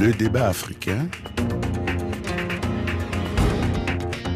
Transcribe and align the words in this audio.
Le 0.00 0.12
débat 0.12 0.48
africain. 0.48 1.08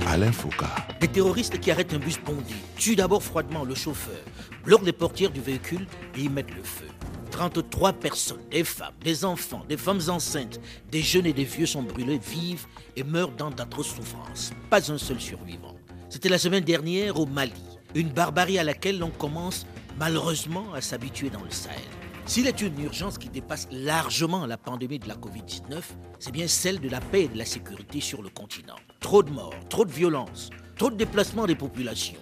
Alain 0.06 0.30
Foucault. 0.30 0.66
Des 1.00 1.08
terroristes 1.08 1.58
qui 1.58 1.72
arrêtent 1.72 1.92
un 1.92 1.98
bus 1.98 2.18
bondé, 2.24 2.54
tuent 2.76 2.94
d'abord 2.94 3.24
froidement 3.24 3.64
le 3.64 3.74
chauffeur, 3.74 4.20
bloquent 4.64 4.84
les 4.84 4.92
portières 4.92 5.30
du 5.30 5.40
véhicule 5.40 5.84
et 6.16 6.20
y 6.20 6.28
mettent 6.28 6.54
le 6.54 6.62
feu. 6.62 6.86
33 7.32 7.94
personnes, 7.94 8.38
des 8.50 8.62
femmes, 8.62 8.94
des 9.02 9.24
enfants, 9.24 9.64
des 9.68 9.76
femmes 9.76 10.00
enceintes, 10.08 10.60
des 10.92 11.02
jeunes 11.02 11.26
et 11.26 11.32
des 11.32 11.44
vieux 11.44 11.66
sont 11.66 11.82
brûlés 11.82 12.18
vifs 12.18 12.68
et 12.94 13.02
meurent 13.02 13.32
dans 13.32 13.50
d'atroces 13.50 13.94
souffrances. 13.94 14.52
Pas 14.70 14.92
un 14.92 14.98
seul 14.98 15.20
survivant. 15.20 15.74
C'était 16.08 16.28
la 16.28 16.38
semaine 16.38 16.64
dernière 16.64 17.18
au 17.18 17.26
Mali, 17.26 17.52
une 17.96 18.10
barbarie 18.10 18.60
à 18.60 18.64
laquelle 18.64 18.98
l'on 19.00 19.10
commence 19.10 19.66
malheureusement 19.98 20.72
à 20.72 20.80
s'habituer 20.80 21.30
dans 21.30 21.42
le 21.42 21.50
Sahel. 21.50 21.97
S'il 22.28 22.46
est 22.46 22.60
une 22.60 22.78
urgence 22.82 23.16
qui 23.16 23.30
dépasse 23.30 23.68
largement 23.72 24.44
la 24.44 24.58
pandémie 24.58 24.98
de 24.98 25.08
la 25.08 25.14
Covid-19, 25.14 25.80
c'est 26.18 26.30
bien 26.30 26.46
celle 26.46 26.78
de 26.78 26.90
la 26.90 27.00
paix 27.00 27.22
et 27.22 27.28
de 27.28 27.38
la 27.38 27.46
sécurité 27.46 28.02
sur 28.02 28.20
le 28.20 28.28
continent. 28.28 28.74
Trop 29.00 29.22
de 29.22 29.30
morts, 29.30 29.54
trop 29.70 29.86
de 29.86 29.90
violence, 29.90 30.50
trop 30.76 30.90
de 30.90 30.96
déplacements 30.96 31.46
des 31.46 31.54
populations, 31.54 32.20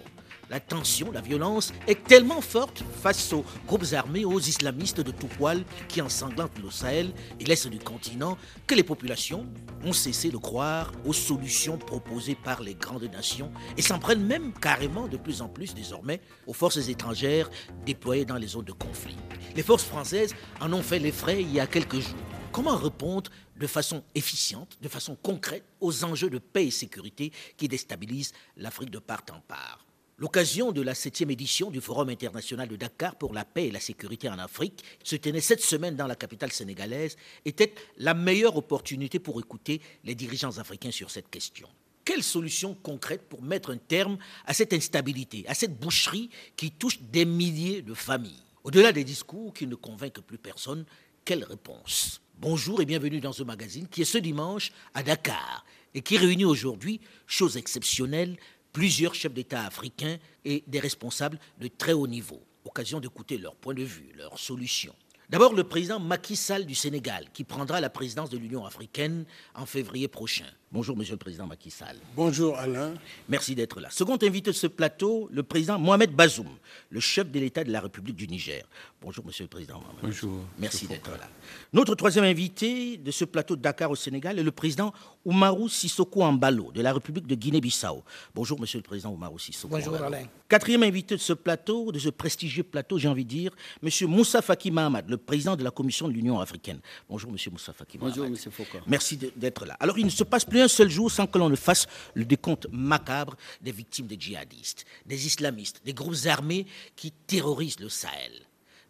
la 0.49 0.59
tension, 0.59 1.11
la 1.11 1.21
violence 1.21 1.73
est 1.87 2.03
tellement 2.03 2.41
forte 2.41 2.83
face 3.01 3.33
aux 3.33 3.45
groupes 3.65 3.93
armés, 3.93 4.25
aux 4.25 4.39
islamistes 4.39 5.01
de 5.01 5.11
tout 5.11 5.27
poil 5.27 5.63
qui 5.87 6.01
ensanglantent 6.01 6.59
le 6.63 6.71
Sahel 6.71 7.11
et 7.39 7.45
l'est 7.45 7.67
du 7.67 7.79
continent 7.79 8.37
que 8.65 8.75
les 8.75 8.83
populations 8.83 9.45
ont 9.83 9.93
cessé 9.93 10.29
de 10.29 10.37
croire 10.37 10.91
aux 11.05 11.13
solutions 11.13 11.77
proposées 11.77 12.35
par 12.35 12.61
les 12.61 12.75
grandes 12.75 13.11
nations 13.11 13.51
et 13.75 13.81
s'en 13.81 13.99
prennent 13.99 14.25
même 14.25 14.53
carrément 14.53 15.07
de 15.07 15.17
plus 15.17 15.41
en 15.41 15.49
plus 15.49 15.73
désormais 15.73 16.21
aux 16.45 16.53
forces 16.53 16.87
étrangères 16.87 17.49
déployées 17.85 18.25
dans 18.25 18.37
les 18.37 18.47
zones 18.47 18.65
de 18.65 18.71
conflit. 18.71 19.17
Les 19.55 19.63
forces 19.63 19.83
françaises 19.83 20.33
en 20.61 20.71
ont 20.73 20.83
fait 20.83 20.99
les 20.99 21.11
frais 21.11 21.41
il 21.41 21.53
y 21.53 21.59
a 21.59 21.67
quelques 21.67 21.99
jours. 21.99 22.15
Comment 22.51 22.75
répondre 22.75 23.29
de 23.59 23.67
façon 23.67 24.03
efficiente, 24.15 24.77
de 24.81 24.87
façon 24.87 25.15
concrète 25.15 25.65
aux 25.79 26.03
enjeux 26.03 26.29
de 26.29 26.39
paix 26.39 26.67
et 26.67 26.71
sécurité 26.71 27.31
qui 27.55 27.67
déstabilisent 27.67 28.33
l'Afrique 28.55 28.89
de 28.89 28.99
part 28.99 29.23
en 29.31 29.41
part? 29.41 29.86
L'occasion 30.19 30.71
de 30.71 30.81
la 30.81 30.95
septième 30.95 31.29
édition 31.29 31.69
du 31.69 31.79
Forum 31.79 32.09
international 32.09 32.67
de 32.67 32.75
Dakar 32.75 33.17
pour 33.17 33.35
la 33.35 33.45
paix 33.45 33.67
et 33.67 33.71
la 33.71 33.79
sécurité 33.79 34.27
en 34.27 34.39
Afrique 34.39 34.83
se 35.03 35.15
tenait 35.15 35.41
cette 35.41 35.61
semaine 35.61 35.95
dans 35.95 36.07
la 36.07 36.15
capitale 36.15 36.51
sénégalaise 36.51 37.17
était 37.45 37.75
la 37.97 38.15
meilleure 38.15 38.57
opportunité 38.57 39.19
pour 39.19 39.39
écouter 39.39 39.79
les 40.03 40.15
dirigeants 40.15 40.57
africains 40.57 40.89
sur 40.89 41.11
cette 41.11 41.29
question. 41.29 41.67
Quelles 42.03 42.23
solutions 42.23 42.73
concrètes 42.73 43.29
pour 43.29 43.43
mettre 43.43 43.69
un 43.69 43.77
terme 43.77 44.17
à 44.47 44.55
cette 44.55 44.73
instabilité, 44.73 45.45
à 45.47 45.53
cette 45.53 45.79
boucherie 45.79 46.31
qui 46.55 46.71
touche 46.71 46.99
des 46.99 47.25
milliers 47.25 47.83
de 47.83 47.93
familles? 47.93 48.41
Au-delà 48.63 48.91
des 48.91 49.03
discours 49.03 49.53
qui 49.53 49.67
ne 49.67 49.75
convainquent 49.75 50.21
plus 50.21 50.39
personne, 50.39 50.85
quelle 51.25 51.43
réponse 51.43 52.21
Bonjour 52.39 52.81
et 52.81 52.85
bienvenue 52.85 53.19
dans 53.19 53.33
ce 53.33 53.43
magazine 53.43 53.87
qui 53.87 54.01
est 54.01 54.05
ce 54.05 54.17
dimanche 54.17 54.71
à 54.95 55.03
Dakar 55.03 55.63
et 55.93 56.01
qui 56.01 56.17
réunit 56.17 56.45
aujourd'hui, 56.45 57.01
chose 57.25 57.57
exceptionnelle, 57.57 58.37
plusieurs 58.77 59.15
chefs 59.15 59.33
d'État 59.33 59.65
africains 59.65 60.17
et 60.45 60.63
des 60.67 60.79
responsables 60.79 61.39
de 61.59 61.67
très 61.67 61.93
haut 61.93 62.05
niveau. 62.05 62.43
Occasion 62.63 62.99
d'écouter 62.99 63.39
leur 63.39 63.55
point 63.55 63.73
de 63.73 63.81
vue, 63.81 64.11
leurs 64.15 64.37
solutions. 64.37 64.93
D'abord, 65.29 65.55
le 65.55 65.63
président 65.63 65.99
Macky 65.99 66.35
Sall 66.35 66.63
du 66.67 66.75
Sénégal, 66.75 67.25
qui 67.33 67.43
prendra 67.43 67.81
la 67.81 67.89
présidence 67.89 68.29
de 68.29 68.37
l'Union 68.37 68.67
africaine 68.67 69.25
en 69.55 69.65
février 69.65 70.07
prochain. 70.07 70.45
Bonjour, 70.69 70.97
Monsieur 70.97 71.13
le 71.13 71.17
Président 71.19 71.47
Macky 71.47 71.71
Sall. 71.71 71.95
Bonjour, 72.13 72.57
Alain. 72.57 72.93
Merci 73.29 73.55
d'être 73.55 73.79
là. 73.79 73.87
Second 73.89 74.17
invité 74.21 74.51
de 74.51 74.55
ce 74.55 74.67
plateau, 74.67 75.29
le 75.31 75.41
président 75.41 75.79
Mohamed 75.79 76.11
Bazoum, 76.11 76.49
le 76.89 76.99
chef 76.99 77.31
de 77.31 77.39
l'État 77.39 77.63
de 77.63 77.71
la 77.71 77.79
République 77.79 78.17
du 78.17 78.27
Niger. 78.27 78.63
Bonjour, 79.01 79.25
Monsieur 79.25 79.45
le 79.45 79.47
Président. 79.47 79.75
Mohamed. 79.79 79.99
Bonjour. 80.03 80.41
Merci 80.59 80.85
d'être 80.85 81.09
là. 81.11 81.29
Notre 81.71 81.95
troisième 81.95 82.25
invité 82.25 82.97
de 82.97 83.11
ce 83.11 83.23
plateau 83.23 83.55
de 83.55 83.61
Dakar 83.61 83.89
au 83.91 83.95
Sénégal 83.95 84.39
est 84.39 84.43
le 84.43 84.51
président 84.51 84.91
Oumarou 85.23 85.69
Sissoko 85.69 86.21
Ambalo 86.23 86.73
de 86.73 86.81
la 86.81 86.91
République 86.91 87.27
de 87.27 87.35
Guinée-Bissau. 87.35 88.03
Bonjour, 88.35 88.59
Monsieur 88.59 88.79
le 88.79 88.83
Président 88.83 89.11
Oumarou 89.11 89.39
Sissoko. 89.39 89.73
Bonjour, 89.73 89.93
Ambalo. 89.93 90.05
Alain. 90.15 90.25
Quatrième 90.49 90.83
invité 90.83 91.15
de 91.15 91.21
ce 91.21 91.31
plateau, 91.31 91.93
de 91.93 91.99
ce 91.99 92.09
prestigieux 92.09 92.63
plateau, 92.63 92.97
j'ai 92.97 93.07
envie 93.07 93.23
de 93.23 93.29
dire, 93.29 93.51
Monsieur 93.81 94.07
Moussa 94.07 94.41
Faki 94.41 94.71
Mahamad, 94.71 95.09
le 95.09 95.17
président 95.17 95.55
de 95.55 95.63
la 95.63 95.71
Commission 95.71 96.09
de 96.09 96.13
l'Union 96.13 96.39
africaine. 96.41 96.79
Bonjour, 97.09 97.31
Monsieur 97.31 97.51
Moussa 97.51 97.71
Faki 97.71 97.97
Bonjour, 97.97 98.17
Mahamad. 98.17 98.31
Monsieur 98.31 98.51
Foucault. 98.51 98.79
Merci 98.85 99.17
d'être 99.35 99.65
là. 99.65 99.77
Alors, 99.79 99.97
il 99.97 100.05
ne 100.05 100.09
se 100.11 100.25
passe 100.25 100.43
plus 100.43 100.56
un 100.61 100.67
seul 100.67 100.89
jour 100.89 101.11
sans 101.11 101.27
que 101.27 101.37
l'on 101.37 101.49
ne 101.49 101.55
fasse 101.55 101.87
le 102.13 102.25
décompte 102.25 102.67
macabre 102.71 103.35
des 103.61 103.71
victimes 103.71 104.07
des 104.07 104.19
djihadistes, 104.19 104.85
des 105.05 105.25
islamistes, 105.25 105.81
des 105.85 105.93
groupes 105.93 106.25
armés 106.25 106.65
qui 106.95 107.11
terrorisent 107.11 107.79
le 107.79 107.89
Sahel. 107.89 108.31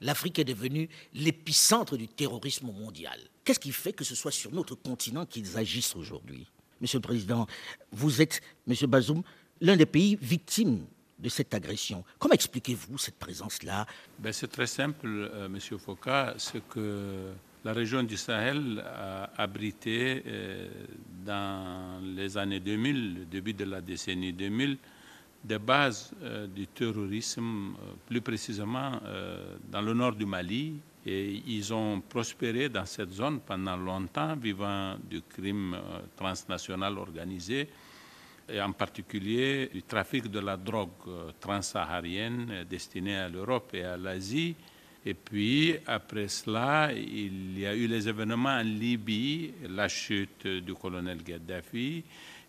L'Afrique 0.01 0.39
est 0.39 0.44
devenue 0.44 0.89
l'épicentre 1.13 1.97
du 1.97 2.07
terrorisme 2.07 2.67
mondial. 2.67 3.19
Qu'est-ce 3.44 3.59
qui 3.59 3.72
fait 3.72 3.94
que 3.94 4.03
ce 4.03 4.16
soit 4.16 4.31
sur 4.31 4.51
notre 4.51 4.75
continent 4.75 5.25
qu'ils 5.25 5.57
agissent 5.57 5.95
aujourd'hui? 5.95 6.45
Monsieur 6.79 7.00
le 7.00 7.03
Président, 7.03 7.47
vous 7.91 8.22
êtes, 8.22 8.41
Monsieur 8.67 8.88
Bazoum, 8.88 9.23
l'un 9.61 9.75
des 9.75 9.88
pays 9.88 10.17
victimes 10.22 10.85
de 11.17 11.29
cette 11.29 11.53
agression. 11.53 12.03
Comment 12.19 12.35
expliquez-vous 12.35 12.97
cette 12.97 13.17
présence-là? 13.17 13.88
Ben, 14.19 14.31
c'est 14.31 14.47
très 14.47 14.67
simple, 14.67 15.07
euh, 15.07 15.50
Monsieur 15.50 15.77
Foucault. 15.77 16.38
Ce 16.38 16.59
que 16.59 17.31
la 17.67 17.73
région 17.73 18.01
du 18.01 18.16
Sahel 18.16 18.79
a 18.79 19.29
abrité 19.38 20.23
euh, 20.25 20.69
dans 21.25 22.00
les 22.16 22.38
années 22.38 22.61
2000, 22.61 23.13
le 23.19 23.25
début 23.25 23.53
de 23.53 23.66
la 23.66 23.81
décennie 23.81 24.31
2000, 24.31 24.78
des 25.44 25.59
bases 25.59 26.13
euh, 26.23 26.47
du 26.47 26.67
terrorisme, 26.67 27.75
euh, 27.75 27.94
plus 28.07 28.22
précisément 28.22 28.91
dans 29.69 29.81
le 29.81 29.94
nord 29.94 30.13
du 30.13 30.25
Mali. 30.25 30.79
Et 31.06 31.44
ils 31.45 31.73
ont 31.73 32.00
prospéré 32.00 32.69
dans 32.69 32.85
cette 32.85 33.11
zone 33.11 33.41
pendant 33.41 33.75
longtemps, 33.75 34.38
vivant 34.38 34.95
du 35.03 35.22
crime 35.22 35.75
transnational 36.16 36.97
organisé 36.97 37.67
et 38.47 38.61
en 38.61 38.72
particulier 38.72 39.69
du 39.73 39.83
trafic 39.83 40.31
de 40.31 40.39
la 40.39 40.56
drogue 40.56 41.33
transsaharienne 41.39 42.66
destinée 42.69 43.17
à 43.17 43.27
l'Europe 43.27 43.72
et 43.73 43.83
à 43.83 43.97
l'Asie. 43.97 44.56
Et 45.07 45.13
puis, 45.13 45.73
après 45.88 46.28
cela, 46.28 46.91
il 46.94 47.57
y 47.57 47.66
a 47.66 47.73
eu 47.73 47.88
les 47.88 48.09
événements 48.09 48.50
en 48.59 48.62
Libye, 48.62 49.53
la 49.69 49.88
chute 49.88 50.45
du 50.45 50.73
colonel 50.73 51.23
Gaddafi, 51.23 52.03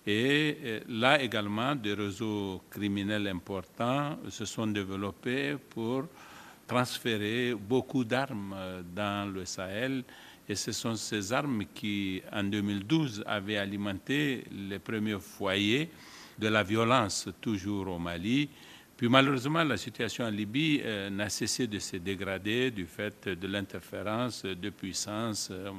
et 0.04 0.56
euh, 0.64 0.80
là 0.88 1.22
également, 1.22 1.76
des 1.76 1.94
réseaux 1.94 2.60
criminels 2.68 3.28
importants 3.28 4.18
se 4.28 4.44
sont 4.44 4.66
développés 4.66 5.54
pour 5.70 6.06
transférer 6.66 7.54
beaucoup 7.54 8.02
d'armes 8.02 8.52
euh, 8.56 8.82
dans 8.92 9.32
le 9.32 9.44
Sahel. 9.44 10.02
Et 10.48 10.56
ce 10.56 10.72
sont 10.72 10.96
ces 10.96 11.32
armes 11.32 11.62
qui, 11.72 12.20
en 12.32 12.42
2012, 12.42 13.22
avaient 13.24 13.58
alimenté 13.58 14.42
les 14.50 14.80
premiers 14.80 15.20
foyers 15.20 15.90
de 16.36 16.48
la 16.48 16.64
violence, 16.64 17.28
toujours 17.40 17.86
au 17.86 18.00
Mali. 18.00 18.48
Puis 18.98 19.08
malheureusement, 19.08 19.62
la 19.62 19.76
situation 19.76 20.24
en 20.24 20.28
Libye 20.30 20.80
euh, 20.84 21.08
n'a 21.08 21.28
cessé 21.28 21.68
de 21.68 21.78
se 21.78 21.98
dégrader 21.98 22.72
du 22.72 22.84
fait 22.84 23.28
de 23.28 23.46
l'interférence 23.46 24.42
de 24.44 24.70
puissances 24.70 25.50
euh, 25.52 25.70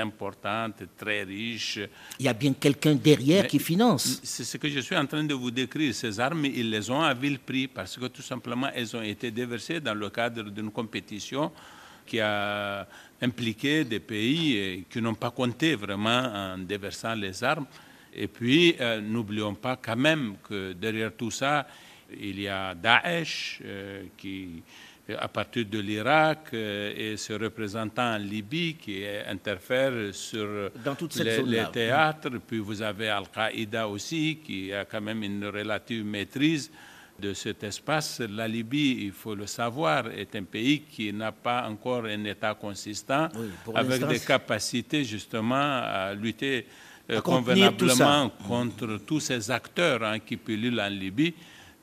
importantes, 0.00 0.82
très 0.98 1.22
riches, 1.22 1.78
Il 2.18 2.24
y 2.26 2.28
a 2.28 2.32
bien 2.32 2.52
quelqu'un 2.54 2.96
derrière 2.96 3.44
Mais- 3.44 3.48
qui 3.48 3.60
finance. 3.60 4.20
c'est 4.24 4.42
ce 4.42 4.56
que 4.56 4.68
je 4.68 4.80
suis 4.80 4.96
en 4.96 5.06
train 5.06 5.22
de 5.22 5.32
vous 5.32 5.52
décrire. 5.52 5.94
Ces 5.94 6.18
armes, 6.18 6.44
ils 6.46 6.68
les 6.68 6.90
ont 6.90 7.00
à 7.02 7.14
vil 7.14 7.38
prix 7.38 7.68
parce 7.68 7.96
que 7.96 8.06
tout 8.06 8.20
simplement, 8.22 8.68
elles 8.74 8.96
ont 8.96 9.02
été 9.02 9.30
déversées 9.30 9.78
dans 9.78 9.94
le 9.94 10.10
cadre 10.10 10.42
d'une 10.50 10.72
compétition 10.72 11.52
qui 12.04 12.18
a 12.18 12.84
impliqué 13.22 13.84
des 13.84 14.00
pays 14.00 14.58
euh, 14.58 14.76
qui 14.90 15.00
n'ont 15.00 15.14
pas 15.14 15.30
compté 15.30 15.76
vraiment 15.76 16.24
en 16.54 16.58
déversant 16.58 17.14
les 17.14 17.44
armes. 17.44 17.66
Et 18.12 18.26
puis, 18.26 18.74
euh, 18.80 19.00
n'oublions 19.00 19.54
pas 19.54 19.76
quand 19.76 19.94
même 19.94 20.34
que 20.42 20.72
derrière 20.72 21.12
tout 21.16 21.30
ça, 21.30 21.64
il 22.18 22.40
y 22.40 22.48
a 22.48 22.74
Daesh 22.74 23.60
euh, 23.64 24.04
qui, 24.16 24.62
à 25.18 25.28
partir 25.28 25.66
de 25.66 25.78
l'Irak, 25.78 26.48
euh, 26.52 26.92
et 26.96 27.16
ce 27.16 27.32
représentant 27.32 28.14
en 28.14 28.18
Libye 28.18 28.74
qui 28.74 29.04
euh, 29.04 29.22
interfère 29.28 29.92
sur 30.14 30.70
Dans 30.84 30.94
toute 30.94 31.12
cette 31.12 31.46
les, 31.46 31.64
théâtres. 31.72 32.30
Puis 32.46 32.58
vous 32.58 32.82
avez 32.82 33.08
Al-Qaïda 33.08 33.88
aussi, 33.88 34.38
qui 34.44 34.72
a 34.72 34.84
quand 34.84 35.00
même 35.00 35.22
une 35.22 35.46
relative 35.46 36.04
maîtrise 36.04 36.70
de 37.18 37.34
cet 37.34 37.62
espace. 37.64 38.20
La 38.20 38.48
Libye, 38.48 39.04
il 39.04 39.12
faut 39.12 39.34
le 39.34 39.46
savoir, 39.46 40.08
est 40.08 40.34
un 40.36 40.44
pays 40.44 40.82
qui 40.82 41.12
n'a 41.12 41.32
pas 41.32 41.68
encore 41.68 42.04
un 42.06 42.24
État 42.24 42.54
consistant, 42.54 43.28
Oui, 43.34 43.74
avec 43.74 44.06
des 44.06 44.20
capacités 44.20 45.04
justement 45.04 45.54
à 45.82 46.14
lutter 46.14 46.66
euh, 47.10 47.18
À 47.18 47.20
tout 47.20 47.30
convenablement 47.30 48.30
contre 48.46 48.98
tous 49.06 49.20
ces 49.20 49.50
acteurs 49.50 50.02
hein, 50.02 50.18
qui 50.20 50.36
pullulent 50.36 50.80
en 50.80 50.88
Libye. 50.88 51.34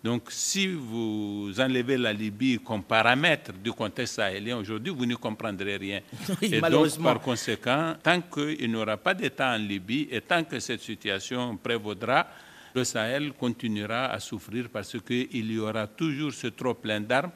Donc, 0.07 0.27
si 0.30 0.68
vous 0.68 1.51
enlevez 1.59 1.98
la 1.98 2.13
Libye 2.13 2.59
comme 2.63 2.81
paramètre 2.81 3.51
du 3.51 3.74
contexte 3.74 4.15
sahélien 4.15 4.56
aujourd'hui, 4.56 4.94
vous 4.95 5.06
ne 5.06 5.15
comprendrez 5.15 5.75
rien. 5.75 6.00
Oui, 6.30 6.36
et 6.44 6.50
donc, 6.51 6.62
malheureusement. 6.62 7.12
par 7.12 7.19
conséquent, 7.19 7.94
tant 8.01 8.21
qu'il 8.21 8.69
n'y 8.71 8.75
aura 8.77 8.95
pas 8.95 9.13
d'État 9.13 9.51
en 9.54 9.57
Libye 9.57 10.07
et 10.09 10.21
tant 10.21 10.45
que 10.45 10.62
cette 10.62 10.80
situation 10.80 11.57
prévaudra, 11.57 12.25
le 12.74 12.86
Sahel 12.86 13.33
continuera 13.33 14.06
à 14.06 14.21
souffrir 14.21 14.69
parce 14.71 14.95
qu'il 15.06 15.51
y 15.51 15.59
aura 15.59 15.88
toujours 15.88 16.31
ce 16.31 16.48
trop 16.48 16.74
plein 16.74 17.01
d'armes 17.01 17.31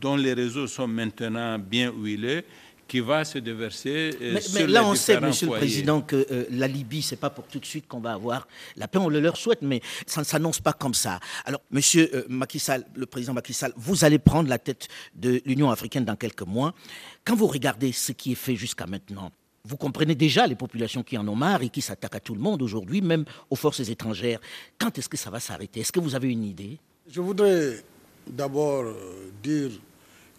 dont 0.00 0.16
les 0.16 0.32
réseaux 0.32 0.66
sont 0.66 0.88
maintenant 0.88 1.58
bien 1.58 1.92
huilés 1.94 2.42
qui 2.86 3.00
va 3.00 3.24
se 3.24 3.38
déverser. 3.38 4.16
Mais, 4.20 4.40
mais 4.54 4.66
là, 4.66 4.84
on 4.84 4.94
sait, 4.94 5.20
Monsieur 5.20 5.46
le 5.46 5.52
Président, 5.52 6.00
que 6.00 6.26
euh, 6.30 6.44
la 6.50 6.66
Libye, 6.66 7.02
c'est 7.02 7.16
pas 7.16 7.30
pour 7.30 7.44
tout 7.44 7.58
de 7.58 7.64
suite 7.64 7.86
qu'on 7.88 8.00
va 8.00 8.12
avoir 8.12 8.46
la 8.76 8.88
paix. 8.88 8.98
On 8.98 9.08
le 9.08 9.20
leur 9.20 9.36
souhaite, 9.36 9.62
mais 9.62 9.80
ça 10.06 10.20
ne 10.20 10.26
s'annonce 10.26 10.60
pas 10.60 10.72
comme 10.72 10.94
ça. 10.94 11.20
Alors, 11.44 11.60
Monsieur 11.70 12.10
euh, 12.14 12.24
Macky 12.28 12.58
Sall, 12.58 12.84
le 12.94 13.06
président 13.06 13.32
Macky 13.34 13.52
Sall, 13.52 13.72
vous 13.76 14.04
allez 14.04 14.18
prendre 14.18 14.48
la 14.48 14.58
tête 14.58 14.88
de 15.14 15.40
l'Union 15.44 15.70
africaine 15.70 16.04
dans 16.04 16.16
quelques 16.16 16.42
mois. 16.42 16.74
Quand 17.24 17.34
vous 17.34 17.46
regardez 17.46 17.92
ce 17.92 18.12
qui 18.12 18.32
est 18.32 18.36
fait 18.36 18.56
jusqu'à 18.56 18.86
maintenant, 18.86 19.30
vous 19.66 19.76
comprenez 19.78 20.14
déjà 20.14 20.46
les 20.46 20.56
populations 20.56 21.02
qui 21.02 21.16
en 21.16 21.26
ont 21.26 21.34
marre 21.34 21.62
et 21.62 21.70
qui 21.70 21.80
s'attaquent 21.80 22.16
à 22.16 22.20
tout 22.20 22.34
le 22.34 22.40
monde 22.40 22.60
aujourd'hui, 22.60 23.00
même 23.00 23.24
aux 23.48 23.56
forces 23.56 23.80
étrangères. 23.80 24.38
Quand 24.78 24.98
est-ce 24.98 25.08
que 25.08 25.16
ça 25.16 25.30
va 25.30 25.40
s'arrêter? 25.40 25.80
Est-ce 25.80 25.92
que 25.92 26.00
vous 26.00 26.14
avez 26.14 26.28
une 26.30 26.44
idée? 26.44 26.78
Je 27.08 27.20
voudrais 27.22 27.82
d'abord 28.26 28.84
euh, 28.84 29.30
dire 29.42 29.70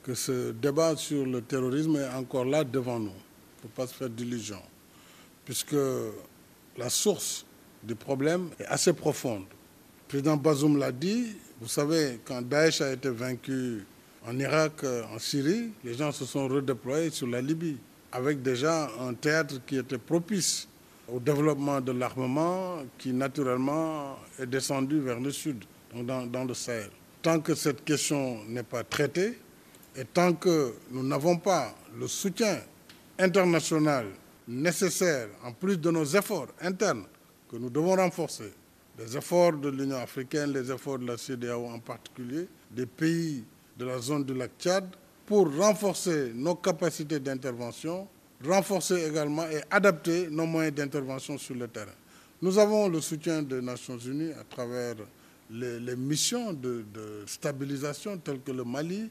que 0.05 0.13
ce 0.13 0.51
débat 0.51 0.95
sur 0.95 1.25
le 1.25 1.41
terrorisme 1.41 1.95
est 1.95 2.07
encore 2.15 2.45
là 2.45 2.63
devant 2.63 2.99
nous. 2.99 3.07
Il 3.09 3.11
ne 3.57 3.61
faut 3.63 3.67
pas 3.75 3.87
se 3.87 3.95
faire 3.95 4.09
d'illusions, 4.09 4.61
puisque 5.43 5.75
la 6.77 6.89
source 6.89 7.43
du 7.81 7.95
problème 7.95 8.49
est 8.59 8.65
assez 8.67 8.93
profonde. 8.93 9.45
Le 9.49 10.07
président 10.07 10.37
Bazoum 10.37 10.77
l'a 10.77 10.91
dit, 10.91 11.35
vous 11.59 11.67
savez, 11.67 12.19
quand 12.23 12.43
Daesh 12.43 12.81
a 12.81 12.93
été 12.93 13.09
vaincu 13.09 13.83
en 14.27 14.37
Irak, 14.37 14.83
en 15.11 15.17
Syrie, 15.17 15.71
les 15.83 15.95
gens 15.95 16.11
se 16.11 16.25
sont 16.25 16.47
redéployés 16.47 17.09
sur 17.09 17.25
la 17.25 17.41
Libye 17.41 17.77
avec 18.11 18.43
déjà 18.43 18.87
un 18.99 19.13
théâtre 19.15 19.55
qui 19.65 19.77
était 19.77 19.97
propice 19.97 20.67
au 21.11 21.19
développement 21.19 21.81
de 21.81 21.91
l'armement 21.91 22.83
qui 22.99 23.11
naturellement 23.11 24.17
est 24.39 24.45
descendu 24.45 24.99
vers 24.99 25.19
le 25.19 25.31
sud, 25.31 25.63
donc 25.93 26.29
dans, 26.31 26.43
le 26.45 26.53
Sahel. 26.53 26.89
Tant 27.23 27.39
que 27.39 27.55
cette 27.55 27.83
question 27.83 28.43
n'est 28.47 28.63
pas 28.63 28.83
traitée 28.83 29.37
et 29.95 30.05
tant 30.05 30.33
que 30.33 30.73
nous 30.91 31.03
n'avons 31.03 31.37
pas 31.37 31.73
le 31.97 32.07
soutien 32.07 32.59
international 33.17 34.07
nécessaire, 34.47 35.29
en 35.43 35.51
plus 35.53 35.77
de 35.77 35.89
nos 35.91 36.05
efforts 36.05 36.47
internes 36.61 37.05
que 37.49 37.55
nous 37.57 37.69
devons 37.69 37.95
renforcer, 37.95 38.51
les 38.99 39.17
efforts 39.17 39.53
de 39.53 39.69
l'Union 39.69 39.97
africaine, 39.97 40.51
les 40.51 40.71
efforts 40.71 40.99
de 40.99 41.07
la 41.07 41.17
CDAO 41.17 41.65
en 41.67 41.79
particulier, 41.79 42.47
des 42.71 42.85
pays 42.85 43.43
de 43.77 43.85
la 43.85 43.99
zone 43.99 44.23
du 44.23 44.33
lac 44.33 44.51
Tchad, 44.59 44.85
pour 45.25 45.53
renforcer 45.55 46.31
nos 46.35 46.55
capacités 46.55 47.19
d'intervention, 47.19 48.07
renforcer 48.45 49.05
également 49.07 49.43
et 49.49 49.61
adapter 49.71 50.27
nos 50.29 50.45
moyens 50.45 50.75
d'intervention 50.75 51.37
sur 51.37 51.55
le 51.55 51.67
terrain. 51.67 51.91
Nous 52.41 52.57
avons 52.59 52.87
le 52.87 53.01
soutien 53.01 53.41
des 53.41 53.61
Nations 53.61 53.97
Unies 53.97 54.31
à 54.33 54.43
travers 54.43 54.95
les, 55.49 55.95
missions 55.95 56.53
de, 56.53 56.83
stabilisation 57.25 58.17
telles 58.17 58.41
que 58.41 58.51
le 58.51 58.63
Mali, 58.63 59.09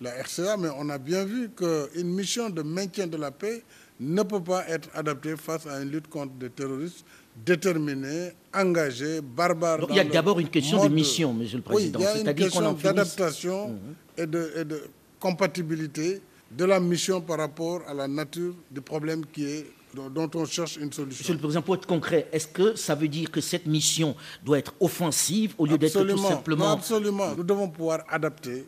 la 0.00 0.10
RCA, 0.22 0.56
mais 0.56 0.68
on 0.78 0.88
a 0.90 0.98
bien 0.98 1.24
vu 1.24 1.50
qu'une 1.50 2.08
mission 2.08 2.50
de 2.50 2.62
maintien 2.62 3.06
de 3.06 3.16
la 3.16 3.30
paix 3.30 3.62
ne 3.98 4.22
peut 4.22 4.42
pas 4.42 4.68
être 4.68 4.88
adaptée 4.94 5.36
face 5.36 5.66
à 5.66 5.82
une 5.82 5.90
lutte 5.90 6.08
contre 6.08 6.32
des 6.34 6.50
terroristes 6.50 7.04
déterminés, 7.44 8.32
engagés, 8.54 9.20
barbares. 9.20 9.80
Donc, 9.80 9.90
il 9.90 9.96
y 9.96 10.00
a 10.00 10.04
d'abord 10.04 10.38
une 10.40 10.48
question 10.48 10.84
de 10.84 10.88
mission, 10.92 11.32
Monsieur 11.34 11.58
le 11.58 11.62
Président. 11.62 11.98
Oui, 11.98 12.04
il 12.14 12.24
y 12.24 12.28
a 12.28 12.30
une 12.30 12.34
question 12.36 12.72
d'adaptation 12.72 13.68
mmh. 13.70 14.20
et, 14.22 14.26
de, 14.26 14.52
et 14.56 14.64
de 14.64 14.82
compatibilité 15.20 16.20
de 16.50 16.64
la 16.64 16.80
mission 16.80 17.20
par 17.20 17.38
rapport 17.38 17.82
à 17.88 17.94
la 17.94 18.06
nature 18.08 18.54
du 18.70 18.80
problème 18.80 19.24
qui 19.26 19.44
est, 19.44 19.66
dont 19.94 20.30
on 20.34 20.44
cherche 20.44 20.76
une 20.76 20.92
solution. 20.92 21.20
Monsieur 21.22 21.32
le 21.34 21.40
Président, 21.40 21.62
pour 21.62 21.74
être 21.74 21.86
concret, 21.86 22.28
est-ce 22.32 22.46
que 22.48 22.74
ça 22.76 22.94
veut 22.94 23.08
dire 23.08 23.30
que 23.30 23.40
cette 23.40 23.66
mission 23.66 24.14
doit 24.44 24.58
être 24.58 24.74
offensive 24.80 25.54
au 25.58 25.66
lieu 25.66 25.78
d'être 25.78 26.02
tout 26.04 26.18
simplement... 26.18 26.66
Non, 26.66 26.72
absolument. 26.72 27.34
Nous 27.36 27.42
devons 27.44 27.68
pouvoir 27.68 28.04
adapter 28.08 28.66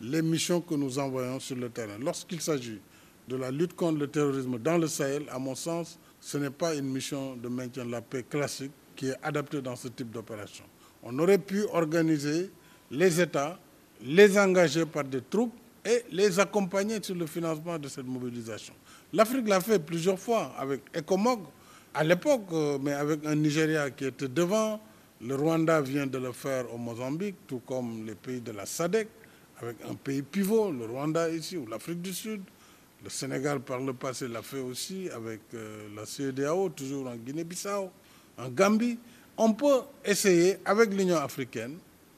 les 0.00 0.22
missions 0.22 0.60
que 0.60 0.74
nous 0.74 0.98
envoyons 0.98 1.40
sur 1.40 1.56
le 1.56 1.68
terrain. 1.70 1.98
Lorsqu'il 2.00 2.40
s'agit 2.40 2.80
de 3.28 3.36
la 3.36 3.50
lutte 3.50 3.74
contre 3.74 3.98
le 4.00 4.06
terrorisme 4.08 4.58
dans 4.58 4.78
le 4.78 4.86
Sahel, 4.86 5.24
à 5.30 5.38
mon 5.38 5.54
sens, 5.54 5.98
ce 6.20 6.38
n'est 6.38 6.50
pas 6.50 6.74
une 6.74 6.86
mission 6.86 7.36
de 7.36 7.48
maintien 7.48 7.84
de 7.84 7.90
la 7.90 8.00
paix 8.02 8.22
classique 8.22 8.72
qui 8.94 9.08
est 9.08 9.16
adaptée 9.22 9.60
dans 9.60 9.76
ce 9.76 9.88
type 9.88 10.10
d'opération. 10.10 10.64
On 11.02 11.18
aurait 11.18 11.38
pu 11.38 11.62
organiser 11.72 12.50
les 12.90 13.20
États, 13.20 13.58
les 14.02 14.38
engager 14.38 14.86
par 14.86 15.04
des 15.04 15.20
troupes 15.22 15.52
et 15.84 16.02
les 16.10 16.38
accompagner 16.40 17.02
sur 17.02 17.14
le 17.14 17.26
financement 17.26 17.78
de 17.78 17.88
cette 17.88 18.06
mobilisation. 18.06 18.74
L'Afrique 19.12 19.48
l'a 19.48 19.60
fait 19.60 19.78
plusieurs 19.78 20.18
fois 20.18 20.52
avec 20.58 20.80
ECOMOG 20.96 21.40
à 21.94 22.04
l'époque, 22.04 22.42
mais 22.82 22.92
avec 22.92 23.24
un 23.24 23.34
Nigeria 23.34 23.90
qui 23.90 24.04
était 24.06 24.28
devant. 24.28 24.80
Le 25.20 25.34
Rwanda 25.34 25.80
vient 25.80 26.06
de 26.06 26.18
le 26.18 26.32
faire 26.32 26.72
au 26.74 26.76
Mozambique, 26.76 27.36
tout 27.46 27.60
comme 27.66 28.04
les 28.04 28.14
pays 28.14 28.40
de 28.40 28.52
la 28.52 28.66
SADC, 28.66 29.08
avec 29.60 29.76
un 29.88 29.94
pays 29.94 30.22
pivot, 30.22 30.70
le 30.70 30.84
Rwanda 30.86 31.28
ici 31.30 31.56
ou 31.56 31.66
l'Afrique 31.66 32.02
du 32.02 32.12
Sud. 32.12 32.42
Le 33.04 33.10
Sénégal, 33.10 33.60
par 33.60 33.78
le 33.80 33.92
passé, 33.92 34.26
l'a 34.26 34.42
fait 34.42 34.58
aussi 34.58 35.08
avec 35.10 35.40
euh, 35.54 35.86
la 35.94 36.06
CEDAO, 36.06 36.70
toujours 36.70 37.06
en 37.08 37.14
Guinée-Bissau, 37.14 37.90
en 38.38 38.48
Gambie. 38.48 38.98
On 39.36 39.52
peut 39.52 39.80
essayer, 40.04 40.56
avec 40.64 40.92
l'Union 40.92 41.16
africaine, 41.18 41.76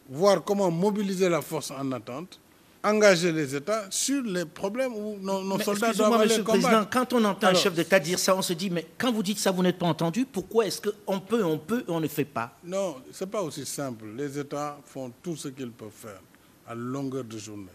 voir 0.08 0.42
comment 0.44 0.70
mobiliser 0.70 1.28
la 1.28 1.42
force 1.42 1.70
en 1.72 1.92
attente 1.92 2.38
engager 2.82 3.32
les 3.32 3.54
États 3.54 3.86
sur 3.90 4.22
les 4.22 4.44
problèmes 4.44 4.94
où 4.94 5.16
nos, 5.20 5.42
nos 5.42 5.58
soldats 5.58 5.92
doivent 5.92 6.12
aller 6.14 6.24
Monsieur 6.28 6.42
combattre. 6.44 6.62
Président, 6.68 6.86
quand 6.90 7.12
on 7.12 7.24
entend 7.24 7.46
Alors, 7.48 7.58
un 7.60 7.62
chef 7.62 7.74
d'État 7.74 7.98
dire 7.98 8.18
ça, 8.18 8.36
on 8.36 8.42
se 8.42 8.52
dit, 8.52 8.70
mais 8.70 8.86
quand 8.96 9.12
vous 9.12 9.22
dites 9.22 9.38
ça, 9.38 9.50
vous 9.50 9.62
n'êtes 9.62 9.78
pas 9.78 9.86
entendu, 9.86 10.24
pourquoi 10.24 10.66
est-ce 10.66 10.80
qu'on 10.80 11.20
peut, 11.20 11.44
on 11.44 11.58
peut, 11.58 11.84
on 11.88 12.00
ne 12.00 12.08
fait 12.08 12.24
pas? 12.24 12.56
Non, 12.64 12.96
ce 13.12 13.24
n'est 13.24 13.30
pas 13.30 13.42
aussi 13.42 13.66
simple. 13.66 14.06
Les 14.16 14.38
États 14.38 14.78
font 14.84 15.12
tout 15.22 15.36
ce 15.36 15.48
qu'ils 15.48 15.72
peuvent 15.72 15.90
faire 15.92 16.20
à 16.68 16.74
longueur 16.74 17.24
de 17.24 17.38
journée. 17.38 17.66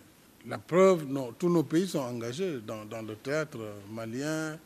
La 0.48 0.58
preuve, 0.58 1.06
tous 1.40 1.50
nos 1.50 1.64
pays 1.64 1.88
sont 1.88 2.00
engagés 2.00 2.60
dans, 2.66 3.02
le 3.02 3.16
théâtre 3.16 3.58
malien, 3.92 4.58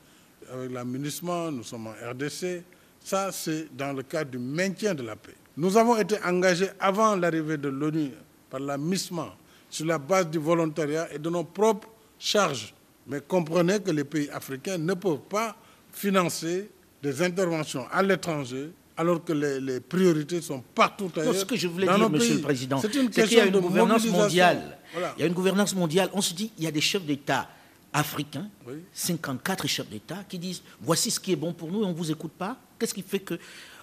avec 0.51 0.71
la 0.71 0.83
MINUSMA, 0.83 1.51
nous 1.51 1.63
sommes 1.63 1.87
en 1.87 1.91
RDC. 2.11 2.63
Ça, 3.03 3.31
c'est 3.31 3.67
dans 3.75 3.93
le 3.93 4.03
cadre 4.03 4.31
du 4.31 4.37
maintien 4.39 4.93
de 4.93 5.03
la 5.03 5.15
paix. 5.15 5.35
Nous 5.55 5.77
avons 5.77 5.97
été 5.97 6.15
engagés 6.25 6.69
avant 6.79 7.15
l'arrivée 7.15 7.57
de 7.57 7.69
l'ONU 7.69 8.11
par 8.49 8.59
la 8.59 8.77
MISMA, 8.77 9.35
sur 9.69 9.85
la 9.85 9.97
base 9.97 10.29
du 10.29 10.39
volontariat 10.39 11.07
et 11.13 11.19
de 11.19 11.29
nos 11.29 11.43
propres 11.43 11.87
charges. 12.19 12.73
Mais 13.07 13.21
comprenez 13.21 13.79
que 13.79 13.91
les 13.91 14.03
pays 14.03 14.29
africains 14.31 14.77
ne 14.77 14.93
peuvent 14.93 15.19
pas 15.29 15.55
financer 15.91 16.69
des 17.01 17.21
interventions 17.21 17.85
à 17.91 18.01
l'étranger 18.03 18.71
alors 18.97 19.23
que 19.23 19.31
les, 19.31 19.59
les, 19.61 19.79
priorités 19.79 20.41
sont 20.41 20.61
partout 20.73 21.11
ailleurs. 21.15 21.33
Non, 21.33 21.39
ce 21.39 21.45
que 21.45 21.55
je 21.55 21.67
voulais 21.67 21.85
dire, 21.87 22.09
Monsieur 22.09 22.35
le 22.35 22.41
Président, 22.41 22.81
c'est 22.81 22.89
qu'il 22.89 23.37
y 23.37 23.39
a 23.39 23.45
une 23.45 23.59
gouvernance 23.59 24.05
mondiale. 24.07 24.77
Voilà. 24.91 25.13
Il 25.17 25.21
y 25.21 25.23
a 25.23 25.27
une 25.27 25.33
gouvernance 25.33 25.75
mondiale. 25.75 26.09
On 26.13 26.21
se 26.21 26.33
dit, 26.33 26.51
il 26.57 26.63
y 26.63 26.67
a 26.67 26.71
des 26.71 26.81
chefs 26.81 27.03
d'État 27.03 27.47
africains, 27.93 28.47
oui. 28.67 28.75
54 28.93 29.67
chefs 29.67 29.89
d'État, 29.89 30.17
qui 30.27 30.37
disent 30.39 30.61
voici 30.81 31.09
ce 31.11 31.19
qui 31.19 31.31
est 31.31 31.35
bon 31.35 31.53
pour 31.53 31.71
nous 31.71 31.81
et 31.83 31.85
on 31.85 31.89
ne 31.89 31.95
vous 31.95 32.11
écoute 32.11 32.31
pas. 32.37 32.57
Qu'est-ce 32.77 32.93
qui 32.93 33.01
fait 33.01 33.19
que 33.19 33.35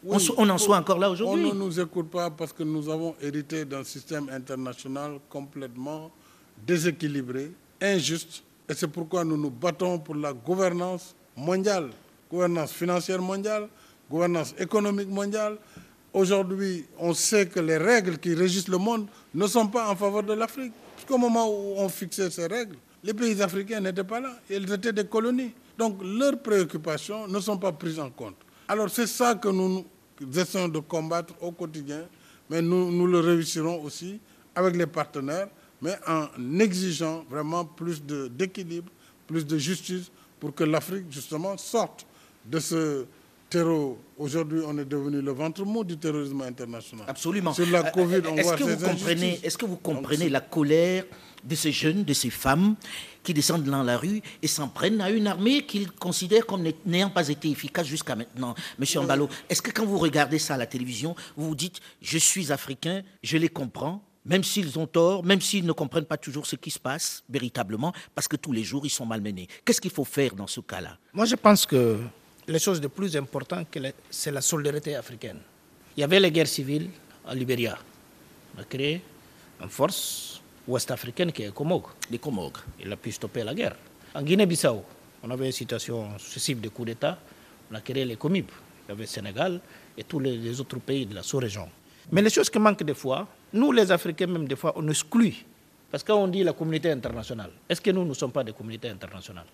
oui, 0.05 0.31
on, 0.37 0.45
on, 0.45 0.51
en 0.51 0.59
soit 0.59 0.77
encore 0.77 0.99
là 0.99 1.11
aujourd'hui 1.11 1.45
On 1.51 1.55
ne 1.55 1.59
nous 1.59 1.81
écoute 1.81 2.11
pas 2.11 2.31
parce 2.31 2.53
que 2.53 2.63
nous 2.63 2.89
avons 2.91 3.15
hérité 3.21 3.65
d'un 3.65 3.83
système 3.83 4.29
international 4.31 5.19
complètement 5.29 6.11
déséquilibré, 6.67 7.51
injuste, 7.81 8.43
et 8.69 8.75
c'est 8.75 8.89
pourquoi 8.89 9.25
nous 9.25 9.37
nous 9.37 9.51
battons 9.51 9.99
pour 9.99 10.15
la 10.15 10.33
gouvernance 10.33 11.15
mondiale, 11.37 11.91
gouvernance 12.31 12.73
financière 12.73 13.21
mondiale, 13.21 13.69
gouvernance 14.15 14.55
économique 14.61 15.09
mondiale. 15.09 15.57
Aujourd'hui, 16.13 16.87
on 17.01 17.13
sait 17.15 17.47
que 17.47 17.59
les 17.59 17.77
règles 17.77 18.17
qui 18.19 18.33
régissent 18.35 18.69
le 18.69 18.79
monde 18.79 19.09
ne 19.35 19.45
sont 19.49 19.67
pas 19.67 19.91
en 19.91 19.97
faveur 19.97 20.23
de 20.23 20.33
l'Afrique. 20.35 20.73
Jusqu'au 20.97 21.19
moment 21.19 21.49
où 21.49 21.75
on 21.79 21.89
fixait 21.89 22.31
ces 22.31 22.47
règles, 22.47 22.77
les 23.03 23.13
pays 23.13 23.43
africains 23.43 23.81
n'étaient 23.81 24.05
pas 24.05 24.21
là, 24.21 24.31
ils 24.49 24.73
étaient 24.73 24.93
des 24.93 25.05
colonies. 25.05 25.53
Donc 25.77 25.99
leurs 26.05 26.39
préoccupations 26.41 27.27
ne 27.27 27.41
sont 27.41 27.59
pas 27.59 27.73
prises 27.73 27.99
en 27.99 28.09
compte. 28.11 28.37
Alors 28.69 28.89
c'est 28.89 29.09
ça 29.09 29.35
que 29.35 29.49
nous 29.49 29.85
essayons 30.37 30.69
de 30.69 30.79
combattre 30.79 31.35
au 31.41 31.51
quotidien, 31.51 32.05
mais 32.49 32.63
nous, 32.63 32.93
nous 32.93 33.09
le 33.09 33.19
réussirons 33.19 33.83
aussi 33.83 34.21
avec 34.55 34.77
les 34.77 34.87
partenaires, 34.87 35.49
mais 35.83 35.97
en 36.07 36.29
exigeant 36.61 37.25
vraiment 37.29 37.65
plus 37.65 38.01
d'équilibre, 38.31 38.93
plus 39.27 39.45
de 39.45 39.59
justice, 39.59 40.13
pour 40.39 40.55
que 40.55 40.63
l'Afrique, 40.63 41.07
justement, 41.11 41.57
sorte 41.59 42.07
de 42.47 42.61
ce 42.61 43.07
terreau. 43.55 43.99
Aujourd'hui, 44.19 44.61
on 44.67 44.77
est 44.79 44.85
devenu 44.85 45.21
le 45.21 45.31
ventre 45.33 45.65
mou 45.65 45.85
du 45.85 45.97
terrorisme 45.97 46.43
international. 46.43 47.05
Absolument. 47.09 47.53
Sur 47.55 47.71
la 47.71 47.89
COVID, 47.91 48.23
on 48.29 48.37
est 48.37 48.43
voit 48.43 48.57
que 48.57 48.65
ces 48.65 48.75
vous 48.75 48.87
comprenez, 48.87 49.41
Est-ce 49.45 49.59
que 49.59 49.67
vous 49.67 49.77
comprenez 49.77 50.25
Donc, 50.25 50.33
la 50.33 50.41
colère 50.41 51.05
de 51.45 51.55
ces 51.55 51.71
jeunes, 51.71 52.03
de 52.05 52.13
ces 52.15 52.31
femmes 52.31 52.75
qui 53.23 53.33
descendent 53.33 53.65
dans 53.65 53.83
la 53.85 53.97
rue 53.97 54.21
et 54.43 54.49
s'en 54.49 54.69
prennent 54.69 55.01
à 55.01 55.11
une 55.11 55.29
armée 55.29 55.63
qu'ils 55.67 55.91
considèrent 55.93 56.47
comme 56.47 56.65
n'ayant 56.85 57.11
pas 57.11 57.29
été 57.29 57.49
efficace 57.49 57.87
jusqu'à 57.87 58.17
maintenant. 58.17 58.55
Monsieur 58.79 58.99
oui. 59.01 59.07
Mbalo, 59.07 59.29
est-ce 59.49 59.63
que 59.63 59.71
quand 59.71 59.87
vous 59.87 59.99
regardez 59.99 60.39
ça 60.41 60.55
à 60.55 60.57
la 60.57 60.67
télévision, 60.67 61.15
vous 61.37 61.49
vous 61.49 61.55
dites, 61.55 61.81
je 62.03 62.19
suis 62.19 62.51
africain, 62.51 63.03
je 63.23 63.37
les 63.37 63.49
comprends, 63.49 64.03
même 64.25 64.43
s'ils 64.43 64.79
ont 64.79 64.87
tort, 64.87 65.25
même 65.25 65.41
s'ils 65.41 65.67
ne 65.67 65.73
comprennent 65.73 66.07
pas 66.07 66.17
toujours 66.17 66.47
ce 66.47 66.57
qui 66.57 66.71
se 66.71 66.79
passe 66.79 67.23
véritablement, 67.29 67.93
parce 68.15 68.27
que 68.27 68.37
tous 68.37 68.53
les 68.53 68.65
jours, 68.65 68.85
ils 68.85 68.91
sont 68.91 69.07
malmenés. 69.07 69.49
Qu'est-ce 69.65 69.81
qu'il 69.81 69.93
faut 69.93 70.05
faire 70.05 70.35
dans 70.35 70.47
ce 70.49 70.61
cas-là? 70.61 70.99
Moi, 71.13 71.27
je 71.27 71.37
pense 71.37 71.67
que 71.67 71.99
les 72.47 72.59
choses 72.59 72.81
de 72.81 72.89
plus 72.89 73.17
importantes, 73.17 73.69
c'est 74.11 74.31
la 74.31 74.41
solidarité 74.41 74.97
africaine. 74.97 75.39
Il 75.97 76.01
y 76.01 76.05
avait 76.05 76.21
les 76.21 76.31
guerres 76.31 76.49
civiles 76.49 76.91
en 77.27 77.33
Libéria. 77.35 77.79
On 78.57 78.61
a 78.61 78.65
créé 78.65 79.01
une 79.63 79.69
force 79.69 80.43
ouest-africaine 80.67 81.33
qui 81.33 81.43
est 81.45 81.53
Comog. 81.55 81.85
Les 82.11 82.19
Comog. 82.19 82.53
Il 82.81 82.93
a 82.93 82.97
pu 82.97 83.13
stopper 83.13 83.45
la 83.45 83.55
guerre. 83.55 83.77
En 84.15 84.23
Guinée-Bissau, 84.23 84.83
On 85.27 85.31
avait 85.31 85.47
une 85.47 85.53
situation 85.53 86.19
successive 86.19 86.61
de 86.61 86.69
coups 86.69 86.89
d'État. 86.89 87.19
On 87.71 87.75
a 87.75 87.81
créé 87.81 88.05
les 88.05 88.17
COMIP. 88.17 88.51
Il 88.87 88.91
y 88.91 88.93
avait 88.93 89.05
le 89.05 89.07
Sénégal 89.07 89.59
et 89.97 90.05
tous 90.05 90.21
les, 90.21 90.61
autres 90.61 90.79
pays 90.81 91.07
de 91.07 91.15
la 91.15 91.23
sous-région. 91.23 91.67
Mais 92.13 92.21
les 92.21 92.29
choses 92.29 92.51
qui 92.51 92.59
manquent 92.59 92.83
des 92.83 92.93
fois, 92.93 93.27
nous 93.55 93.73
les 93.73 93.91
Africains 93.91 94.27
même 94.27 94.47
des 94.47 94.57
fois, 94.57 94.75
on 94.77 94.87
exclut. 94.89 95.35
Parce 95.91 96.03
que 96.03 96.13
quand 96.13 96.19
on 96.19 96.29
dit 96.29 96.45
la 96.45 96.53
communauté 96.53 96.91
internationale, 96.91 97.51
est-ce 97.69 97.81
que 97.81 97.91
nous 97.91 98.05
ne 98.05 98.13
sommes 98.13 98.33
pas 98.33 98.45
des 98.45 98.53
communautés 98.53 98.91
internationales? 98.91 99.47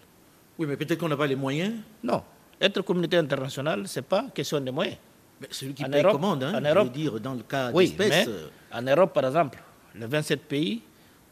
Oui, 0.58 0.66
mais 0.66 0.76
peut-être 0.76 0.98
qu'on 0.98 1.08
n'a 1.08 1.16
pas 1.16 1.28
les 1.28 1.36
moyens. 1.36 1.74
Non. 2.02 2.22
Être 2.60 2.82
communauté 2.82 3.16
internationale, 3.16 3.88
ce 3.88 3.98
n'est 3.98 4.02
pas 4.04 4.26
question 4.34 4.60
de 4.60 4.70
moyens. 4.70 4.96
Mais 5.40 5.48
celui 5.50 5.72
qui 5.72 5.84
paye 5.84 6.02
commande, 6.02 6.44
hein, 6.44 6.52
en 6.54 6.60
Europe, 6.60 6.92
dire, 6.92 7.18
dans 7.18 7.32
le 7.32 7.42
cas 7.42 7.70
oui, 7.72 7.94
mais 7.98 8.28
euh, 8.28 8.48
en 8.72 8.82
Europe, 8.82 9.14
par 9.14 9.24
exemple, 9.24 9.58
les 9.94 10.06
27 10.06 10.42
pays, 10.42 10.82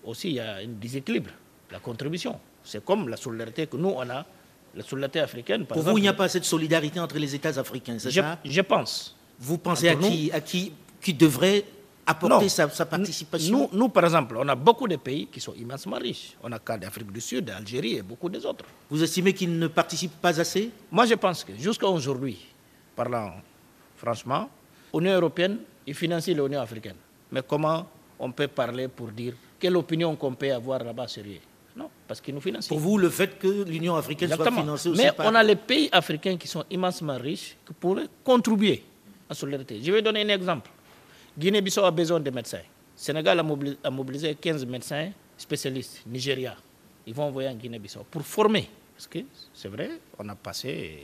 aussi, 0.03 0.29
il 0.29 0.35
y 0.37 0.41
a 0.41 0.57
un 0.57 0.69
déséquilibre, 0.69 1.31
la 1.71 1.79
contribution. 1.79 2.39
C'est 2.65 2.83
comme 2.83 3.09
la 3.09 3.19
solidarité 3.19 3.67
que 3.67 3.77
nous, 3.77 3.91
on 3.91 4.09
a, 4.09 4.25
la 4.75 4.83
solidarité 4.83 5.21
africaine. 5.21 5.67
Pour 5.67 5.83
vous, 5.83 5.99
il 5.99 6.03
n'y 6.03 6.09
a 6.09 6.15
pas 6.15 6.29
cette 6.29 6.45
solidarité 6.45 6.99
entre 7.01 7.19
les 7.19 7.35
États 7.35 7.59
africains, 7.59 7.99
c'est 7.99 8.11
ça? 8.11 8.39
Je 8.45 8.61
pense. 8.63 9.15
Vous 9.39 9.59
pensez 9.59 9.89
à 9.89 9.95
qui, 9.95 10.33
à 10.33 10.41
qui, 10.41 10.73
qui 11.01 11.13
devrait 11.13 11.65
apporter 12.09 12.49
sa, 12.49 12.67
participation 12.87 13.69
nous, 13.73 13.79
nous, 13.79 13.89
par 13.91 14.05
exemple, 14.05 14.37
on 14.39 14.49
a 14.49 14.55
beaucoup 14.55 14.89
de 14.89 14.97
pays 14.97 15.27
qui 15.27 15.41
sont 15.41 15.53
immensément 15.55 15.99
riches. 15.99 16.35
On 16.43 16.51
a 16.53 16.59
cas 16.59 16.79
d'Afrique 16.79 17.13
du 17.13 17.21
Sud, 17.21 17.45
d'Algérie 17.45 17.97
et 17.97 18.03
beaucoup 18.03 18.31
des 18.31 18.45
autres. 18.47 18.65
Vous 18.89 19.03
estimez 19.03 19.35
qu'ils 19.35 19.59
ne 19.59 19.67
participent 19.69 20.21
pas 20.21 20.41
assez? 20.41 20.71
Moi, 20.91 21.05
je 21.05 21.15
pense 21.15 21.45
que 21.45 21.53
jusqu'à 21.59 21.87
aujourd'hui, 21.87 22.39
parlant 22.97 23.33
franchement, 23.97 24.49
l'Union 24.95 25.13
européenne, 25.17 25.59
il 25.87 25.95
financie 25.95 26.33
l'Union 26.33 26.61
africaine. 26.63 26.97
Mais 27.31 27.43
comment 27.47 27.87
on 28.19 28.33
peut 28.33 28.49
parler 28.49 28.89
pour 28.89 29.09
dire 29.09 29.35
quelle 29.61 29.77
opinion 29.77 30.17
qu'on 30.17 30.33
peut 30.35 30.53
avoir 30.53 30.83
là-bas 30.83 31.09
sérieux 31.09 31.41
Non, 31.77 31.91
parce 32.07 32.23
qu'ils 32.23 32.35
nous 32.35 32.41
financent. 32.41 32.69
Pour 32.69 32.79
vous, 32.79 32.97
le 32.97 33.11
fait 33.11 33.39
que 33.39 33.65
l'Union 33.65 33.97
africaine 33.97 34.33
soit 34.35 34.51
financée 34.51 34.89
aussi 34.89 35.03
Mais 35.03 35.11
on 35.19 35.35
a 35.35 35.43
les 35.43 35.57
pays 35.57 35.91
africains 35.93 36.39
qui 36.39 36.49
sont 36.49 36.65
immensément 36.71 37.19
riches 37.19 37.55
qui 37.67 37.75
pourraient 37.75 38.09
contribuer 38.25 38.83
à 39.29 39.31
la 39.31 39.35
solidarité. 39.35 39.79
Je 39.83 39.93
vais 39.93 40.01
donner 40.01 40.23
un 40.23 40.29
exemple. 40.35 40.71
Guinée-Bissau 41.39 41.85
a 41.85 41.91
besoin 41.93 42.19
de 42.21 42.31
médecins. 42.31 42.63
Sénégal 42.97 43.39
a 43.39 43.91
mobilisé 43.91 44.35
15 44.35 44.67
médecins 44.67 45.13
spécialistes, 45.37 46.03
Nigeria. 46.07 46.57
Ils 47.07 47.15
vont 47.15 47.25
envoyer 47.25 47.49
en 47.49 47.55
Guinée-Bissau 47.55 48.05
pour 48.11 48.23
former. 48.23 48.69
Parce 48.97 49.07
que 49.07 49.21
c'est 49.55 49.69
vrai, 49.69 49.91
on 50.19 50.29
a 50.29 50.35
passé 50.35 50.99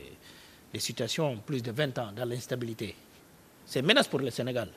des 0.72 0.80
situations 0.80 1.36
plus 1.46 1.62
de 1.62 1.70
20 1.70 1.98
ans 1.98 2.10
dans 2.14 2.24
l'instabilité. 2.24 2.96
C'est 3.64 3.78
une 3.78 3.86
menace 3.86 4.08
pour 4.08 4.18
le 4.18 4.30
Sénégal. 4.30 4.68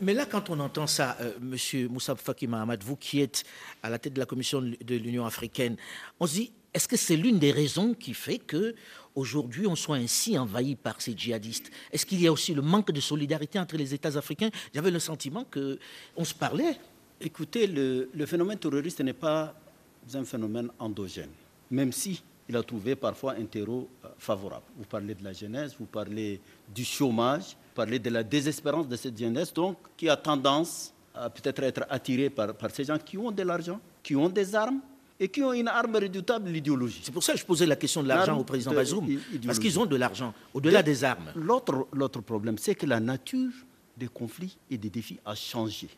Mais, 0.00 0.12
là, 0.14 0.26
quand 0.26 0.50
on 0.50 0.58
entend 0.58 0.88
ça. 0.88 1.16
Euh, 1.20 1.34
Monsieur 1.40 1.86
Moussa 1.88 2.16
Faki 2.16 2.48
Mahamad, 2.48 2.82
vous 2.82 2.96
qui 2.96 3.20
êtes 3.20 3.44
à 3.82 3.88
la 3.90 4.00
tête 4.00 4.12
de 4.14 4.18
la 4.18 4.26
Commission 4.26 4.60
de 4.60 4.94
l'Union 4.96 5.24
africaine, 5.24 5.76
on 6.18 6.26
se 6.26 6.34
dit, 6.34 6.52
est-ce 6.74 6.88
que 6.88 6.96
c'est 6.96 7.16
l'une 7.16 7.38
des 7.38 7.52
raisons 7.52 7.94
qui 7.94 8.14
fait 8.14 8.38
que 8.38 8.74
aujourd'hui 9.14 9.66
on 9.66 9.76
soit 9.76 9.96
ainsi 9.96 10.38
envahi 10.38 10.76
par 10.76 11.00
ces 11.00 11.16
djihadistes 11.16 11.70
Est-ce 11.92 12.06
qu'il 12.06 12.20
y 12.20 12.26
a 12.26 12.32
aussi 12.32 12.54
le 12.54 12.62
manque 12.62 12.92
de 12.92 13.00
solidarité 13.00 13.58
entre 13.58 13.76
les 13.76 13.94
États 13.94 14.16
africains? 14.16 14.50
J'avais 14.74 14.90
le 14.90 14.98
sentiment 14.98 15.44
que 15.44 15.78
on 16.16 16.24
se 16.24 16.34
parlait. 16.34 16.78
Écoutez, 17.20 17.66
le, 17.66 18.10
le 18.12 18.26
phénomène 18.26 18.58
terroriste 18.58 19.00
n'est 19.00 19.12
pas 19.12 19.54
un 20.14 20.24
phénomène 20.24 20.70
endogène, 20.78 21.30
même 21.70 21.92
si 21.92 22.22
il 22.48 22.56
a 22.56 22.62
trouvé 22.62 22.96
parfois 22.96 23.34
un 23.38 23.44
terreau 23.44 23.88
euh, 24.04 24.08
favorable. 24.18 24.64
Vous 24.76 24.84
parlez 24.84 25.14
de 25.14 25.22
la 25.22 25.32
jeunesse, 25.32 25.74
vous 25.78 25.86
parlez 25.86 26.40
du 26.74 26.84
chômage, 26.84 27.50
vous 27.50 27.74
parlez 27.74 27.98
de 27.98 28.10
la 28.10 28.22
désespérance 28.22 28.88
de 28.88 28.96
cette 28.96 29.16
jeunesse, 29.16 29.52
donc 29.52 29.76
qui 29.96 30.08
a 30.08 30.16
tendance 30.16 30.92
à 31.14 31.30
peut-être 31.30 31.62
être 31.62 31.84
attirée 31.88 32.30
par, 32.30 32.54
par 32.54 32.70
ces 32.70 32.84
gens 32.84 32.98
qui 32.98 33.16
ont 33.16 33.30
de 33.30 33.42
l'argent, 33.42 33.80
qui 34.02 34.16
ont 34.16 34.28
des 34.28 34.54
armes 34.54 34.80
et 35.22 35.28
qui 35.28 35.40
ont 35.40 35.52
une 35.52 35.68
arme 35.68 35.94
rédoutable, 35.94 36.50
l'idéologie. 36.50 37.00
C'est 37.04 37.12
pour 37.12 37.22
ça 37.22 37.34
que 37.34 37.38
je 37.38 37.44
posais 37.46 37.64
la 37.64 37.76
question 37.76 38.02
de 38.02 38.08
l'argent 38.08 38.36
au 38.36 38.42
président 38.42 38.72
Bazoum, 38.72 39.06
parce 39.46 39.60
qu'ils 39.60 39.78
ont 39.78 39.86
de 39.86 39.94
l'argent, 39.94 40.34
au-delà 40.52 40.82
des 40.82 41.04
armes. 41.04 41.32
L'autre 41.36 42.20
problème, 42.22 42.58
c'est 42.58 42.74
que 42.74 42.86
la 42.86 42.98
nature 42.98 43.52
des 43.96 44.08
conflits 44.08 44.58
et 44.68 44.76
des 44.76 44.90
défis 44.90 45.20
a 45.24 45.36
changé. 45.36 45.88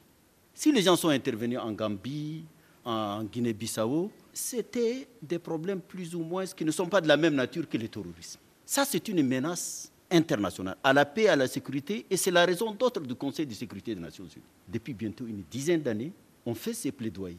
Si 0.53 0.71
les 0.73 0.83
gens 0.83 0.95
sont 0.95 1.09
intervenus 1.09 1.59
en 1.59 1.73
Gambie, 1.73 2.45
en 2.85 3.25
Guinée-Bissau, 3.25 4.11
c'était 4.31 5.09
des 5.23 5.39
problèmes 5.39 5.81
plus 5.81 6.15
ou 6.15 6.21
moins 6.23 6.45
qui 6.45 6.67
ne 6.67 6.71
sont 6.71 6.87
pas 6.87 7.01
de 7.01 7.09
la 7.09 7.17
même 7.17 7.35
nature 7.35 7.67
que 7.67 7.79
le 7.79 7.89
terrorisme. 7.89 8.39
Ça, 8.67 8.85
c'est 8.85 9.09
une 9.09 9.27
menace 9.27 9.91
internationale 10.11 10.77
à 10.85 10.93
la 10.93 11.07
paix, 11.07 11.29
à 11.29 11.37
la 11.37 11.49
sécurité, 11.49 12.05
et 12.11 12.19
c'est 12.19 12.31
la 12.31 12.45
raison 12.45 12.73
d'autre 12.73 13.01
du 13.01 13.15
Conseil 13.15 13.47
de 13.47 13.55
sécurité 13.55 13.95
des 13.95 14.03
Nations 14.03 14.25
Unies. 14.25 14.45
Depuis 14.69 14.93
bientôt 14.93 15.25
une 15.27 15.45
dizaine 15.51 15.81
d'années, 15.81 16.13
on 16.45 16.55
fait 16.55 16.75
ces 16.75 16.93
plaidoyers. 16.93 17.39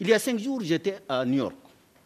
Il 0.00 0.08
y 0.08 0.12
a 0.12 0.18
cinq 0.18 0.38
jours, 0.40 0.60
j'étais 0.60 0.98
à 1.08 1.24
New 1.24 1.36
York 1.36 1.54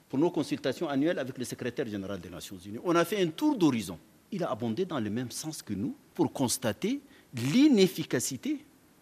pour 0.09 0.19
nos 0.19 0.31
consultations 0.31 0.89
annuelles 0.89 1.19
avec 1.19 1.39
le 1.39 1.45
secrétaire 1.45 1.87
général 1.87 2.21
des 2.21 2.29
Nations 2.29 2.57
Unies. 2.65 2.79
On 2.85 2.95
a 2.95 3.05
fait 3.05 3.23
un 3.23 3.29
tour 3.29 3.57
d'horizon. 3.57 3.99
Il 4.31 4.45
a 4.45 4.51
abondé 4.51 4.85
dans 4.85 5.01
le 5.01 5.09
même 5.09 5.31
sens 5.31 5.63
que 5.63 5.73
nous 5.73 5.95
pour 6.15 6.31
constater 6.33 7.01
l'inefficacité, 7.35 8.59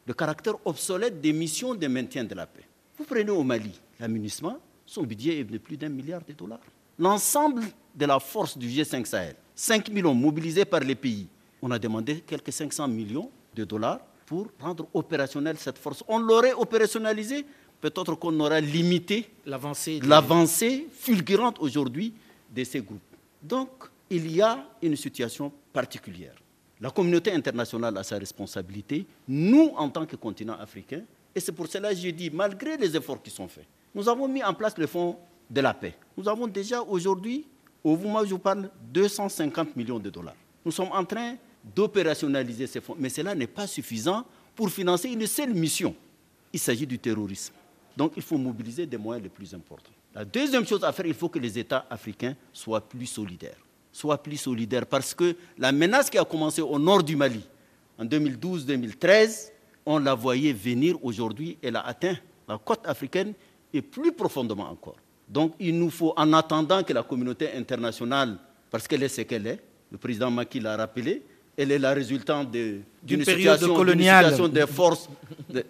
le 0.07 0.15
caractère 0.15 0.55
obsolète 0.65 1.21
des 1.21 1.33
missions 1.33 1.75
de 1.75 1.87
maintien 1.89 2.23
de 2.23 2.35
la 2.35 2.47
paix. 2.47 2.63
Vous 2.97 3.05
prenez 3.05 3.31
au 3.31 3.43
Mali, 3.43 3.73
l'amunissement, 3.99 4.59
son 4.85 5.03
budget 5.03 5.41
est 5.41 5.45
de 5.45 5.59
plus 5.59 5.77
d'un 5.77 5.89
milliard 5.89 6.23
de 6.27 6.33
dollars. 6.33 6.61
L'ensemble 6.99 7.65
de 7.95 8.07
la 8.07 8.21
force 8.21 8.57
du 8.57 8.69
G5 8.69 9.05
Sahel, 9.05 9.35
5 9.55 9.89
millions 9.91 10.15
mobilisés 10.15 10.65
par 10.65 10.81
les 10.81 10.95
pays, 10.95 11.27
on 11.61 11.71
a 11.73 11.79
demandé 11.79 12.21
quelques 12.21 12.53
500 12.53 12.87
millions 12.89 13.31
de 13.55 13.65
dollars 13.65 14.01
pour 14.27 14.49
rendre 14.61 14.87
opérationnelle 14.95 15.57
cette 15.57 15.79
force. 15.79 16.05
On 16.09 16.19
l'aurait 16.19 16.53
opérationnalisée, 16.53 17.45
peut-être 17.81 18.15
qu'on 18.15 18.39
aura 18.41 18.61
limité 18.61 19.29
l'avancée 19.47 20.87
fulgurante 20.93 21.57
aujourd'hui 21.61 22.13
de 22.55 22.65
ces 22.65 22.81
groupes. 22.81 23.01
Donc, 23.43 23.69
il 24.11 24.31
y 24.35 24.41
a 24.41 24.65
une 24.83 24.97
situation 24.97 25.53
particulière. 25.73 26.35
La 26.81 26.91
communauté 26.91 27.33
internationale 27.33 27.97
a 27.97 28.03
sa 28.03 28.19
responsabilité, 28.19 29.07
nous, 29.29 29.73
en 29.77 29.89
tant 29.89 30.05
que 30.07 30.17
continent 30.17 30.57
africain, 30.61 31.03
et 31.35 31.41
c'est 31.41 31.53
pour 31.53 31.67
cela 31.67 31.91
que 31.91 31.97
je 32.01 32.09
dis, 32.11 32.31
malgré 32.31 32.77
les 32.77 32.97
efforts 32.97 33.23
qui 33.23 33.31
sont 33.31 33.49
faits, 33.49 33.67
nous 33.95 34.09
avons 34.09 34.29
mis 34.29 34.43
en 34.43 34.53
place 34.55 34.77
le 34.79 34.87
fonds 34.87 35.17
de 35.51 35.61
la 35.61 35.73
paix. 35.75 35.95
Nous 36.17 36.29
avons 36.29 36.47
déjà 36.47 36.83
aujourd'hui, 36.83 37.47
au 37.83 37.97
moment 37.97 38.21
où 38.21 38.25
je 38.25 38.31
vous 38.31 38.39
parle, 38.39 38.71
250 38.93 39.75
millions 39.77 39.99
de 39.99 40.11
dollars. 40.11 40.35
Nous 40.65 40.73
sommes 40.73 40.91
en 40.93 41.05
train 41.05 41.37
d'opérationnaliser 41.75 42.67
ces 42.67 42.81
fonds, 42.81 42.97
mais 42.99 43.09
cela 43.09 43.35
n'est 43.35 43.47
pas 43.47 43.67
suffisant 43.67 44.25
pour 44.55 44.71
financer 44.71 45.09
une 45.09 45.27
seule 45.27 45.53
mission. 45.55 45.95
Il 46.53 46.61
s'agit 46.61 46.87
du 46.87 46.99
terrorisme. 46.99 47.53
Donc 47.97 48.13
il 48.17 48.23
faut 48.23 48.37
mobiliser 48.39 48.87
des 48.87 48.99
moyens 48.99 49.23
les 49.23 49.31
plus 49.31 49.55
importants. 49.55 49.93
La 50.15 50.25
deuxième 50.25 50.67
chose 50.67 50.85
à 50.85 50.93
faire, 50.93 51.07
il 51.07 51.15
faut 51.15 51.29
que 51.29 51.39
les 51.39 51.59
États 51.59 51.87
africains 51.89 52.35
soient 52.53 52.81
plus 52.81 53.07
solidaires. 53.07 53.57
Soient 53.93 54.23
plus 54.23 54.37
solidaires 54.37 54.87
parce 54.87 55.15
que 55.15 55.35
la 55.57 55.73
menace 55.73 56.11
qui 56.11 56.19
a 56.19 56.25
commencé 56.25 56.61
au 56.61 56.79
nord 56.79 57.03
du 57.03 57.17
Mali 57.17 57.43
en 57.99 58.05
2012-2013, 58.05 59.53
on 59.87 59.99
la 59.99 60.15
voyait 60.15 60.53
venir 60.53 61.03
aujourd'hui, 61.03 61.57
elle 61.63 61.77
a 61.77 61.87
atteint 61.87 62.17
la 62.49 62.59
côte 62.59 62.87
africaine 62.87 63.33
et 63.73 63.81
plus 63.81 64.13
profondément 64.13 64.69
encore. 64.69 64.97
Donc 65.29 65.55
il 65.59 65.79
nous 65.79 65.91
faut, 65.91 66.13
en 66.17 66.33
attendant 66.35 66.83
que 66.83 66.93
la 66.93 67.03
communauté 67.03 67.53
internationale, 67.53 68.37
parce 68.71 68.87
qu'elle 68.87 69.03
est 69.03 69.09
ce 69.09 69.23
qu'elle 69.23 69.47
est, 69.47 69.61
le 69.91 69.99
président 69.99 70.31
Maki 70.31 70.61
l'a 70.61 70.77
rappelé, 70.77 71.23
elle 71.57 71.73
est 71.73 71.79
la 71.79 71.95
résultante 71.95 72.51
d'une 72.51 73.25
situation, 73.25 73.87
situation, 73.87 74.49
des 74.49 74.67
forces 74.67 75.09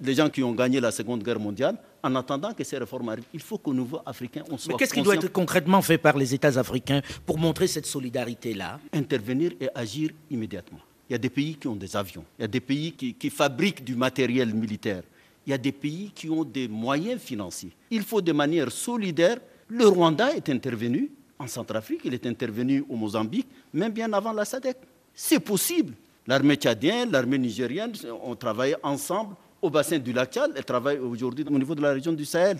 des 0.01 0.15
gens 0.15 0.29
qui 0.29 0.43
ont 0.43 0.53
gagné 0.53 0.81
la 0.81 0.91
Seconde 0.91 1.23
Guerre 1.23 1.39
mondiale. 1.39 1.77
En 2.03 2.15
attendant 2.17 2.53
que 2.53 2.65
ces 2.65 2.79
réformes 2.79 3.09
arrivent, 3.11 3.25
il 3.33 3.41
faut 3.41 3.59
qu'au 3.59 3.75
niveau 3.75 4.01
africain, 4.05 4.43
on 4.51 4.59
soit. 4.59 4.73
Mais 4.73 4.79
qu'est-ce 4.79 4.95
qui 4.95 5.03
doit 5.03 5.15
être 5.15 5.33
concrètement 5.33 5.83
fait 5.83 5.99
par 5.99 6.17
les 6.17 6.35
États 6.35 6.59
africains 6.59 7.03
pour 7.25 7.39
montrer 7.39 7.67
cette 7.67 7.87
solidarité-là? 7.87 8.81
Intervenir 8.93 9.53
et 9.61 9.69
agir 9.75 10.11
immédiatement. 10.31 10.81
Il 11.09 11.13
y 11.13 11.15
a 11.15 11.19
des 11.19 11.31
pays 11.31 11.55
qui 11.55 11.69
ont 11.69 11.77
des 11.77 11.97
avions, 11.97 12.25
il 12.39 12.43
y 12.43 12.45
a 12.45 12.49
des 12.49 12.61
pays 12.61 12.93
qui 12.93 13.31
fabriquent 13.31 13.85
du 13.85 13.95
matériel 13.95 14.53
militaire, 14.53 15.03
il 15.47 15.51
y 15.51 15.53
a 15.53 15.59
des 15.59 15.71
pays 15.71 16.11
qui 16.13 16.29
ont 16.29 16.43
des 16.43 16.67
moyens 16.67 17.21
financiers. 17.21 17.71
Il 17.91 18.03
faut 18.03 18.21
de 18.21 18.33
manière 18.33 18.73
solidaire. 18.73 19.39
Le 19.69 19.87
Rwanda 19.87 20.35
est 20.35 20.49
intervenu 20.49 21.11
en 21.39 21.47
Centrafrique, 21.47 22.01
il 22.05 22.15
est 22.15 22.27
intervenu 22.27 22.85
au 22.89 22.97
Mozambique, 22.97 23.47
même 23.73 23.93
bien 23.93 24.13
avant 24.13 24.33
la 24.33 24.45
SADC. 24.45 24.77
C'est 25.19 25.41
possible. 25.41 25.95
L'armée 26.27 26.57
tchadienne, 26.57 27.11
l'armée 27.11 27.39
nigérienne 27.39 27.93
ont 28.23 28.37
travaillé 28.37 28.77
ensemble 28.83 29.35
au 29.63 29.71
bassin 29.71 29.99
du 29.99 30.13
lac 30.13 30.31
Tchad. 30.31 30.53
Elles 30.55 30.65
travaillent 30.65 30.99
aujourd'hui 30.99 31.43
au 31.49 31.59
niveau 31.59 31.75
de 31.75 31.81
la 31.81 31.93
région 31.95 32.13
du 32.13 32.27
Sahel. 32.27 32.59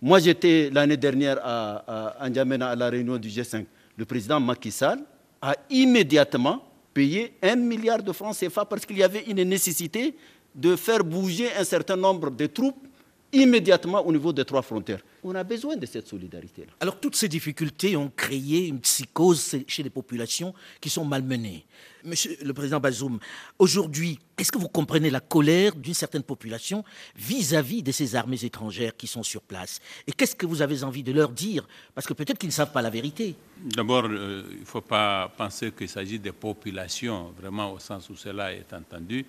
Moi, 0.00 0.18
j'étais 0.18 0.70
l'année 0.72 0.96
dernière 0.96 1.38
à, 1.42 2.14
à 2.18 2.28
N'Djamena 2.30 2.70
à 2.70 2.76
la 2.76 2.88
réunion 2.88 3.18
du 3.18 3.28
G5. 3.28 3.66
Le 3.96 4.04
président 4.06 4.40
Macky 4.40 4.70
Sall 4.70 5.00
a 5.42 5.54
immédiatement 5.68 6.62
payé 6.94 7.34
un 7.42 7.56
milliard 7.56 8.02
de 8.02 8.12
francs 8.12 8.34
CFA 8.38 8.64
parce 8.64 8.86
qu'il 8.86 8.96
y 8.96 9.02
avait 9.02 9.24
une 9.24 9.42
nécessité 9.42 10.14
de 10.54 10.76
faire 10.76 11.04
bouger 11.04 11.48
un 11.58 11.64
certain 11.64 11.96
nombre 11.96 12.30
de 12.30 12.46
troupes 12.46 12.87
immédiatement 13.32 14.06
au 14.06 14.12
niveau 14.12 14.32
des 14.32 14.44
trois 14.44 14.62
frontières. 14.62 15.00
On 15.22 15.34
a 15.34 15.44
besoin 15.44 15.76
de 15.76 15.84
cette 15.86 16.06
solidarité-là. 16.06 16.72
Alors 16.80 16.98
toutes 16.98 17.16
ces 17.16 17.28
difficultés 17.28 17.96
ont 17.96 18.10
créé 18.14 18.66
une 18.68 18.80
psychose 18.80 19.56
chez 19.66 19.82
les 19.82 19.90
populations 19.90 20.54
qui 20.80 20.88
sont 20.88 21.04
malmenées. 21.04 21.64
Monsieur 22.04 22.36
le 22.42 22.54
Président 22.54 22.78
Bazoum, 22.78 23.18
aujourd'hui, 23.58 24.18
est-ce 24.38 24.52
que 24.52 24.58
vous 24.58 24.68
comprenez 24.68 25.10
la 25.10 25.20
colère 25.20 25.74
d'une 25.74 25.94
certaine 25.94 26.22
population 26.22 26.84
vis-à-vis 27.16 27.82
de 27.82 27.90
ces 27.90 28.14
armées 28.14 28.44
étrangères 28.44 28.96
qui 28.96 29.06
sont 29.06 29.24
sur 29.24 29.42
place? 29.42 29.80
Et 30.06 30.12
qu'est-ce 30.12 30.36
que 30.36 30.46
vous 30.46 30.62
avez 30.62 30.84
envie 30.84 31.02
de 31.02 31.12
leur 31.12 31.30
dire? 31.30 31.66
Parce 31.94 32.06
que 32.06 32.14
peut-être 32.14 32.38
qu'ils 32.38 32.48
ne 32.48 32.54
savent 32.54 32.72
pas 32.72 32.82
la 32.82 32.90
vérité. 32.90 33.34
D'abord, 33.62 34.04
euh, 34.04 34.44
il 34.52 34.60
ne 34.60 34.64
faut 34.64 34.80
pas 34.80 35.28
penser 35.36 35.72
qu'il 35.72 35.88
s'agit 35.88 36.20
des 36.20 36.32
populations, 36.32 37.32
vraiment 37.38 37.72
au 37.72 37.78
sens 37.80 38.08
où 38.08 38.16
cela 38.16 38.54
est 38.54 38.72
entendu. 38.72 39.26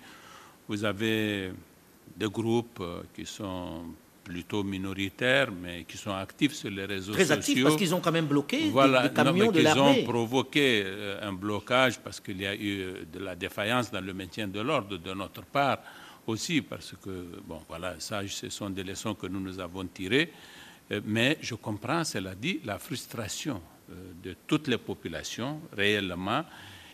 Vous 0.68 0.84
avez 0.84 1.50
des 2.16 2.28
groupes 2.28 2.78
euh, 2.80 3.02
qui 3.14 3.26
sont 3.26 3.84
plutôt 4.24 4.62
minoritaires, 4.62 5.50
mais 5.50 5.84
qui 5.84 5.96
sont 5.96 6.12
actifs 6.12 6.52
sur 6.52 6.70
les 6.70 6.84
réseaux 6.84 7.12
Très 7.12 7.24
sociaux. 7.24 7.34
actifs 7.38 7.62
parce 7.64 7.76
qu'ils 7.76 7.94
ont 7.94 8.00
quand 8.00 8.12
même 8.12 8.26
bloqué 8.26 8.64
des- 8.64 8.70
Voilà, 8.70 9.08
des, 9.08 9.14
camions 9.14 9.32
non, 9.46 9.52
mais 9.52 9.62
de 9.62 9.68
qu'ils 9.68 9.78
ont 9.80 10.04
provoqué 10.04 10.82
euh, 10.84 11.28
un 11.28 11.32
blocage 11.32 11.98
parce 11.98 12.20
qu'il 12.20 12.40
y 12.40 12.46
a 12.46 12.54
eu 12.54 12.80
euh, 12.80 13.04
de 13.12 13.18
la 13.18 13.34
défaillance 13.34 13.90
dans 13.90 14.00
le 14.04 14.12
maintien 14.14 14.46
de 14.46 14.60
l'ordre 14.60 14.98
de 14.98 15.14
notre 15.14 15.42
part 15.42 15.78
aussi, 16.26 16.60
parce 16.62 16.94
que, 17.02 17.40
bon, 17.46 17.60
voilà, 17.68 17.94
ça, 17.98 18.20
ce 18.28 18.48
sont 18.50 18.70
des 18.70 18.84
leçons 18.84 19.14
que 19.14 19.26
nous 19.26 19.40
nous 19.40 19.58
avons 19.58 19.84
tirées. 19.86 20.32
Mais 21.06 21.38
je 21.40 21.54
comprends, 21.54 22.04
cela 22.04 22.34
dit, 22.34 22.60
la 22.64 22.78
frustration 22.78 23.60
de 24.22 24.36
toutes 24.46 24.68
les 24.68 24.78
populations 24.78 25.60
réellement 25.76 26.44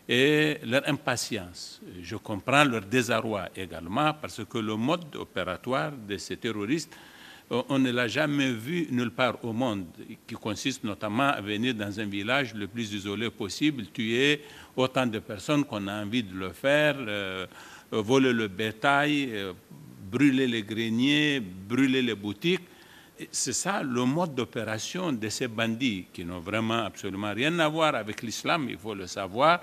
et 0.08 0.58
leur 0.64 0.88
impatience. 0.88 1.80
Je 2.02 2.16
comprends 2.16 2.64
leur 2.64 2.82
désarroi 2.82 3.48
également 3.56 4.14
parce 4.14 4.44
que 4.44 4.58
le 4.58 4.76
mode 4.76 5.16
opératoire 5.16 5.92
de 5.92 6.16
ces 6.16 6.36
terroristes, 6.36 6.92
on 7.50 7.64
on 7.68 7.78
ne 7.78 7.90
l'a 7.92 8.08
jamais 8.08 8.50
vu 8.52 8.88
nulle 8.90 9.10
part 9.12 9.44
au 9.44 9.52
monde, 9.52 9.86
qui 10.26 10.34
consiste 10.34 10.82
notamment 10.82 11.28
à 11.28 11.40
venir 11.40 11.74
dans 11.74 12.00
un 12.00 12.06
village 12.06 12.54
le 12.54 12.66
plus 12.66 12.92
isolé 12.92 13.30
possible, 13.30 13.86
tuer 13.86 14.42
autant 14.76 15.06
de 15.06 15.18
personnes 15.20 15.64
qu'on 15.64 15.86
a 15.86 16.02
envie 16.02 16.24
de 16.24 16.34
le 16.34 16.50
faire, 16.50 16.96
euh, 16.98 17.46
euh, 17.92 18.00
voler 18.00 18.32
le 18.32 18.48
bétail, 18.48 19.28
euh, 19.32 19.52
brûler 20.10 20.46
les 20.48 20.62
greniers, 20.62 21.40
brûler 21.40 22.02
les 22.02 22.14
boutiques. 22.14 22.66
C'est 23.30 23.52
ça 23.52 23.82
le 23.82 24.04
mode 24.04 24.34
d'opération 24.34 25.12
de 25.12 25.28
ces 25.28 25.48
bandits 25.48 26.06
qui 26.12 26.24
n'ont 26.24 26.40
vraiment 26.40 26.84
absolument 26.84 27.32
rien 27.32 27.56
à 27.60 27.68
voir 27.68 27.94
avec 27.94 28.22
l'islam, 28.22 28.66
il 28.68 28.76
faut 28.76 28.94
le 28.94 29.06
savoir. 29.06 29.60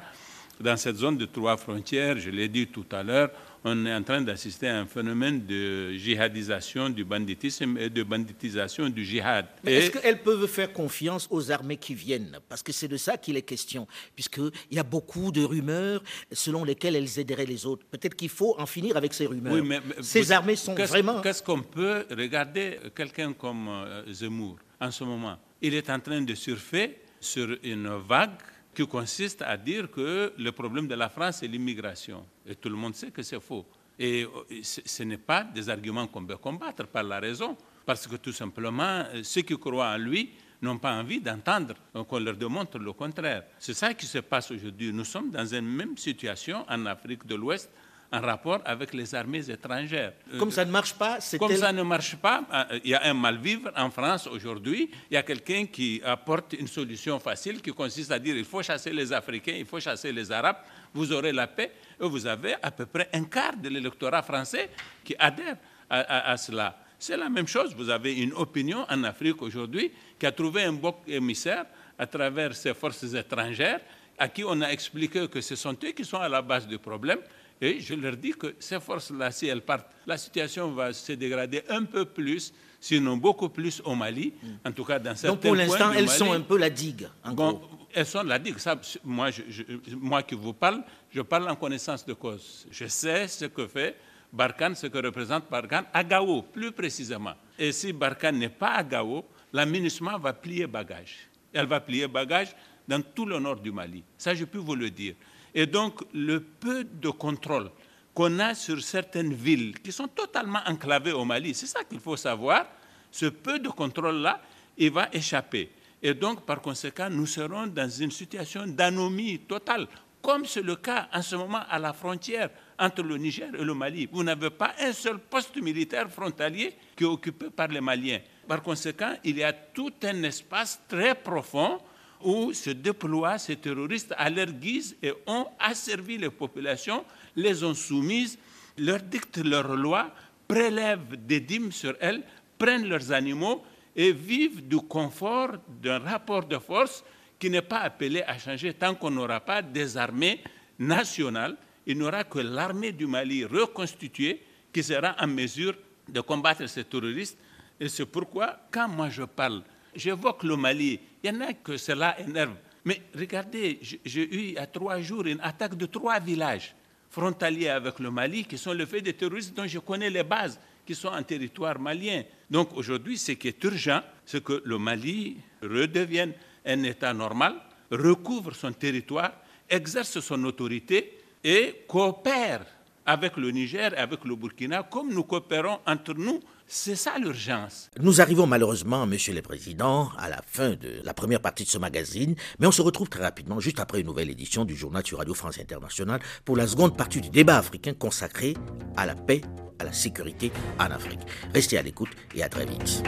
Dans 0.60 0.78
cette 0.78 0.96
zone 0.98 1.18
de 1.18 1.26
trois 1.26 1.58
frontières, 1.58 2.18
je 2.20 2.30
l'ai 2.30 2.48
dit 2.48 2.68
tout 2.68 2.86
à 2.92 3.02
l'heure, 3.04 3.32
on 3.66 3.86
est 3.86 3.94
en 3.94 4.04
train 4.04 4.22
d'assister 4.22 4.68
à 4.68 4.80
un 4.80 4.86
phénomène 4.86 5.46
de 5.46 5.94
jihadisation 5.94 6.90
du 6.90 7.04
banditisme 7.04 7.78
et 7.78 7.90
de 7.90 8.04
banditisation 8.04 8.88
du 8.90 9.04
jihad. 9.04 9.48
Mais 9.64 9.74
est-ce 9.76 9.92
qu'elles 9.92 10.22
peuvent 10.22 10.48
faire 10.48 10.72
confiance 10.72 11.28
aux 11.32 11.52
armées 11.52 11.78
qui 11.78 11.96
viennent? 11.96 12.38
Parce 12.48 12.62
que 12.62 12.72
c'est 12.72 12.88
de 12.88 12.98
ça 12.98 13.18
qu'il 13.18 13.36
est 13.36 13.42
question, 13.42 13.88
puisqu'il 14.16 14.52
y 14.76 14.80
a 14.80 14.84
beaucoup 14.84 15.32
de 15.32 15.44
rumeurs 15.44 16.04
selon 16.32 16.64
lesquelles 16.64 16.96
elles 16.98 17.20
aideraient 17.20 17.46
les 17.48 17.66
autres. 17.66 17.86
Peut-être 17.90 18.16
qu'il 18.16 18.30
faut 18.30 18.56
en 18.60 18.66
finir 18.66 18.96
avec 18.96 19.14
ces 19.14 19.26
rumeurs. 19.26 19.54
Oui, 19.54 19.62
mais- 19.62 19.82
mais 19.86 19.96
ces 20.04 20.22
vous- 20.22 20.32
armées 20.34 20.56
sont 20.56 20.76
qu'est-ce- 20.76 20.90
vraiment... 20.92 21.20
Qu'est-ce 21.22 21.42
qu'on 21.44 21.62
peut 21.62 22.06
regarder 22.12 22.78
quelqu'un 22.96 23.34
comme 23.34 23.68
euh, 23.70 24.04
Zemmour 24.14 24.58
en 24.80 24.92
ce 24.92 25.04
moment? 25.04 25.38
Il 25.62 25.74
est 25.74 25.90
en 25.90 26.00
train 26.00 26.22
de 26.22 26.36
surfer 26.36 26.98
sur 27.20 27.58
une 27.64 27.90
vague 28.08 28.32
qui 28.74 28.86
consiste 28.88 29.42
à 29.42 29.56
dire 29.58 29.90
que 29.90 30.34
le 30.38 30.52
problème 30.52 30.88
de 30.88 30.96
la 30.96 31.10
France 31.10 31.38
c'est 31.40 31.48
l'immigration. 31.48 32.26
Et 32.46 32.56
tout 32.56 32.70
le 32.70 32.76
monde 32.76 32.96
sait 32.96 33.12
que 33.12 33.22
c'est 33.22 33.40
faux. 33.40 33.66
Et 33.98 34.24
euh, 34.24 34.62
ce 34.62 35.04
n'est 35.04 35.18
pas 35.18 35.44
des 35.44 35.70
arguments 35.70 36.08
qu'on 36.08 36.26
peut 36.26 36.38
combattre 36.38 36.88
par 36.88 37.04
la 37.04 37.20
raison, 37.20 37.56
parce 37.86 38.08
que 38.08 38.16
tout 38.16 38.32
simplement, 38.32 39.04
euh, 39.14 39.22
ceux 39.24 39.42
qui 39.42 39.58
croient 39.58 39.90
en 39.94 39.98
lui 39.98 40.32
n'ont 40.62 40.78
pas 40.78 40.94
envie 40.94 41.20
d'entendre 41.20 41.76
euh, 41.96 42.04
qu'on 42.04 42.20
leur 42.20 42.36
démontre 42.36 42.80
le 42.80 42.92
contraire. 42.94 43.44
C'est 43.60 43.74
ça 43.74 43.94
qui 43.94 44.06
se 44.06 44.20
passe 44.20 44.50
aujourd'hui. 44.52 44.92
Nous 44.92 45.04
sommes 45.04 45.30
dans 45.30 45.46
une 45.46 45.68
même 45.68 45.98
situation 45.98 46.66
en 46.68 46.86
Afrique 46.86 47.26
de 47.28 47.36
l'Ouest 47.36 47.70
en 48.14 48.22
rapport 48.22 48.62
avec 48.64 48.94
les 48.94 49.16
armées 49.16 49.50
étrangères. 49.50 50.14
Euh, 50.32 50.38
Comme 50.38 50.52
ça 50.52 50.64
ne 50.64 50.72
marche 50.72 50.94
pas, 50.94 51.20
c'est 51.20 51.40
comme 51.40 51.50
tel- 51.50 51.58
ça 51.58 51.74
ne 51.74 51.82
marche 51.82 52.16
pas, 52.18 52.44
euh, 52.54 52.80
il 52.84 52.92
y 52.92 52.96
a 52.96 53.04
un 53.06 53.14
mal-vivre 53.16 53.72
en 53.76 53.90
France 53.90 54.28
aujourd'hui. 54.28 54.92
Il 55.10 55.16
y 55.16 55.18
a 55.18 55.24
quelqu'un 55.24 55.66
qui 55.66 56.00
apporte 56.06 56.54
une 56.54 56.68
solution 56.68 57.20
facile 57.20 57.60
qui 57.62 57.72
consiste 57.72 58.12
à 58.12 58.20
dire 58.20 58.38
il 58.38 58.46
faut 58.46 58.62
chasser 58.62 58.92
les 58.94 59.12
Africains, 59.12 59.56
il 59.58 59.66
faut 59.66 59.80
chasser 59.80 60.12
les 60.12 60.32
Arabes, 60.32 60.58
vous 60.94 61.12
aurez 61.12 61.32
la 61.32 61.48
paix. 61.48 61.72
Et 62.00 62.08
vous 62.08 62.26
avez 62.28 62.56
à 62.62 62.70
peu 62.70 62.86
près 62.86 63.10
un 63.14 63.24
quart 63.24 63.58
de 63.58 63.70
l'électorat 63.70 64.22
français 64.22 64.70
qui 65.04 65.16
adhère 65.18 65.58
à, 65.90 66.00
à- 66.02 66.32
à 66.34 66.38
cela. 66.38 66.78
C'est 67.00 67.18
la 67.18 67.30
même 67.30 67.48
chose. 67.48 67.74
Vous 67.76 67.90
avez 67.90 68.14
une 68.22 68.34
opinion 68.34 68.86
en 68.90 69.04
Afrique 69.04 69.42
aujourd'hui 69.42 69.92
qui 70.20 70.26
a 70.26 70.32
trouvé 70.32 70.64
un 70.64 70.74
bon 70.74 70.96
émissaire 71.08 71.66
à 71.98 72.06
travers 72.06 72.56
ces 72.56 72.74
forces 72.76 73.04
étrangères 73.14 73.80
à 74.18 74.28
qui 74.30 74.44
on 74.44 74.62
a 74.62 74.68
expliqué 74.70 75.28
que 75.28 75.42
ce 75.42 75.56
sont 75.56 75.76
eux 75.84 75.92
qui 75.92 76.06
sont 76.06 76.18
à 76.20 76.30
la 76.30 76.42
base 76.42 76.68
du 76.68 76.78
problème. 76.78 77.18
Et 77.62 77.80
je 77.80 77.94
leur 77.94 78.18
dis 78.18 78.32
que 78.32 78.56
ces 78.60 78.80
forces-là, 78.80 79.32
si 79.32 79.48
elles 79.48 79.62
partent, 79.62 79.88
la 80.06 80.18
situation 80.18 80.72
va 80.72 80.92
se 80.92 81.14
dégrader 81.14 81.64
un 81.70 81.84
peu 81.86 82.04
plus, 82.06 82.54
sinon 82.80 83.16
beaucoup 83.18 83.50
plus 83.50 83.82
au 83.86 83.96
Mali, 83.96 84.34
en 84.66 84.72
tout 84.72 84.84
cas 84.84 85.00
dans 85.00 85.16
certains 85.16 85.34
Donc 85.34 85.42
pour 85.42 85.56
l'instant, 85.56 85.92
elles 85.94 86.06
Mali. 86.06 86.18
sont 86.18 86.32
un 86.34 86.42
peu 86.42 86.58
la 86.58 86.70
digue, 86.70 87.08
en 87.24 87.32
Bon, 87.34 87.52
gros. 87.54 87.70
elles 87.94 88.06
sont 88.06 88.24
la 88.24 88.38
digue. 88.40 88.58
Ça, 88.58 88.80
moi, 89.06 89.32
je- 89.32 89.44
je- 89.50 89.96
moi 89.96 90.24
qui 90.24 90.36
vous 90.36 90.54
parle, 90.54 90.84
je 91.12 91.22
parle 91.22 91.50
en 91.50 91.56
connaissance 91.56 92.06
de 92.06 92.14
cause. 92.14 92.66
Je 92.70 92.86
sais 92.88 93.28
ce 93.30 93.46
que 93.46 93.68
fait 93.68 93.96
Barkhane, 94.34 94.76
ce 94.76 94.88
que 94.88 94.98
représente 94.98 95.50
Barkhane 95.50 95.86
à 95.94 96.04
Gao, 96.04 96.42
plus 96.42 96.72
précisément. 96.72 97.34
Et 97.58 97.72
si 97.72 97.94
Barkhane 97.94 98.40
n'est 98.40 98.50
pas 98.50 98.72
à 98.72 98.84
Gao, 98.84 99.24
la 99.54 99.66
MINUSMA 99.66 100.18
va 100.18 100.34
plier 100.34 100.68
bagage. 100.68 101.30
Elle 101.54 101.68
va 101.68 101.80
plier 101.80 102.08
bagage 102.08 102.48
dans 102.88 103.02
tout 103.02 103.26
le 103.26 103.40
nord 103.40 103.58
du 103.62 103.72
Mali. 103.72 104.04
Ça, 104.18 104.34
je 104.34 104.44
peux 104.44 104.58
vous 104.58 104.76
le 104.76 104.90
dire. 104.90 105.14
Et 105.56 105.66
donc, 105.66 106.02
le 106.14 106.40
peu 106.40 106.84
de 106.84 107.10
contrôle 107.10 107.70
qu'on 108.14 108.40
a 108.40 108.54
sur 108.56 108.82
certaines 108.82 109.34
villes 109.34 109.80
qui 109.80 109.92
sont 109.92 110.08
totalement 110.08 110.60
enclavées 110.68 111.12
au 111.14 111.26
Mali, 111.26 111.54
c'est 111.54 111.68
ça 111.68 111.84
qu'il 111.84 112.00
faut 112.00 112.18
savoir. 112.18 112.66
Ce 113.12 113.28
peu 113.28 113.60
de 113.60 113.70
contrôle-là, 113.70 114.42
il 114.78 114.92
va 114.92 115.10
échapper. 115.14 115.72
Et 116.02 116.14
donc, 116.14 116.46
par 116.46 116.62
conséquent, 116.62 117.10
nous 117.10 117.26
serons 117.26 117.68
dans 117.68 117.90
une 117.90 118.12
situation 118.12 118.66
d'anomie 118.68 119.40
totale, 119.40 119.88
comme 120.22 120.46
c'est 120.46 120.62
le 120.62 120.76
cas 120.76 121.08
en 121.14 121.22
ce 121.22 121.36
moment 121.36 121.62
à 121.70 121.80
la 121.80 121.94
frontière 121.94 122.50
entre 122.80 123.04
le 123.04 123.18
Niger 123.18 123.50
et 123.58 123.64
le 123.64 123.74
Mali. 123.74 124.10
Vous 124.12 124.24
n'avez 124.24 124.50
pas 124.50 124.74
un 124.80 124.92
seul 124.94 125.20
poste 125.20 125.56
militaire 125.62 126.10
frontalier 126.10 126.76
qui 126.96 127.04
est 127.04 127.08
occupé 127.08 127.50
par 127.50 127.68
les 127.68 127.82
Maliens. 127.82 128.20
Par 128.48 128.62
conséquent, 128.62 129.14
il 129.24 129.38
y 129.38 129.44
a 129.44 129.54
tout 129.54 129.94
un 130.04 130.24
espace 130.24 130.82
très 130.88 131.16
profond 131.16 131.80
où 132.24 132.54
se 132.54 132.70
déploient 132.72 133.38
ces 133.38 133.56
terroristes 133.56 134.14
à 134.18 134.30
leur 134.30 134.48
guise 134.48 134.96
et 135.02 135.14
ont 135.28 135.48
asservi 135.60 136.18
les 136.18 136.30
populations, 136.30 137.04
les 137.36 137.64
ont 137.64 137.74
soumises, 137.74 138.38
leur 138.78 139.00
dictent 139.00 139.44
leurs 139.44 139.76
lois, 139.76 140.12
prélèvent 140.48 141.16
des 141.26 141.40
dîmes 141.40 141.72
sur 141.72 141.96
elles, 142.00 142.24
prennent 142.58 142.88
leurs 142.88 143.12
animaux 143.12 143.64
et 143.96 144.12
vivent 144.12 144.68
du 144.68 144.78
confort 144.78 145.52
d'un 145.82 146.00
rapport 146.00 146.46
de 146.46 146.58
force 146.58 147.04
qui 147.40 147.50
n'est 147.50 147.62
pas 147.62 147.80
appelé 147.80 148.22
à 148.24 148.38
changer 148.38 148.74
tant 148.74 148.96
qu'on 148.96 149.12
n'aura 149.12 149.40
pas 149.40 149.62
des 149.62 149.98
armées 149.98 150.42
nationales. 150.80 151.58
Il 151.86 151.98
n'y 151.98 152.04
aura 152.04 152.24
que 152.24 152.40
l'armée 152.40 152.92
du 152.92 153.06
Mali 153.06 153.46
reconstituée 153.46 154.42
qui 154.72 154.82
sera 154.82 155.16
en 155.20 155.28
mesure 155.28 155.76
de 156.08 156.22
combattre 156.22 156.66
ces 156.68 156.84
terroristes. 156.84 157.38
Et 157.80 157.90
c'est 157.90 158.06
pourquoi, 158.06 158.58
quand 158.72 158.88
moi 158.88 159.10
je 159.10 159.24
parle, 159.24 159.64
j'évoque 159.94 160.44
le 160.44 160.56
Mali, 160.56 161.00
il 161.24 161.32
y 161.32 161.36
en 161.36 161.42
a 161.42 161.54
que 161.54 161.78
cela 161.78 162.20
énerve. 162.20 162.56
Mais 162.86 163.02
regardez, 163.18 163.80
j'ai- 164.04 164.28
eu 164.36 164.40
il 164.50 164.52
y 164.54 164.58
a 164.58 164.68
trois 164.68 165.00
jours 165.00 165.26
une 165.26 165.40
attaque 165.42 165.76
de 165.78 165.86
trois 165.86 166.20
villages 166.20 166.76
frontaliers 167.10 167.70
avec 167.70 168.00
le 168.00 168.12
Mali 168.12 168.44
qui 168.44 168.58
sont 168.58 168.74
le 168.74 168.86
fait 168.86 169.02
des 169.02 169.14
terroristes 169.14 169.56
dont 169.56 169.66
je 169.68 169.80
connais 169.80 170.10
les 170.10 170.24
bases, 170.24 170.60
qui 170.86 170.94
sont 170.96 171.08
en 171.08 171.24
territoire 171.24 171.80
malien. 171.80 172.24
Donc 172.50 172.76
aujourd'hui, 172.76 173.18
ce 173.18 173.32
qui 173.34 173.48
est 173.48 173.64
urgent, 173.64 174.02
c'est 174.26 174.44
que 174.44 174.62
le 174.66 174.78
Mali 174.78 175.38
redevienne 175.62 176.34
un 176.66 176.84
État 176.84 177.14
normal, 177.14 177.56
recouvre 177.90 178.54
son 178.54 178.74
territoire, 178.74 179.32
exerce 179.70 180.20
son 180.20 180.44
autorité 180.44 181.20
et 181.44 181.84
coopère 181.88 182.66
avec 183.06 183.38
le 183.38 183.50
Niger 183.52 183.94
et 183.94 183.98
avec 183.98 184.26
le 184.26 184.36
Burkina 184.36 184.84
comme 184.84 185.14
nous 185.14 185.24
coopérons 185.24 185.80
entre 185.86 186.14
nous. 186.16 186.42
C'est 186.68 186.96
ça 186.96 187.18
l'urgence. 187.20 187.90
Nous 188.00 188.22
arrivons 188.22 188.48
malheureusement, 188.48 189.06
Monsieur 189.06 189.34
le 189.34 189.42
Président, 189.42 190.10
à 190.18 190.30
la 190.30 190.42
fin 190.46 190.72
de 190.72 191.02
la 191.04 191.14
première 191.14 191.42
partie 191.42 191.66
de 191.66 191.70
ce 191.70 191.78
magazine, 191.78 192.36
mais 192.60 192.68
on 192.68 192.72
se 192.72 192.82
retrouve 192.82 193.10
très 193.10 193.22
rapidement, 193.22 193.60
juste 193.60 193.80
après 193.80 194.00
une 194.00 194.08
nouvelle 194.08 194.30
édition 194.30 194.66
du 194.66 194.76
journal 194.76 195.06
sur 195.06 195.20
Radio 195.20 195.34
France 195.34 195.60
Internationale, 195.60 196.22
pour 196.46 196.58
la 196.58 196.68
seconde 196.68 196.98
partie 196.98 197.22
du 197.22 197.30
débat 197.30 197.58
africain 197.58 197.94
consacré 197.94 198.56
à 198.98 199.06
la 199.06 199.16
paix, 199.16 199.42
à 199.80 199.84
la 199.84 199.94
sécurité 199.94 200.52
en 200.80 200.86
Afrique. 200.86 201.20
Restez 201.54 201.78
à 201.78 201.82
l'écoute 201.82 202.10
et 202.34 202.44
à 202.44 202.50
très 202.50 202.66
vite. 202.66 203.04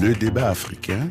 Le 0.00 0.14
débat 0.14 0.50
africain. 0.50 1.08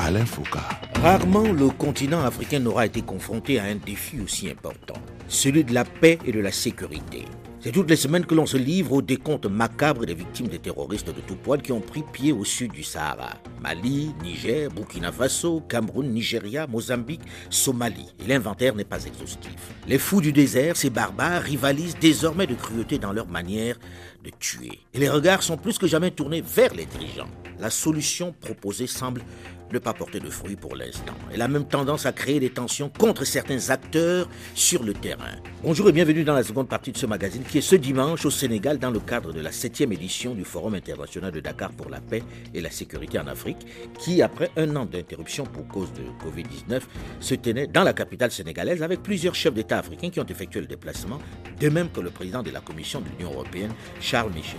Alain 0.00 0.26
Foucault. 0.26 0.81
Rarement 1.02 1.50
le 1.50 1.68
continent 1.68 2.20
africain 2.20 2.60
n'aura 2.60 2.86
été 2.86 3.02
confronté 3.02 3.58
à 3.58 3.64
un 3.64 3.74
défi 3.74 4.20
aussi 4.20 4.48
important, 4.48 4.94
celui 5.26 5.64
de 5.64 5.74
la 5.74 5.84
paix 5.84 6.16
et 6.24 6.30
de 6.30 6.38
la 6.38 6.52
sécurité. 6.52 7.24
C'est 7.58 7.72
toutes 7.72 7.90
les 7.90 7.96
semaines 7.96 8.24
que 8.24 8.36
l'on 8.36 8.46
se 8.46 8.56
livre 8.56 8.92
au 8.92 9.02
décompte 9.02 9.46
macabre 9.46 10.06
des 10.06 10.14
victimes 10.14 10.46
des 10.46 10.60
terroristes 10.60 11.08
de 11.08 11.20
tout 11.20 11.34
poil 11.34 11.60
qui 11.60 11.72
ont 11.72 11.80
pris 11.80 12.04
pied 12.12 12.30
au 12.30 12.44
sud 12.44 12.70
du 12.70 12.84
Sahara. 12.84 13.30
Mali, 13.60 14.14
Niger, 14.22 14.68
Burkina 14.70 15.10
Faso, 15.10 15.60
Cameroun, 15.68 16.08
Nigeria, 16.08 16.68
Mozambique, 16.68 17.22
Somalie. 17.50 18.14
Et 18.24 18.28
l'inventaire 18.28 18.76
n'est 18.76 18.84
pas 18.84 19.04
exhaustif. 19.04 19.56
Les 19.88 19.98
fous 19.98 20.20
du 20.20 20.32
désert, 20.32 20.76
ces 20.76 20.90
barbares, 20.90 21.42
rivalisent 21.42 21.98
désormais 22.00 22.46
de 22.46 22.54
cruauté 22.54 22.98
dans 22.98 23.12
leur 23.12 23.26
manière 23.26 23.76
de 24.24 24.30
tuer. 24.38 24.78
Et 24.94 25.00
les 25.00 25.08
regards 25.08 25.42
sont 25.42 25.56
plus 25.56 25.78
que 25.78 25.88
jamais 25.88 26.12
tournés 26.12 26.42
vers 26.42 26.74
les 26.74 26.86
dirigeants. 26.86 27.28
La 27.60 27.70
solution 27.70 28.34
proposée 28.40 28.88
semble 28.88 29.22
ne 29.72 29.78
pas 29.78 29.92
porter 29.94 30.20
de 30.20 30.28
fruits 30.30 30.56
pour 30.56 30.76
l'instant. 30.76 31.14
Elle 31.32 31.42
a 31.42 31.48
même 31.48 31.66
tendance 31.66 32.06
à 32.06 32.12
créer 32.12 32.38
des 32.40 32.50
tensions 32.50 32.90
contre 32.98 33.24
certains 33.24 33.70
acteurs 33.70 34.28
sur 34.54 34.82
le 34.82 34.92
terrain. 34.92 35.36
Bonjour 35.62 35.88
et 35.88 35.92
bienvenue 35.92 36.24
dans 36.24 36.34
la 36.34 36.42
seconde 36.42 36.68
partie 36.68 36.92
de 36.92 36.98
ce 36.98 37.06
magazine 37.06 37.42
qui 37.42 37.58
est 37.58 37.62
ce 37.62 37.76
dimanche 37.76 38.24
au 38.26 38.30
Sénégal 38.30 38.78
dans 38.78 38.90
le 38.90 39.00
cadre 39.00 39.32
de 39.32 39.40
la 39.40 39.50
septième 39.50 39.92
édition 39.92 40.34
du 40.34 40.44
Forum 40.44 40.74
international 40.74 41.32
de 41.32 41.40
Dakar 41.40 41.70
pour 41.72 41.88
la 41.88 42.00
paix 42.00 42.22
et 42.52 42.60
la 42.60 42.70
sécurité 42.70 43.18
en 43.18 43.26
Afrique 43.26 43.66
qui, 43.98 44.20
après 44.22 44.50
un 44.56 44.76
an 44.76 44.84
d'interruption 44.84 45.44
pour 45.44 45.66
cause 45.68 45.92
de 45.94 46.02
Covid-19, 46.24 46.80
se 47.20 47.34
tenait 47.34 47.66
dans 47.66 47.82
la 47.84 47.94
capitale 47.94 48.30
sénégalaise 48.30 48.82
avec 48.82 49.02
plusieurs 49.02 49.34
chefs 49.34 49.54
d'État 49.54 49.78
africains 49.78 50.10
qui 50.10 50.20
ont 50.20 50.26
effectué 50.26 50.60
le 50.60 50.66
déplacement, 50.66 51.18
de 51.60 51.68
même 51.68 51.90
que 51.90 52.00
le 52.00 52.10
président 52.10 52.42
de 52.42 52.50
la 52.50 52.60
Commission 52.60 53.00
de 53.00 53.06
l'Union 53.16 53.32
européenne, 53.32 53.72
Charles 54.00 54.32
Michel 54.32 54.58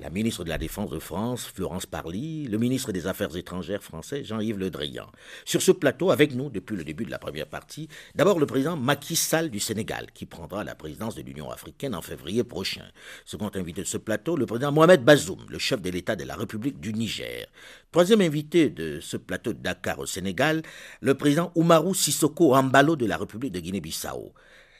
la 0.00 0.08
ministre 0.10 0.44
de 0.44 0.48
la 0.48 0.56
Défense 0.58 0.90
de 0.90 0.98
France, 0.98 1.44
Florence 1.54 1.84
Parly, 1.84 2.44
le 2.48 2.56
ministre 2.56 2.90
des 2.90 3.06
Affaires 3.06 3.36
étrangères 3.36 3.82
français, 3.82 4.24
Jean-Yves 4.24 4.58
Le 4.58 4.70
Drian. 4.70 5.06
Sur 5.44 5.60
ce 5.60 5.72
plateau, 5.72 6.10
avec 6.10 6.34
nous 6.34 6.48
depuis 6.48 6.74
le 6.76 6.84
début 6.84 7.04
de 7.04 7.10
la 7.10 7.18
première 7.18 7.46
partie, 7.46 7.88
d'abord 8.14 8.38
le 8.38 8.46
président 8.46 8.76
Macky 8.76 9.14
Sall 9.14 9.50
du 9.50 9.60
Sénégal, 9.60 10.06
qui 10.14 10.24
prendra 10.24 10.64
la 10.64 10.74
présidence 10.74 11.14
de 11.14 11.22
l'Union 11.22 11.50
africaine 11.50 11.94
en 11.94 12.00
février 12.00 12.44
prochain. 12.44 12.84
Second 13.26 13.50
invité 13.54 13.82
de 13.82 13.86
ce 13.86 13.98
plateau, 13.98 14.36
le 14.36 14.46
président 14.46 14.72
Mohamed 14.72 15.04
Bazoum, 15.04 15.44
le 15.48 15.58
chef 15.58 15.82
de 15.82 15.90
l'État 15.90 16.16
de 16.16 16.24
la 16.24 16.34
République 16.36 16.80
du 16.80 16.94
Niger. 16.94 17.46
Troisième 17.92 18.22
invité 18.22 18.70
de 18.70 19.00
ce 19.00 19.18
plateau 19.18 19.52
de 19.52 19.58
Dakar 19.58 19.98
au 19.98 20.06
Sénégal, 20.06 20.62
le 21.02 21.14
président 21.14 21.52
Oumarou 21.54 21.92
Sissoko 21.94 22.54
Ambalo 22.54 22.96
de 22.96 23.04
la 23.04 23.18
République 23.18 23.52
de 23.52 23.60
Guinée-Bissau. 23.60 24.32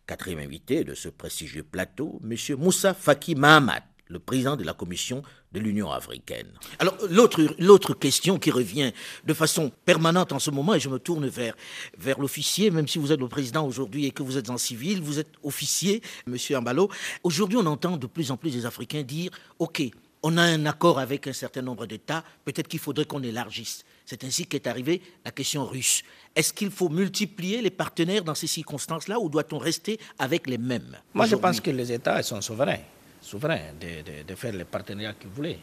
Quatrième 0.07 0.41
invité 0.41 0.83
de 0.83 0.95
ce 0.95 1.09
prestigieux 1.09 1.63
plateau, 1.63 2.21
M. 2.25 2.35
Moussa 2.59 2.95
Faki 2.95 3.37
Mahamat, 3.37 3.83
le 4.11 4.19
président 4.19 4.57
de 4.57 4.65
la 4.65 4.75
Commission 4.75 5.23
de 5.53 5.61
l'Union 5.61 5.91
africaine. 5.91 6.49
Alors 6.79 6.97
l'autre, 7.09 7.95
question 7.95 8.39
qui 8.39 8.51
revient 8.51 8.93
de 9.25 9.35
façon 9.35 9.71
permanente 9.85 10.33
en 10.33 10.39
ce 10.39 10.51
moment, 10.51 10.75
et 10.75 10.81
je 10.81 10.89
me 10.89 10.99
tourne 10.99 11.27
vers, 11.27 11.55
vers 11.97 12.21
l'officier, 12.21 12.71
même 12.71 12.89
si 12.89 12.99
vous 12.99 13.13
êtes 13.13 13.21
le 13.21 13.29
président 13.29 13.67
aujourd'hui 13.67 14.07
et 14.07 14.11
que 14.11 14.23
vous 14.23 14.37
êtes 14.37 14.51
en 14.51 14.59
civil, 14.59 15.01
vous 15.01 15.19
êtes 15.19 15.33
officier, 15.43 16.03
monsieur 16.27 16.57
Ambalo. 16.57 16.91
Aujourd'hui, 17.23 17.59
on 17.59 17.67
entend 17.67 17.97
de 17.97 18.07
plus 18.07 18.31
en 18.31 18.37
plus 18.37 18.53
des 18.53 18.67
Africains 18.67 19.03
dire, 19.03 19.31
OK, 19.59 19.83
on 20.23 20.37
a 20.37 20.43
un 20.43 20.67
accord 20.67 20.99
avec 20.99 21.27
un 21.27 21.33
certain 21.33 21.63
nombre 21.63 21.87
d'États, 21.87 22.25
peut-être 22.45 22.69
qu'il 22.69 22.79
faudrait 22.79 23.07
qu'on 23.07 23.23
élargisse. 23.23 23.85
C'est 24.05 24.25
ainsi 24.25 24.47
qu'est 24.47 24.67
arrivée 24.67 25.01
la 25.25 25.31
question 25.31 25.65
russe. 25.65 26.03
Est-ce 26.35 26.53
qu'il 26.53 26.71
faut 26.71 26.89
multiplier 26.89 27.63
les 27.63 27.71
partenaires 27.71 28.25
dans 28.25 28.35
ces 28.35 28.47
circonstances-là 28.47 29.19
ou 29.19 29.29
doit-on 29.29 29.59
rester 29.59 29.99
avec 30.19 30.47
les 30.47 30.59
mêmes 30.59 30.99
Moi, 31.15 31.27
je 31.27 31.37
pense 31.37 31.61
que 31.61 31.71
les 31.71 31.93
États 31.93 32.23
sont 32.23 32.41
souverains 32.41 32.81
souverain 33.21 33.59
de, 33.81 34.35
faire 34.35 34.53
les 34.53 34.65
partenariats 34.65 35.15
qu'il 35.15 35.31
voulait. 35.31 35.59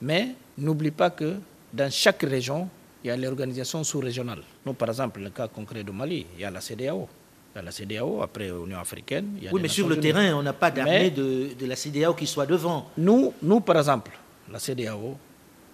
Mais 0.00 0.28
n'oublie 0.58 0.90
pas 0.90 1.10
que 1.10 1.36
dans 1.72 1.90
chaque 1.90 2.22
région, 2.22 2.68
il 3.04 3.08
y 3.08 3.10
a 3.10 3.16
l'organisation 3.16 3.82
sous-régionale. 3.84 4.42
Nous, 4.64 4.74
par 4.74 4.88
exemple, 4.88 5.20
le 5.20 5.30
cas 5.30 5.48
concret 5.48 5.82
de 5.84 5.90
Mali, 5.90 6.26
il 6.34 6.40
y 6.40 6.44
a 6.44 6.50
la 6.50 6.60
CDAO. 6.60 7.08
Il 7.54 7.58
y 7.58 7.58
a 7.58 7.62
la 7.62 7.70
CDAO, 7.70 8.22
après 8.22 8.48
l'Union 8.48 8.78
africaine. 8.78 9.38
oui, 9.52 9.60
mais 9.60 9.68
sur 9.68 9.88
le 9.88 9.98
terrain, 10.00 10.34
on 10.34 10.42
n'a 10.42 10.52
pas 10.52 10.70
d'armée 10.70 11.10
de, 11.10 11.50
de, 11.58 11.66
la 11.66 11.76
CDAO 11.76 12.14
qui 12.14 12.26
soit 12.26 12.46
devant. 12.46 12.90
Nous, 12.96 13.34
nous, 13.42 13.60
par 13.60 13.76
exemple, 13.78 14.10
la 14.50 14.58
CDAO, 14.58 15.16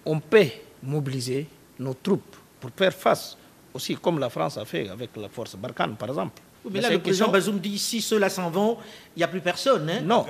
on 0.05 0.19
peut 0.19 0.47
mobiliser 0.83 1.47
nos 1.79 1.93
troupes 1.93 2.35
pour 2.59 2.71
faire 2.75 2.93
face 2.93 3.37
aussi, 3.73 3.95
comme 3.95 4.19
la 4.19 4.29
France 4.29 4.57
a 4.57 4.65
fait 4.65 4.89
avec 4.89 5.15
la 5.15 5.29
force 5.29 5.55
Barkhane, 5.55 5.95
par 5.95 6.09
exemple 6.09 6.41
mais, 6.69 6.81
là, 6.81 6.89
le 6.89 6.99
président 6.99 7.29
Bazoum 7.29 7.59
dit 7.59 7.77
si 7.77 8.01
ceux-là 8.01 8.29
s'en 8.29 8.49
vont, 8.49 8.77
il 9.15 9.19
n'y 9.19 9.23
a 9.23 9.27
plus 9.27 9.41
personne. 9.41 9.89
Hein 9.89 10.01
non. 10.01 10.25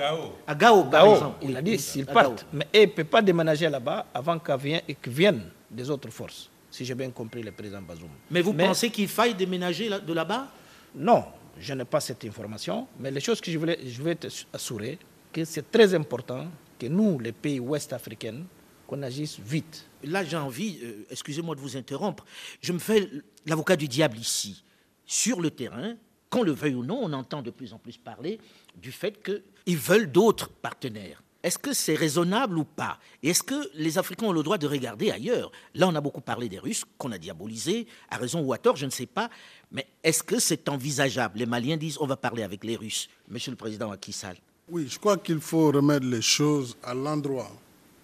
À 0.46 0.54
Gao, 0.54 0.84
par 0.84 1.06
exemple. 1.06 1.38
Il 1.42 1.56
a 1.56 1.62
dit 1.62 1.78
s'ils 1.78 2.06
partent. 2.06 2.46
Mais 2.52 2.66
il 2.72 2.80
ne 2.82 2.86
peut 2.86 3.04
pas 3.04 3.22
déménager 3.22 3.68
là-bas 3.68 4.06
avant 4.14 4.38
qu'ils 4.38 5.12
viennent 5.12 5.50
des 5.70 5.88
autres 5.90 6.10
forces, 6.10 6.50
si 6.70 6.84
j'ai 6.84 6.94
bien 6.94 7.10
compris 7.10 7.42
le 7.42 7.52
président 7.52 7.82
Bazoum. 7.82 8.10
Mais 8.30 8.42
vous 8.42 8.52
pensez 8.52 8.90
qu'il 8.90 9.08
faille 9.08 9.34
déménager 9.34 9.88
de 9.88 10.12
là-bas? 10.12 10.48
Non, 10.94 11.24
je 11.58 11.74
n'ai 11.74 11.84
pas 11.84 12.00
cette 12.00 12.24
information. 12.24 12.86
Mais 12.98 13.10
les 13.10 13.20
choses 13.20 13.40
que 13.40 13.50
je 13.50 13.58
voulais, 13.58 13.78
je 13.84 14.02
vais 14.02 14.14
t'assurer, 14.16 14.98
que 15.32 15.44
c'est 15.44 15.70
très 15.70 15.94
important 15.94 16.46
que 16.78 16.86
nous, 16.86 17.18
les 17.18 17.32
pays 17.32 17.60
ouest 17.60 17.92
africains, 17.92 18.42
qu'on 18.86 19.02
agisse 19.02 19.38
vite. 19.38 19.86
Là, 20.02 20.24
j'ai 20.24 20.36
envie, 20.36 20.80
euh, 20.82 21.06
excusez-moi 21.10 21.54
de 21.54 21.60
vous 21.60 21.76
interrompre, 21.76 22.24
je 22.60 22.72
me 22.72 22.78
fais 22.78 23.08
l'avocat 23.46 23.76
du 23.76 23.86
diable 23.86 24.18
ici. 24.18 24.64
Sur 25.06 25.40
le 25.40 25.50
terrain, 25.50 25.94
qu'on 26.30 26.42
le 26.42 26.52
veuille 26.52 26.74
ou 26.74 26.84
non, 26.84 27.00
on 27.02 27.12
entend 27.12 27.42
de 27.42 27.50
plus 27.50 27.72
en 27.72 27.78
plus 27.78 27.96
parler 27.98 28.38
du 28.76 28.92
fait 28.92 29.22
qu'ils 29.22 29.76
veulent 29.76 30.10
d'autres 30.10 30.48
partenaires. 30.48 31.22
Est-ce 31.42 31.58
que 31.58 31.72
c'est 31.72 31.94
raisonnable 31.94 32.58
ou 32.58 32.64
pas? 32.64 32.98
Est-ce 33.22 33.42
que 33.42 33.70
les 33.74 33.96
Africains 33.96 34.26
ont 34.26 34.32
le 34.32 34.42
droit 34.42 34.58
de 34.58 34.66
regarder 34.66 35.10
ailleurs? 35.10 35.50
Là, 35.74 35.88
on 35.88 35.94
a 35.94 36.00
beaucoup 36.00 36.20
parlé 36.20 36.50
des 36.50 36.58
Russes, 36.58 36.84
qu'on 36.98 37.12
a 37.12 37.18
diabolisés, 37.18 37.86
à 38.10 38.18
raison 38.18 38.42
ou 38.42 38.52
à 38.52 38.58
tort, 38.58 38.76
je 38.76 38.84
ne 38.84 38.90
sais 38.90 39.06
pas. 39.06 39.30
Mais 39.72 39.86
est-ce 40.02 40.22
que 40.22 40.38
c'est 40.38 40.68
envisageable? 40.68 41.38
Les 41.38 41.46
Maliens 41.46 41.78
disent 41.78 41.96
on 41.98 42.06
va 42.06 42.16
parler 42.16 42.42
avec 42.42 42.62
les 42.62 42.76
Russes. 42.76 43.08
Monsieur 43.28 43.52
le 43.52 43.56
Président 43.56 43.90
Akissal. 43.90 44.36
Oui, 44.68 44.86
je 44.88 44.98
crois 44.98 45.16
qu'il 45.16 45.40
faut 45.40 45.70
remettre 45.70 46.06
les 46.06 46.22
choses 46.22 46.76
à 46.82 46.92
l'endroit. 46.92 47.50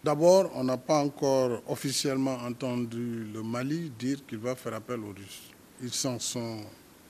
D'abord, 0.02 0.50
on 0.54 0.64
n'a 0.64 0.78
pas 0.78 1.02
encore 1.02 1.62
officiellement 1.68 2.36
entendu 2.36 3.24
le 3.34 3.42
Mali 3.42 3.90
dire 3.98 4.24
qu'il 4.26 4.38
va 4.38 4.56
faire 4.56 4.74
appel 4.74 5.00
aux 5.00 5.12
Russes. 5.12 5.50
Ils 5.82 5.92
s'en 5.92 6.18
sont 6.18 6.60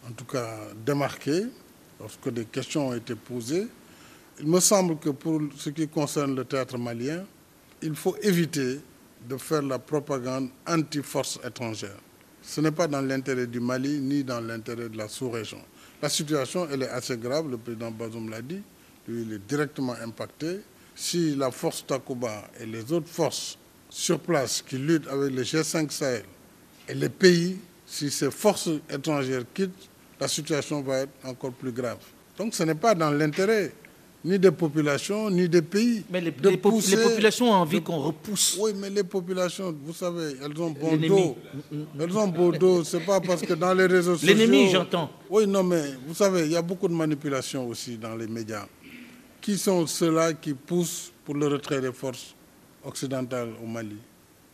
en 0.08 0.12
tout 0.12 0.24
cas 0.24 0.58
démarqué 0.84 1.46
lorsque 2.00 2.28
des 2.30 2.44
questions 2.44 2.88
ont 2.88 2.94
été 2.94 3.14
posées. 3.14 3.66
Il 4.40 4.46
me 4.48 4.60
semble 4.60 4.98
que 4.98 5.10
pour 5.10 5.40
ce 5.56 5.70
qui 5.70 5.88
concerne 5.88 6.36
le 6.36 6.44
théâtre 6.44 6.78
malien, 6.78 7.24
il 7.82 7.94
faut 7.94 8.16
éviter 8.22 8.80
de 9.28 9.36
faire 9.36 9.62
la 9.62 9.78
propagande 9.78 10.50
anti-force 10.66 11.38
étrangère. 11.44 11.96
Ce 12.42 12.60
n'est 12.60 12.70
pas 12.70 12.86
dans 12.86 13.00
l'intérêt 13.00 13.46
du 13.46 13.60
Mali 13.60 13.98
ni 13.98 14.22
dans 14.22 14.40
l'intérêt 14.40 14.88
de 14.88 14.96
la 14.96 15.08
sous-région. 15.08 15.58
La 16.00 16.08
situation, 16.08 16.68
elle 16.70 16.82
est 16.82 16.88
assez 16.88 17.16
grave, 17.16 17.50
le 17.50 17.56
président 17.56 17.90
Bazoum 17.90 18.28
l'a 18.30 18.42
dit, 18.42 18.62
lui, 19.08 19.22
il 19.22 19.32
est 19.32 19.48
directement 19.48 19.94
impacté. 19.94 20.60
Si 20.94 21.34
la 21.34 21.50
force 21.50 21.84
Takuba 21.86 22.48
et 22.60 22.66
les 22.66 22.92
autres 22.92 23.08
forces 23.08 23.58
sur 23.88 24.20
place 24.20 24.62
qui 24.62 24.78
luttent 24.78 25.08
avec 25.08 25.32
les 25.32 25.42
G5 25.42 25.90
Sahel 25.90 26.24
et 26.88 26.94
les 26.94 27.08
pays, 27.08 27.58
si 27.86 28.10
ces 28.10 28.30
forces 28.30 28.68
étrangères 28.90 29.44
quittent, 29.54 29.88
la 30.20 30.29
situation 30.29 30.83
va 30.83 30.98
être 31.00 31.12
encore 31.24 31.52
plus 31.52 31.72
grave. 31.72 31.98
Donc 32.38 32.55
ce 32.55 32.62
n'est 32.62 32.74
pas 32.74 32.94
dans 32.94 33.11
l'intérêt 33.11 33.72
ni 34.26 34.38
des 34.40 34.50
populations, 34.50 35.31
ni 35.31 35.48
des 35.48 35.62
pays. 35.62 36.02
Mais 36.11 36.20
les, 36.20 36.33
populations 36.33 37.50
ont 37.50 37.55
envie 37.55 37.81
qu'on 37.81 37.98
repousse. 37.98 38.59
Oui, 38.61 38.72
mais 38.74 38.90
les 38.90 39.05
populations, 39.05 39.74
vous 39.85 39.92
savez, 39.92 40.35
elles 40.42 40.61
ont 40.61 40.70
bon 40.70 40.96
dos. 40.96 41.37
Elles 41.98 42.18
ont 42.18 42.26
bon 42.26 42.50
dos, 42.50 42.83
c'est 42.83 43.05
pas 43.07 43.20
parce 43.20 43.42
que 43.42 43.55
dans 43.55 43.72
les 43.72 43.87
réseaux 43.87 44.16
sociaux... 44.16 44.35
L'ennemi, 44.35 44.68
j'entends. 44.70 45.11
Oui, 45.31 45.46
non, 45.46 45.62
mais 45.62 45.83
vous 46.09 46.14
savez, 46.14 46.46
il 46.46 46.52
y 46.52 46.57
a 46.57 46.62
beaucoup 46.62 46.88
de 46.88 46.92
manipulations 46.94 47.68
aussi 47.68 47.96
dans 47.98 48.16
les 48.16 48.26
médias. 48.26 48.66
Qui 49.40 49.57
sont 49.57 49.87
ceux-là 49.87 50.33
qui 50.33 50.55
poussent 50.55 51.12
pour 51.24 51.37
le 51.37 51.46
retrait 51.46 51.81
des 51.81 51.92
forces 51.92 52.35
occidentales 52.85 53.50
au 53.62 53.66
Mali? 53.66 53.96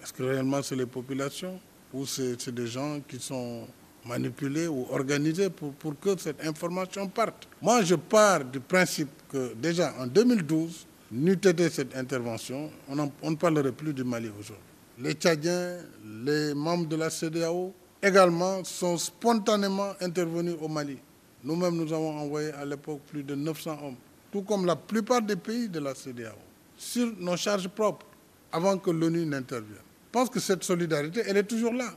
Est-ce 0.02 0.12
que 0.12 0.22
réellement 0.22 0.62
c'est 0.62 0.76
les 0.76 0.84
populations 0.86 1.58
ou 1.94 2.04
c'est 2.04 2.50
des 2.50 2.66
gens 2.66 3.00
qui 3.08 3.18
sont 3.18 3.66
manipuler 4.06 4.66
ou 4.68 4.86
organiser 4.90 5.50
pour, 5.50 5.72
pour, 5.74 5.98
que 5.98 6.18
cette 6.18 6.44
information 6.44 7.08
parte. 7.08 7.48
Moi, 7.60 7.82
je 7.82 7.94
pars 7.94 8.44
du 8.44 8.60
principe 8.60 9.08
que 9.30 9.54
déjà 9.54 9.94
en 9.98 10.06
2012, 10.06 10.86
n'eût 11.12 11.32
été 11.44 11.68
cette 11.70 11.94
intervention, 11.96 12.70
on, 12.88 13.10
on, 13.22 13.30
ne 13.30 13.36
parlerait 13.36 13.72
plus 13.72 13.92
du 13.92 14.02
Mali 14.02 14.28
aujourd'hui. 14.30 14.64
Les 14.98 15.12
Tchadiens, 15.12 15.76
les 16.24 16.54
membres 16.54 16.86
de 16.86 16.96
la 16.96 17.10
CDAO 17.10 17.72
également 18.02 18.64
sont 18.64 18.96
spontanément 18.98 19.92
intervenus 20.00 20.54
au 20.60 20.68
Mali. 20.68 20.98
Nous-mêmes, 21.44 21.76
nous 21.76 21.92
avons 21.92 22.18
envoyé 22.18 22.52
à 22.52 22.64
l'époque 22.64 23.00
plus 23.10 23.22
de 23.22 23.34
900 23.34 23.78
hommes, 23.82 23.96
tout 24.32 24.42
comme 24.42 24.64
la 24.64 24.76
plupart 24.76 25.22
des 25.22 25.36
pays 25.36 25.68
de 25.68 25.80
la 25.80 25.94
CDAO, 25.94 26.34
sur 26.76 27.12
nos 27.18 27.36
charges 27.36 27.68
propres, 27.68 28.06
avant 28.50 28.78
que 28.78 28.90
l'ONU 28.90 29.24
n'intervienne. 29.26 29.76
Je 30.06 30.10
pense 30.18 30.28
que 30.30 30.40
cette 30.40 30.62
solidarité, 30.64 31.22
elle 31.26 31.36
est 31.38 31.42
toujours 31.44 31.72
là. 31.72 31.90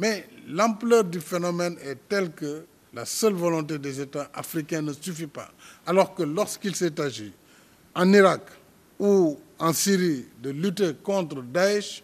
Mais 0.00 0.26
l'ampleur 0.48 1.04
du 1.04 1.20
phénomène 1.20 1.76
est 1.84 2.08
telle 2.08 2.32
que 2.32 2.64
la 2.94 3.04
seule 3.04 3.34
volonté 3.34 3.78
des 3.78 4.00
États 4.00 4.30
africains 4.32 4.80
ne 4.80 4.94
suffit 4.94 5.26
pas. 5.26 5.50
Alors 5.86 6.14
que 6.14 6.22
lorsqu'il 6.22 6.74
s'est 6.74 6.98
agi 6.98 7.30
en 7.94 8.10
Irak 8.10 8.40
ou 8.98 9.38
en 9.58 9.74
Syrie 9.74 10.24
de 10.42 10.50
lutter 10.50 10.94
contre 11.02 11.42
Daesh 11.42 12.02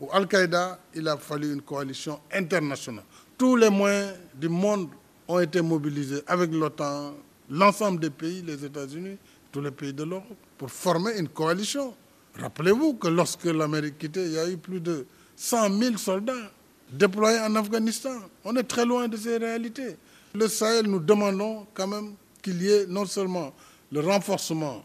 ou 0.00 0.08
Al-Qaïda, 0.12 0.78
il 0.94 1.08
a 1.08 1.16
fallu 1.16 1.52
une 1.52 1.62
coalition 1.62 2.20
internationale. 2.32 3.04
tous 3.36 3.56
les 3.56 3.70
moyens 3.70 4.12
du 4.36 4.48
monde 4.48 4.90
ont 5.26 5.40
été 5.40 5.60
mobilisés 5.62 6.22
avec 6.28 6.52
l'OTAN, 6.52 7.16
l'ensemble 7.50 7.98
des 7.98 8.10
pays, 8.10 8.42
les 8.42 8.64
États-Unis, 8.64 9.18
tous 9.50 9.60
les 9.60 9.72
pays 9.72 9.92
de 9.92 10.04
l'Europe, 10.04 10.36
pour 10.56 10.70
former 10.70 11.18
une 11.18 11.28
coalition. 11.28 11.92
Rappelez-vous 12.38 12.94
que 12.94 13.08
lorsque 13.08 13.46
l'Amérique 13.46 13.98
quittait, 13.98 14.26
il 14.26 14.32
y 14.32 14.38
a 14.38 14.48
eu 14.48 14.56
plus 14.58 14.80
de 14.80 15.06
100 15.34 15.76
000 15.76 15.96
soldats 15.96 16.52
déployés 16.92 17.40
en 17.40 17.54
Afghanistan. 17.56 18.10
On 18.44 18.54
est 18.56 18.62
très 18.62 18.84
loin 18.84 19.08
de 19.08 19.16
ces 19.16 19.36
réalités. 19.38 19.96
Le 20.34 20.48
Sahel, 20.48 20.86
nous 20.86 20.98
demandons 21.00 21.66
quand 21.74 21.86
même 21.86 22.14
qu'il 22.42 22.62
y 22.62 22.70
ait 22.70 22.86
non 22.86 23.06
seulement 23.06 23.52
le 23.90 24.00
renforcement, 24.00 24.84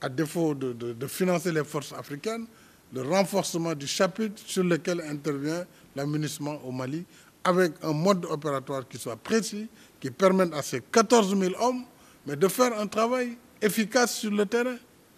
à 0.00 0.08
défaut 0.08 0.54
de, 0.54 0.72
de 0.72 1.06
financer 1.06 1.52
les 1.52 1.64
forces 1.64 1.92
africaines, 1.92 2.46
le 2.92 3.02
renforcement 3.02 3.74
du 3.74 3.86
chapitre 3.86 4.42
sur 4.46 4.64
lequel 4.64 5.00
intervient 5.02 5.64
l'amunissement 5.94 6.58
au 6.64 6.72
Mali, 6.72 7.04
avec 7.44 7.72
un 7.82 7.92
mode 7.92 8.24
opératoire 8.26 8.86
qui 8.88 8.98
soit 8.98 9.16
précis, 9.16 9.68
qui 10.00 10.10
permette 10.10 10.52
à 10.54 10.62
ces 10.62 10.80
14 10.80 11.38
000 11.38 11.54
hommes 11.60 11.84
mais 12.26 12.36
de 12.36 12.48
faire 12.48 12.78
un 12.78 12.86
travail 12.86 13.36
efficace 13.62 14.16
sur 14.18 14.30
le 14.30 14.46
terrain, 14.46 14.76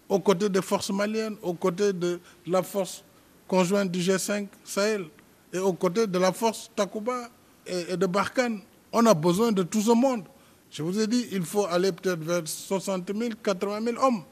aux 0.09 0.21
côtés 0.21 0.49
des 0.49 0.63
forces 0.63 0.91
maliennes, 0.91 1.37
aux 1.43 1.55
côtés 1.55 1.93
de 1.93 2.21
la 2.47 2.63
force 2.63 3.05
conjointe 3.49 3.91
du 3.91 4.01
G5 4.01 4.47
Sahel 4.65 5.07
et 5.53 5.59
aux 5.59 5.73
côtés 5.73 6.07
de 6.07 6.19
la 6.19 6.33
force 6.33 6.71
Takuba 6.75 7.29
et, 7.67 7.97
de 7.97 8.07
Barkhane. 8.07 8.61
On 8.93 9.05
a 9.07 9.15
besoin 9.15 9.53
de 9.53 9.63
tout 9.63 9.81
ce 9.81 9.93
monde. 9.93 10.25
Je 10.71 10.83
vous 10.83 10.99
ai 10.99 11.07
dit, 11.07 11.27
il 11.33 11.43
faut 11.45 11.67
aller 11.67 11.93
peut-être 11.93 12.23
vers 12.23 12.43
60 12.45 13.11
000, 13.15 13.31
80 13.43 13.85
000 13.85 14.03
hommes. 14.03 14.23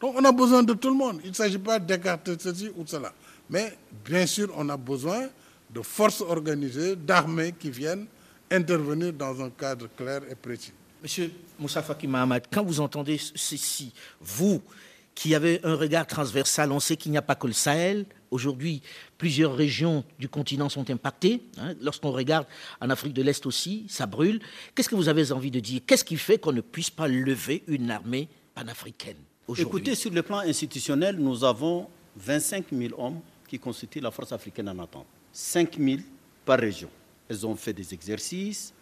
Donc 0.00 0.14
on 0.16 0.24
a 0.24 0.32
besoin 0.32 0.62
de 0.62 0.72
tout 0.72 0.88
le 0.88 0.94
monde. 0.94 1.20
Il 1.24 1.30
ne 1.30 1.34
s'agit 1.34 1.58
pas 1.58 1.78
d'écarter 1.78 2.34
ceci 2.38 2.70
ou 2.76 2.86
cela. 2.86 3.12
Mais 3.50 3.76
bien 4.04 4.26
sûr, 4.26 4.50
on 4.56 4.68
a 4.70 4.76
besoin 4.76 5.28
de 5.68 5.82
forces 5.82 6.22
organisées, 6.22 6.96
d'armées 6.96 7.54
qui 7.58 7.70
viennent 7.70 8.06
intervenir 8.50 9.12
dans 9.12 9.40
un 9.42 9.50
cadre 9.50 9.88
clair 9.96 10.22
et 10.30 10.34
précis. 10.34 10.72
Monsieur 11.02 11.30
Moussa 11.58 11.82
Faki 11.82 12.06
Mahamad, 12.06 12.44
quand 12.52 12.64
vous 12.64 12.80
entendez 12.80 13.18
ceci, 13.18 13.92
vous 14.20 14.60
qui 15.14 15.34
avez 15.34 15.60
un 15.64 15.74
regard 15.74 16.06
transversal, 16.06 16.72
on 16.72 16.80
sait 16.80 16.96
qu'il 16.96 17.12
n'y 17.12 17.18
a 17.18 17.22
pas 17.22 17.34
que 17.34 17.46
le 17.46 17.52
Sahel. 17.52 18.06
Aujourd'hui, 18.30 18.82
plusieurs 19.18 19.54
régions 19.54 20.04
du 20.18 20.28
continent 20.28 20.68
sont 20.68 20.88
impactées. 20.88 21.42
Hein. 21.58 21.74
Lorsqu'on 21.80 22.12
regarde 22.12 22.46
en 22.80 22.88
Afrique 22.90 23.12
de 23.12 23.22
l'Est 23.22 23.44
aussi, 23.44 23.86
ça 23.88 24.06
brûle. 24.06 24.40
Qu'est-ce 24.74 24.88
que 24.88 24.94
vous 24.94 25.08
avez 25.08 25.32
envie 25.32 25.50
de 25.50 25.60
dire? 25.60 25.80
Qu'est-ce 25.86 26.04
qui 26.04 26.16
fait 26.16 26.38
qu'on 26.38 26.52
ne 26.52 26.60
puisse 26.60 26.90
pas 26.90 27.08
lever 27.08 27.64
une 27.66 27.90
armée 27.90 28.28
panafricaine 28.54 29.16
Écoutez, 29.56 29.96
sur 29.96 30.12
le 30.12 30.22
plan 30.22 30.38
institutionnel, 30.38 31.16
nous 31.16 31.42
avons 31.42 31.88
25 32.16 32.66
000 32.72 32.94
hommes 32.96 33.20
qui 33.48 33.58
constituent 33.58 34.00
la 34.00 34.12
force 34.12 34.30
africaine 34.30 34.68
en 34.68 34.78
attente. 34.78 35.06
5 35.32 35.76
000 35.76 36.00
par 36.44 36.60
région. 36.60 36.88
Elles 37.28 37.44
ont 37.44 37.56
fait 37.56 37.72
des 37.72 37.92
exercices, 37.92 38.72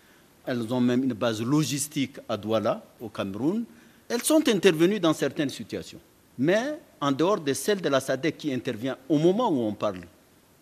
elles 0.47 0.73
ont 0.73 0.81
même 0.81 1.05
une 1.05 1.15
base 1.15 1.43
logistique 1.43 2.19
à 2.29 2.37
Douala, 2.37 2.85
au 3.01 3.09
Cameroun. 3.09 3.65
Elles 4.09 4.23
sont 4.23 4.47
intervenues 4.49 5.01
dans 5.01 5.13
certaines 5.13 5.51
situations. 5.51 6.01
Mais 6.39 6.79
en 7.01 7.13
dehors 7.13 7.41
de 7.41 7.53
celle 7.53 7.81
de 7.81 7.89
la 7.89 8.01
SADC 8.01 8.37
qui 8.37 8.53
intervient 8.53 8.97
au 9.09 9.19
moment 9.19 9.49
où 9.51 9.61
on 9.61 9.73
parle 9.75 10.01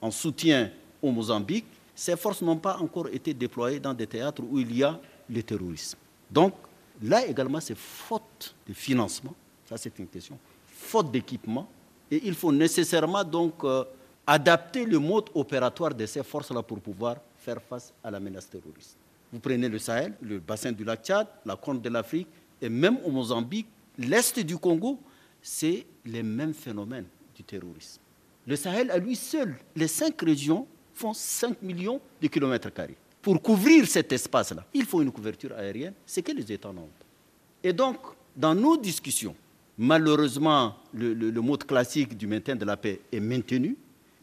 en 0.01 0.11
soutien 0.11 0.71
au 1.03 1.11
Mozambique, 1.11 1.67
ces 1.95 2.17
forces 2.17 2.43
n'ont 2.43 2.57
pas 2.57 2.77
encore 2.79 3.09
été 3.09 3.33
déployées 3.33 3.81
dans 3.81 3.95
des 3.95 4.07
théâtres 4.07 4.43
où 4.49 4.59
il 4.59 4.77
y 4.77 4.83
a 4.83 5.01
le 5.29 5.43
terrorisme. 5.43 5.99
Donc 6.31 6.55
là 7.03 7.27
également, 7.27 7.61
c'est 7.61 7.77
faute 7.77 8.55
de 8.69 8.75
financement, 8.75 9.35
ça 9.69 9.77
c'est 9.77 9.99
une 9.99 10.07
question, 10.07 10.39
faute 10.67 11.11
d'équipement, 11.11 11.67
et 12.11 12.21
il 12.25 12.35
faut 12.35 12.53
nécessairement 12.53 13.25
donc 13.25 13.65
euh, 13.65 13.85
adapter 14.27 14.85
le 14.85 14.99
mode 14.99 15.31
opératoire 15.35 15.95
de 15.95 16.05
ces 16.07 16.23
forces-là 16.23 16.63
pour 16.63 16.81
pouvoir 16.81 17.17
faire 17.39 17.61
face 17.63 17.93
à 18.03 18.11
la 18.11 18.21
menace 18.21 18.49
terroriste. 18.49 18.97
Vous 19.33 19.41
prenez 19.41 19.69
le 19.69 19.79
Sahel, 19.79 20.15
le 20.21 20.39
bassin 20.39 20.73
du 20.73 20.85
lac 20.85 21.05
Tchad, 21.05 21.27
la 21.45 21.57
Corne 21.57 21.81
de 21.81 21.89
l'Afrique, 21.89 22.29
et 22.61 22.69
même 22.69 22.99
au 23.05 23.11
Mozambique, 23.11 23.67
l'Est 23.99 24.39
du 24.41 24.57
Congo, 24.57 24.99
c'est 25.43 25.87
les 26.07 26.23
mêmes 26.23 26.55
phénomènes 26.55 27.07
du 27.35 27.43
terrorisme. 27.43 28.01
Le 28.47 28.57
Sahel, 28.57 28.91
à 28.91 28.99
lui 28.99 29.17
seul, 29.17 29.57
les 29.75 29.89
cinq 29.89 30.21
régions 30.23 30.67
font 30.95 31.13
5 31.13 31.61
millions 31.63 32.01
de 32.23 32.27
kilomètres 32.29 32.73
carrés. 32.73 32.97
Pour 33.21 33.43
couvrir 33.43 33.87
cet 33.87 34.13
espace-là, 34.13 34.65
il 34.73 34.85
faut 34.85 35.03
une 35.03 35.11
couverture 35.11 35.53
aérienne, 35.53 35.95
c'est 36.07 36.23
que 36.23 36.33
les 36.33 36.51
États 36.53 36.73
n'ont 36.73 36.83
pas. 36.83 37.07
Et 37.63 37.73
donc, 37.73 37.97
dans 38.37 38.55
nos 38.55 38.77
discussions, 38.77 39.35
malheureusement, 39.77 40.77
le, 40.95 41.13
le 41.13 41.41
mode 41.41 41.65
classique 41.65 42.17
du 42.17 42.27
maintien 42.27 42.55
de 42.57 42.65
la 42.65 42.77
paix 42.77 43.01
est 43.13 43.21
maintenu, 43.21 43.77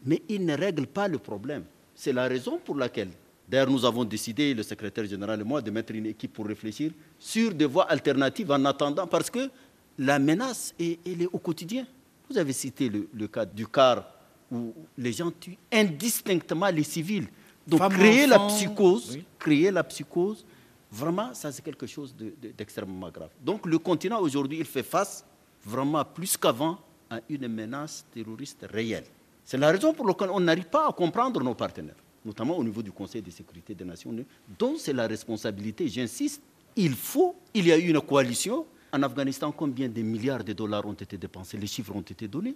mais 0.04 0.22
il 0.28 0.44
ne 0.44 0.56
règle 0.56 0.86
pas 0.86 1.06
le 1.06 1.18
problème. 1.18 1.64
C'est 1.94 2.12
la 2.12 2.26
raison 2.26 2.58
pour 2.64 2.76
laquelle 2.76 3.10
D'ailleurs, 3.48 3.70
nous 3.70 3.84
avons 3.84 4.04
décidé, 4.04 4.54
le 4.54 4.62
secrétaire 4.62 5.04
général 5.04 5.40
et 5.40 5.44
moi, 5.44 5.60
de 5.60 5.70
mettre 5.70 5.94
une 5.94 6.06
équipe 6.06 6.32
pour 6.32 6.46
réfléchir 6.46 6.92
sur 7.18 7.52
des 7.52 7.66
voies 7.66 7.84
alternatives 7.90 8.50
en 8.50 8.64
attendant, 8.64 9.06
parce 9.06 9.30
que 9.30 9.50
la 9.98 10.18
menace, 10.18 10.74
est, 10.78 10.98
elle 11.06 11.22
est 11.22 11.28
au 11.32 11.38
quotidien. 11.38 11.86
Vous 12.30 12.38
avez 12.38 12.52
cité 12.52 12.88
le, 12.88 13.28
cas 13.28 13.44
du 13.44 13.66
car 13.66 14.04
où 14.50 14.72
les 14.96 15.12
gens 15.12 15.30
tuent 15.30 15.58
indistinctement 15.72 16.68
les 16.68 16.82
civils. 16.82 17.28
Donc 17.66 17.88
créer 17.90 18.26
la 18.26 18.38
psychose, 18.40 19.18
créer 19.38 19.70
la 19.70 19.84
psychose, 19.84 20.44
vraiment, 20.90 21.32
ça 21.32 21.50
c'est 21.50 21.62
quelque 21.62 21.86
chose 21.86 22.14
d'extrêmement 22.56 23.10
grave. 23.10 23.30
Donc 23.42 23.66
le 23.66 23.78
continent 23.78 24.20
aujourd'hui, 24.20 24.58
il 24.58 24.66
fait 24.66 24.82
face 24.82 25.24
vraiment 25.64 26.04
plus 26.04 26.36
qu'avant 26.36 26.78
à 27.08 27.20
une 27.28 27.48
menace 27.48 28.04
terroriste 28.12 28.66
réelle. 28.70 29.04
C'est 29.44 29.58
la 29.58 29.70
raison 29.70 29.92
pour 29.94 30.06
laquelle 30.06 30.30
on 30.30 30.40
n'arrive 30.40 30.68
pas 30.68 30.88
à 30.88 30.92
comprendre 30.92 31.42
nos 31.42 31.54
partenaires 31.54 31.96
notamment 32.24 32.56
au 32.56 32.64
niveau 32.64 32.82
du 32.82 32.90
Conseil 32.90 33.22
de 33.22 33.30
sécurité 33.30 33.74
des 33.74 33.84
Nations 33.84 34.10
Unies, 34.10 34.26
dont 34.58 34.76
c'est 34.78 34.92
la 34.92 35.06
responsabilité. 35.06 35.88
J'insiste, 35.88 36.42
il 36.76 36.94
faut, 36.94 37.36
il 37.52 37.66
y 37.66 37.72
a 37.72 37.78
eu 37.78 37.90
une 37.90 38.00
coalition. 38.00 38.66
En 38.94 39.02
Afghanistan, 39.02 39.50
combien 39.50 39.88
de 39.88 40.02
milliards 40.02 40.44
de 40.44 40.52
dollars 40.52 40.86
ont 40.86 40.92
été 40.92 41.18
dépensés? 41.18 41.56
Les 41.58 41.66
chiffres 41.66 41.96
ont 41.96 42.00
été 42.00 42.28
donnés. 42.28 42.54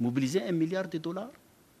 Mobiliser 0.00 0.42
un 0.42 0.52
milliard 0.52 0.88
de 0.88 0.96
dollars 0.96 1.28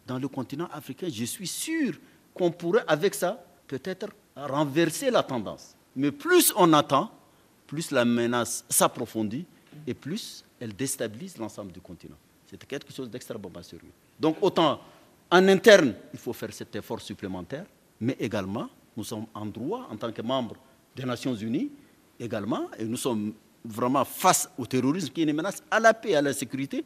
dans 0.06 0.18
le 0.18 0.28
continent 0.28 0.68
africain, 0.70 1.08
je 1.10 1.24
suis 1.24 1.46
sûr 1.46 1.94
qu'on 2.34 2.50
pourrait, 2.50 2.84
avec 2.86 3.14
ça, 3.14 3.42
peut-être 3.66 4.08
renverser 4.36 5.10
la 5.10 5.22
tendance. 5.22 5.74
Mais 5.96 6.12
plus 6.12 6.52
on 6.54 6.70
attend, 6.74 7.10
plus 7.66 7.90
la 7.92 8.04
menace 8.04 8.66
s'approfondit 8.68 9.46
et 9.86 9.94
plus 9.94 10.44
elle 10.60 10.76
déstabilise 10.76 11.38
l'ensemble 11.38 11.72
du 11.72 11.80
continent. 11.80 12.16
C'est 12.46 12.62
quelque 12.66 12.92
chose 12.92 13.08
d'extrêmement 13.08 13.62
sérieux. 13.62 13.90
Donc 14.20 14.36
autant 14.42 14.80
en 15.30 15.48
interne, 15.48 15.94
il 16.12 16.18
faut 16.18 16.34
faire 16.34 16.52
cet 16.52 16.76
effort 16.76 17.00
supplémentaire, 17.00 17.64
mais 17.98 18.16
également, 18.20 18.68
nous 18.94 19.04
sommes 19.04 19.26
en 19.32 19.46
droit, 19.46 19.88
en 19.90 19.96
tant 19.96 20.12
que 20.12 20.20
membres 20.20 20.56
des 20.94 21.04
Nations 21.04 21.34
Unies, 21.34 21.70
également, 22.20 22.68
et 22.78 22.84
nous 22.84 22.98
sommes 22.98 23.32
vraiment 23.64 24.04
face 24.04 24.48
au 24.58 24.66
terrorisme 24.66 25.08
qui 25.08 25.22
est 25.22 25.24
une 25.24 25.32
menace 25.34 25.62
à 25.70 25.80
la 25.80 25.94
paix 25.94 26.10
et 26.10 26.16
à 26.16 26.22
la 26.22 26.32
sécurité 26.32 26.84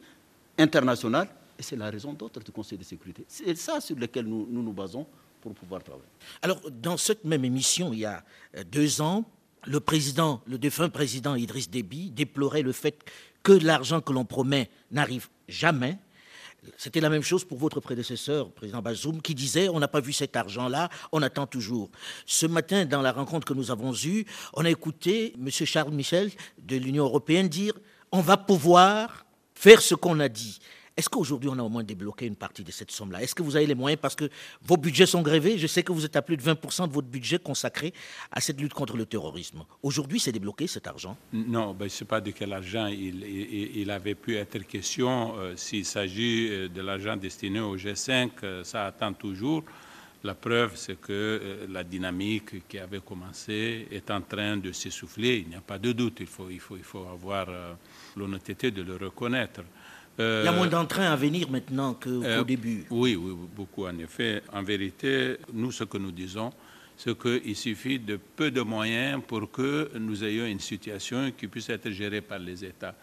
internationale, 0.57 1.27
et 1.57 1.63
c'est 1.63 1.75
la 1.75 1.89
raison 1.89 2.13
d'être 2.13 2.39
du 2.39 2.51
Conseil 2.51 2.77
de 2.77 2.83
sécurité. 2.83 3.25
C'est 3.27 3.55
ça 3.57 3.81
sur 3.81 3.97
lequel 3.97 4.25
nous, 4.25 4.47
nous, 4.49 4.63
nous 4.63 4.73
basons 4.73 5.05
pour 5.41 5.53
pouvoir 5.53 5.83
travailler. 5.83 6.09
Alors, 6.41 6.59
dans 6.71 6.97
cette 6.97 7.23
même 7.25 7.43
émission, 7.45 7.93
il 7.93 7.99
y 7.99 8.05
a 8.05 8.23
euh, 8.57 8.63
deux 8.69 9.01
ans, 9.01 9.25
le 9.65 9.79
président, 9.79 10.41
le 10.47 10.57
défunt 10.57 10.89
président 10.89 11.35
Idriss 11.35 11.69
Déby 11.69 12.11
déplorait 12.11 12.61
le 12.61 12.71
fait 12.71 12.97
que 13.43 13.51
l'argent 13.51 14.01
que 14.01 14.13
l'on 14.13 14.25
promet 14.25 14.69
n'arrive 14.91 15.27
jamais 15.47 15.97
c'était 16.77 16.99
la 16.99 17.09
même 17.09 17.21
chose 17.21 17.45
pour 17.45 17.57
votre 17.57 17.79
prédécesseur, 17.79 18.51
président 18.51 18.81
Bazoum, 18.81 19.21
qui 19.21 19.35
disait 19.35 19.69
on 19.69 19.79
n'a 19.79 19.87
pas 19.87 20.01
vu 20.01 20.13
cet 20.13 20.35
argent-là, 20.35 20.89
on 21.11 21.21
attend 21.21 21.47
toujours. 21.47 21.89
Ce 22.25 22.45
matin, 22.45 22.85
dans 22.85 23.01
la 23.01 23.11
rencontre 23.11 23.45
que 23.45 23.53
nous 23.53 23.71
avons 23.71 23.93
eue, 23.93 24.25
on 24.53 24.65
a 24.65 24.69
écouté 24.69 25.33
M. 25.39 25.49
Charles 25.49 25.93
Michel 25.93 26.31
de 26.57 26.75
l'Union 26.77 27.05
européenne 27.05 27.47
dire 27.47 27.73
on 28.11 28.21
va 28.21 28.37
pouvoir 28.37 29.25
faire 29.53 29.81
ce 29.81 29.95
qu'on 29.95 30.19
a 30.19 30.29
dit. 30.29 30.59
Est-ce 30.97 31.09
qu'aujourd'hui, 31.09 31.49
on 31.53 31.57
a 31.57 31.63
au 31.63 31.69
moins 31.69 31.83
débloqué 31.83 32.25
une 32.25 32.35
partie 32.35 32.63
de 32.63 32.71
cette 32.71 32.91
somme-là? 32.91 33.21
Est-ce 33.21 33.35
que 33.35 33.43
vous 33.43 33.55
avez 33.55 33.65
les 33.65 33.75
moyens? 33.75 33.99
Parce 34.01 34.15
que 34.15 34.29
vos 34.61 34.77
budgets 34.77 35.05
sont 35.05 35.21
grévés. 35.21 35.57
Je 35.57 35.67
sais 35.67 35.83
que 35.83 35.91
vous 35.91 36.05
êtes 36.05 36.15
à 36.15 36.21
plus 36.21 36.37
de 36.37 36.43
20% 36.43 36.87
de 36.87 36.93
votre 36.93 37.07
budget 37.07 37.39
consacré 37.39 37.93
à 38.31 38.41
cette 38.41 38.59
lutte 38.59 38.73
contre 38.73 38.97
le 38.97 39.05
terrorisme. 39.05 39.63
Aujourd'hui, 39.83 40.19
c'est 40.19 40.31
débloqué 40.31 40.67
cet 40.67 40.87
argent? 40.87 41.17
Non, 41.31 41.75
je 41.79 41.83
ne 41.85 41.89
sais 41.89 42.05
pas 42.05 42.21
de 42.21 42.31
quel 42.31 42.53
argent 42.53 42.87
il, 42.87 43.89
avait 43.91 44.15
pu 44.15 44.35
être 44.35 44.59
question. 44.67 45.35
Euh, 45.37 45.55
s'il 45.55 45.85
s'agit 45.85 46.49
euh, 46.49 46.67
de 46.67 46.81
l'argent 46.81 47.15
destiné 47.15 47.59
au 47.59 47.75
G5, 47.75 48.29
euh, 48.43 48.63
ça 48.63 48.85
attend 48.85 49.13
toujours. 49.13 49.63
La 50.23 50.35
preuve, 50.35 50.75
c'est 50.75 50.99
que 50.99 51.65
la 51.69 51.81
dynamique 51.85 52.67
qui 52.67 52.77
avait 52.77 52.99
commencé 52.99 53.87
est 53.89 54.11
en 54.11 54.19
train 54.19 54.57
de 54.57 54.73
s'essouffler. 54.73 55.37
Il 55.37 55.47
n'y 55.47 55.55
a 55.55 55.61
pas 55.61 55.79
de 55.79 55.93
doute. 55.93 56.17
Il 56.19 56.27
faut, 56.27 56.49
il 56.49 56.59
faut 56.59 57.05
avoir 57.05 57.47
l'honnêteté 58.17 58.69
de 58.69 58.81
le 58.81 58.97
reconnaître. 58.97 59.61
Il 60.19 60.45
y 60.45 60.47
a 60.47 60.51
moins 60.51 60.67
d'entrain 60.67 61.11
à 61.11 61.15
venir 61.15 61.49
maintenant 61.49 61.93
qu'au 61.93 62.23
euh, 62.23 62.43
début. 62.43 62.85
Oui, 62.89 63.15
oui, 63.15 63.33
beaucoup 63.55 63.85
en 63.85 63.97
effet. 63.99 64.43
En 64.51 64.61
vérité, 64.61 65.37
nous, 65.53 65.71
ce 65.71 65.85
que 65.85 65.97
nous 65.97 66.11
disons, 66.11 66.51
c'est 66.97 67.17
qu'il 67.17 67.55
suffit 67.55 67.97
de 67.97 68.17
peu 68.35 68.51
de 68.51 68.59
moyens 68.59 69.21
pour 69.25 69.49
que 69.49 69.89
nous 69.97 70.21
ayons 70.21 70.45
une 70.45 70.59
situation 70.59 71.31
qui 71.31 71.47
puisse 71.47 71.69
être 71.69 71.89
gérée 71.91 72.19
par 72.19 72.39
les 72.39 72.65
États. 72.65 72.93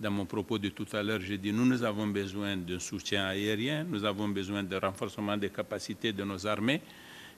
Dans 0.00 0.10
mon 0.10 0.24
propos 0.24 0.58
de 0.58 0.70
tout 0.70 0.86
à 0.94 1.02
l'heure, 1.02 1.20
j'ai 1.20 1.36
dit 1.36 1.52
nous, 1.52 1.66
nous 1.66 1.84
avons 1.84 2.06
besoin 2.06 2.56
d'un 2.56 2.78
soutien 2.78 3.26
aérien, 3.26 3.84
nous 3.84 4.04
avons 4.06 4.28
besoin 4.28 4.62
de 4.62 4.74
renforcement 4.76 5.36
des 5.36 5.50
capacités 5.50 6.14
de 6.14 6.24
nos 6.24 6.46
armées, 6.46 6.80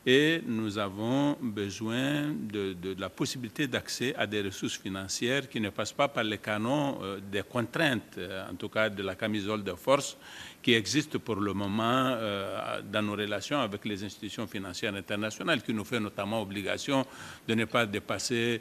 et 0.06 0.42
nous 0.46 0.76
avons 0.78 1.36
besoin 1.40 2.34
de, 2.34 2.76
la 2.98 3.08
possibilité 3.08 3.66
d'accès 3.66 4.14
à 4.16 4.26
des 4.26 4.42
ressources 4.42 4.76
financières 4.76 5.48
qui 5.48 5.60
ne 5.60 5.70
passent 5.70 5.92
pas 5.92 6.08
par 6.08 6.24
les 6.24 6.38
canons 6.38 6.98
euh, 7.02 7.20
des 7.32 7.42
contraintes, 7.42 8.18
euh, 8.18 8.50
en 8.50 8.54
tout 8.54 8.68
cas 8.68 8.90
de 8.90 9.02
la 9.02 9.14
camisole 9.14 9.64
de 9.64 9.72
force 9.72 10.16
qui 10.62 10.74
existe 10.74 11.18
pour 11.18 11.36
le 11.36 11.52
moment 11.54 11.82
euh, 12.16 12.80
dans 12.82 13.02
nos 13.02 13.12
relations 13.12 13.60
avec 13.60 13.84
les 13.84 14.02
institutions 14.04 14.46
financières 14.46 14.94
internationales, 14.94 15.62
qui 15.62 15.72
nous 15.72 15.84
fait 15.84 16.00
notamment 16.00 16.42
obligation 16.42 17.06
de 17.48 17.54
ne 17.54 17.64
pas 17.64 17.86
dépasser 17.86 18.60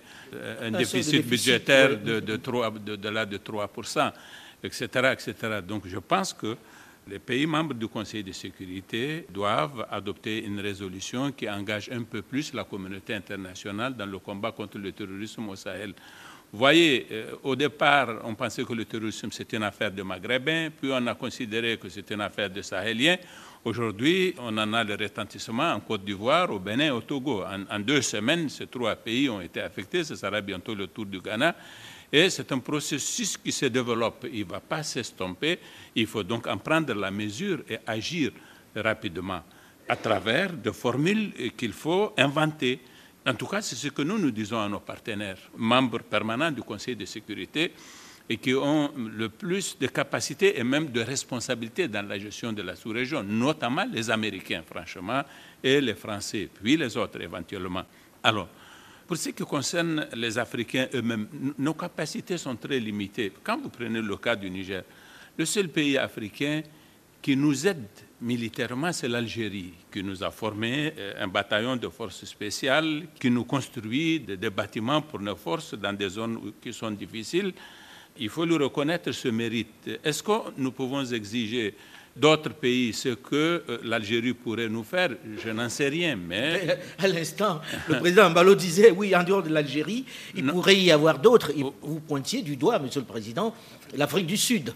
un, 0.62 0.71
déficit, 0.71 1.25
budgétaire 1.25 1.97
de, 1.97 2.19
de, 2.19 2.36
3, 2.38 2.71
de, 2.71 2.95
de, 2.95 3.10
là 3.10 3.25
de 3.25 3.38
3%, 3.38 4.12
etc., 4.63 4.86
etc. 5.13 5.60
Donc 5.65 5.88
je 5.88 5.97
pense 5.99 6.34
que 6.34 6.58
les 7.07 7.19
pays 7.19 7.45
membres 7.45 7.73
du 7.73 7.87
Conseil 7.87 8.23
de 8.23 8.31
sécurité 8.31 9.25
doivent 9.29 9.85
adopter 9.91 10.43
une 10.45 10.59
résolution 10.59 11.31
qui 11.31 11.49
engage 11.49 11.89
un 11.91 12.03
peu 12.03 12.21
plus 12.21 12.53
la 12.53 12.63
communauté 12.63 13.13
internationale 13.13 13.95
dans 13.95 14.05
le 14.05 14.19
combat 14.19 14.51
contre 14.51 14.77
le 14.77 14.91
terrorisme 14.91 15.49
au 15.49 15.55
Sahel. 15.55 15.93
Vous 16.51 16.59
voyez, 16.59 17.07
euh, 17.11 17.31
au 17.41 17.55
départ, 17.55 18.21
on 18.23 18.35
pensait 18.35 18.63
que 18.63 18.73
le 18.73 18.85
terrorisme, 18.85 19.31
c'était 19.31 19.57
une 19.57 19.63
affaire 19.63 19.91
de 19.91 20.03
Maghrébins, 20.03 20.69
puis 20.69 20.91
on 20.93 21.07
a 21.07 21.15
considéré 21.15 21.77
que 21.77 21.89
c'était 21.89 22.13
une 22.13 22.21
affaire 22.21 22.49
de 22.51 22.61
Sahéliens. 22.61 23.17
Aujourd'hui, 23.65 24.35
on 24.37 24.55
en 24.57 24.71
a 24.73 24.83
le 24.83 24.93
retentissement 24.93 25.71
en 25.71 25.79
Côte 25.79 26.05
d'Ivoire, 26.05 26.51
au 26.51 26.59
Bénin 26.59 26.93
au 26.93 27.01
Togo. 27.01 27.43
En, 27.43 27.63
en, 27.75 27.79
deux 27.79 28.03
semaines, 28.03 28.49
ces 28.49 28.67
trois 28.67 28.95
pays 28.95 29.29
ont 29.29 29.41
été 29.41 29.61
affectés. 29.61 30.03
Ce 30.03 30.15
sera 30.15 30.41
bientôt 30.41 30.75
le 30.75 30.85
tour 30.87 31.07
du 31.07 31.19
Ghana. 31.21 31.55
Et 32.15 32.30
c'est 32.30 32.52
un 32.52 32.60
processus 32.60 33.38
qui 33.38 33.52
se 33.52 33.65
développe. 33.65 34.28
Il 34.32 34.45
ne 34.45 34.52
va 34.52 34.60
pas 34.60 34.84
s'estomper. 34.84 35.58
Il 35.95 36.06
faut 36.06 36.21
donc 36.21 36.45
en 36.45 36.60
prendre 36.60 36.93
la 36.93 37.10
mesure 37.10 37.63
et 37.67 37.80
agir 37.88 38.32
rapidement 38.76 39.41
à 39.89 39.95
travers 39.95 40.54
des 40.54 40.73
formules 40.73 41.34
qu'il 41.58 41.73
faut 41.73 42.13
inventer. 42.15 42.80
En 43.26 43.34
tout 43.34 43.47
cas, 43.47 43.63
c'est 43.63 43.76
ce 43.76 43.88
que 43.88 44.04
nous 44.04 44.19
nous 44.19 44.30
disons 44.30 44.62
à 44.62 44.69
nos 44.69 44.80
partenaires, 44.80 45.39
membres 45.58 46.04
permanents 46.04 46.52
du 46.52 46.62
Conseil 46.62 46.95
de 46.95 47.06
sécurité, 47.06 47.73
et 48.30 48.38
qui 48.38 48.54
ont 48.54 48.91
le 48.95 49.30
plus 49.30 49.78
de 49.78 49.88
capacités 49.88 50.58
et 50.58 50.63
même 50.63 50.91
de 50.91 51.02
responsabilités 51.02 51.88
dans 51.88 52.08
la 52.08 52.19
gestion 52.19 52.54
de 52.54 52.62
la 52.62 52.76
sous-région, 52.76 53.23
notamment 53.23 53.86
les 53.91 54.10
Américains, 54.10 54.63
franchement, 54.69 55.23
et 55.63 55.82
les 55.82 55.95
Français, 55.95 56.47
puis 56.54 56.78
les 56.78 56.95
autres 56.95 57.19
éventuellement. 57.21 57.84
Alors, 58.21 58.47
pour 59.07 59.17
ce 59.17 59.29
qui 59.29 59.43
concerne 59.43 60.07
les 60.15 60.37
Africains 60.37 60.87
eux-mêmes, 60.93 61.27
nos 61.57 61.73
capacités 61.73 62.37
sont 62.37 62.55
très 62.55 62.79
limitées. 62.79 63.31
Quand 63.43 63.59
vous 63.61 63.69
prenez 63.69 64.01
le 64.01 64.17
cas 64.17 64.35
du 64.35 64.49
Niger, 64.49 64.83
le 65.37 65.45
seul 65.45 65.69
pays 65.69 65.97
africain 65.97 66.61
qui 67.21 67.35
nous 67.35 67.65
aide 67.67 67.87
militairement, 68.21 68.91
c'est 68.93 69.07
l'Algérie, 69.07 69.73
qui 69.91 70.03
nous 70.03 70.23
a 70.23 70.31
formé 70.31 70.93
euh, 70.97 71.13
un 71.23 71.27
bataillon 71.27 71.75
de 71.75 71.87
forces 71.89 72.25
spéciales, 72.25 73.07
qui 73.19 73.29
nous 73.29 73.43
construit 73.45 74.19
des 74.19 74.49
bâtiments 74.49 75.01
pour 75.01 75.19
nos 75.19 75.35
forces 75.35 75.73
dans 75.73 75.93
des 75.93 76.09
zones 76.09 76.53
qui 76.61 76.73
sont 76.73 76.91
difficiles. 76.91 77.53
Il 78.17 78.29
faut 78.29 78.45
lui 78.45 78.55
reconnaître 78.57 79.11
ce 79.11 79.27
mérite. 79.29 79.89
Est-ce 80.03 80.21
que 80.23 80.31
nous 80.57 80.71
pouvons 80.71 81.03
exiger 81.05 81.75
d'autres 82.15 82.54
pays, 82.54 82.93
ce 82.93 83.10
que 83.10 83.63
euh, 83.67 83.80
l'Algérie 83.84 84.34
pourrait 84.34 84.69
nous 84.69 84.84
faire, 84.84 85.10
je 85.43 85.49
n'en 85.49 85.69
sais 85.69 85.89
rien. 85.89 86.15
Mais... 86.15 86.80
À 86.99 87.08
l'instant, 87.08 87.62
le 87.88 87.99
président 87.99 88.30
Mbalo 88.30 88.56
disait, 88.56 88.91
oui, 88.91 89.15
en 89.15 89.23
dehors 89.23 89.43
de 89.43 89.49
l'Algérie, 89.49 90.06
il 90.36 90.45
pourrait 90.45 90.76
y 90.76 90.91
avoir 90.91 91.19
d'autres. 91.19 91.52
Oh. 91.62 91.73
Vous 91.82 91.99
pointiez 91.99 92.41
du 92.41 92.56
doigt, 92.56 92.80
monsieur 92.80 93.02
le 93.02 93.08
président, 93.08 93.54
l'Afrique 93.95 94.28
du 94.28 94.38
Sud. 94.38 94.73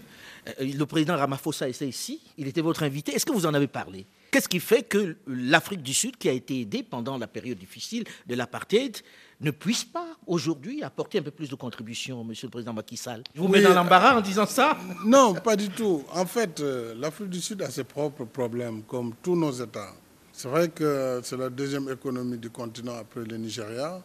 Euh, 0.48 0.52
le 0.76 0.86
président 0.86 1.16
Ramaphosa 1.16 1.68
était 1.68 1.88
ici, 1.88 2.20
il 2.36 2.48
était 2.48 2.60
votre 2.60 2.82
invité. 2.82 3.12
Est-ce 3.14 3.26
que 3.26 3.32
vous 3.32 3.46
en 3.46 3.54
avez 3.54 3.68
parlé? 3.68 4.06
Qu'est-ce 4.30 4.48
qui 4.48 4.60
fait 4.60 4.82
que 4.82 5.16
l'Afrique 5.26 5.82
du 5.82 5.94
Sud, 5.94 6.16
qui 6.16 6.28
a 6.28 6.32
été 6.32 6.60
aidée 6.60 6.82
pendant 6.82 7.16
la 7.16 7.26
période 7.26 7.58
difficile 7.58 8.04
de 8.26 8.34
l'apartheid, 8.34 8.98
ne 9.40 9.50
puisse 9.50 9.84
pas 9.84 10.06
aujourd'hui 10.26 10.82
apporter 10.82 11.18
un 11.18 11.22
peu 11.22 11.30
plus 11.30 11.48
de 11.48 11.54
contribution, 11.54 12.24
Monsieur 12.24 12.46
le 12.48 12.50
Président 12.50 12.72
Macky 12.72 12.96
Sall 12.96 13.22
Je 13.34 13.40
vous 13.40 13.48
mets 13.48 13.62
dans 13.62 13.74
l'embarras 13.74 14.16
en 14.16 14.20
disant 14.20 14.46
ça 14.46 14.76
Non, 15.04 15.34
pas 15.34 15.56
du 15.56 15.68
tout. 15.68 16.02
En 16.12 16.26
fait, 16.26 16.60
euh, 16.60 16.94
l'Afrique 16.98 17.30
du 17.30 17.40
Sud 17.40 17.62
a 17.62 17.70
ses 17.70 17.84
propres 17.84 18.24
problèmes, 18.24 18.82
comme 18.82 19.14
tous 19.22 19.36
nos 19.36 19.52
États. 19.52 19.92
C'est 20.32 20.48
vrai 20.48 20.68
que 20.68 21.20
c'est 21.22 21.36
la 21.36 21.50
deuxième 21.50 21.88
économie 21.90 22.38
du 22.38 22.50
continent 22.50 22.96
après 22.98 23.24
le 23.24 23.36
Nigeria. 23.36 24.00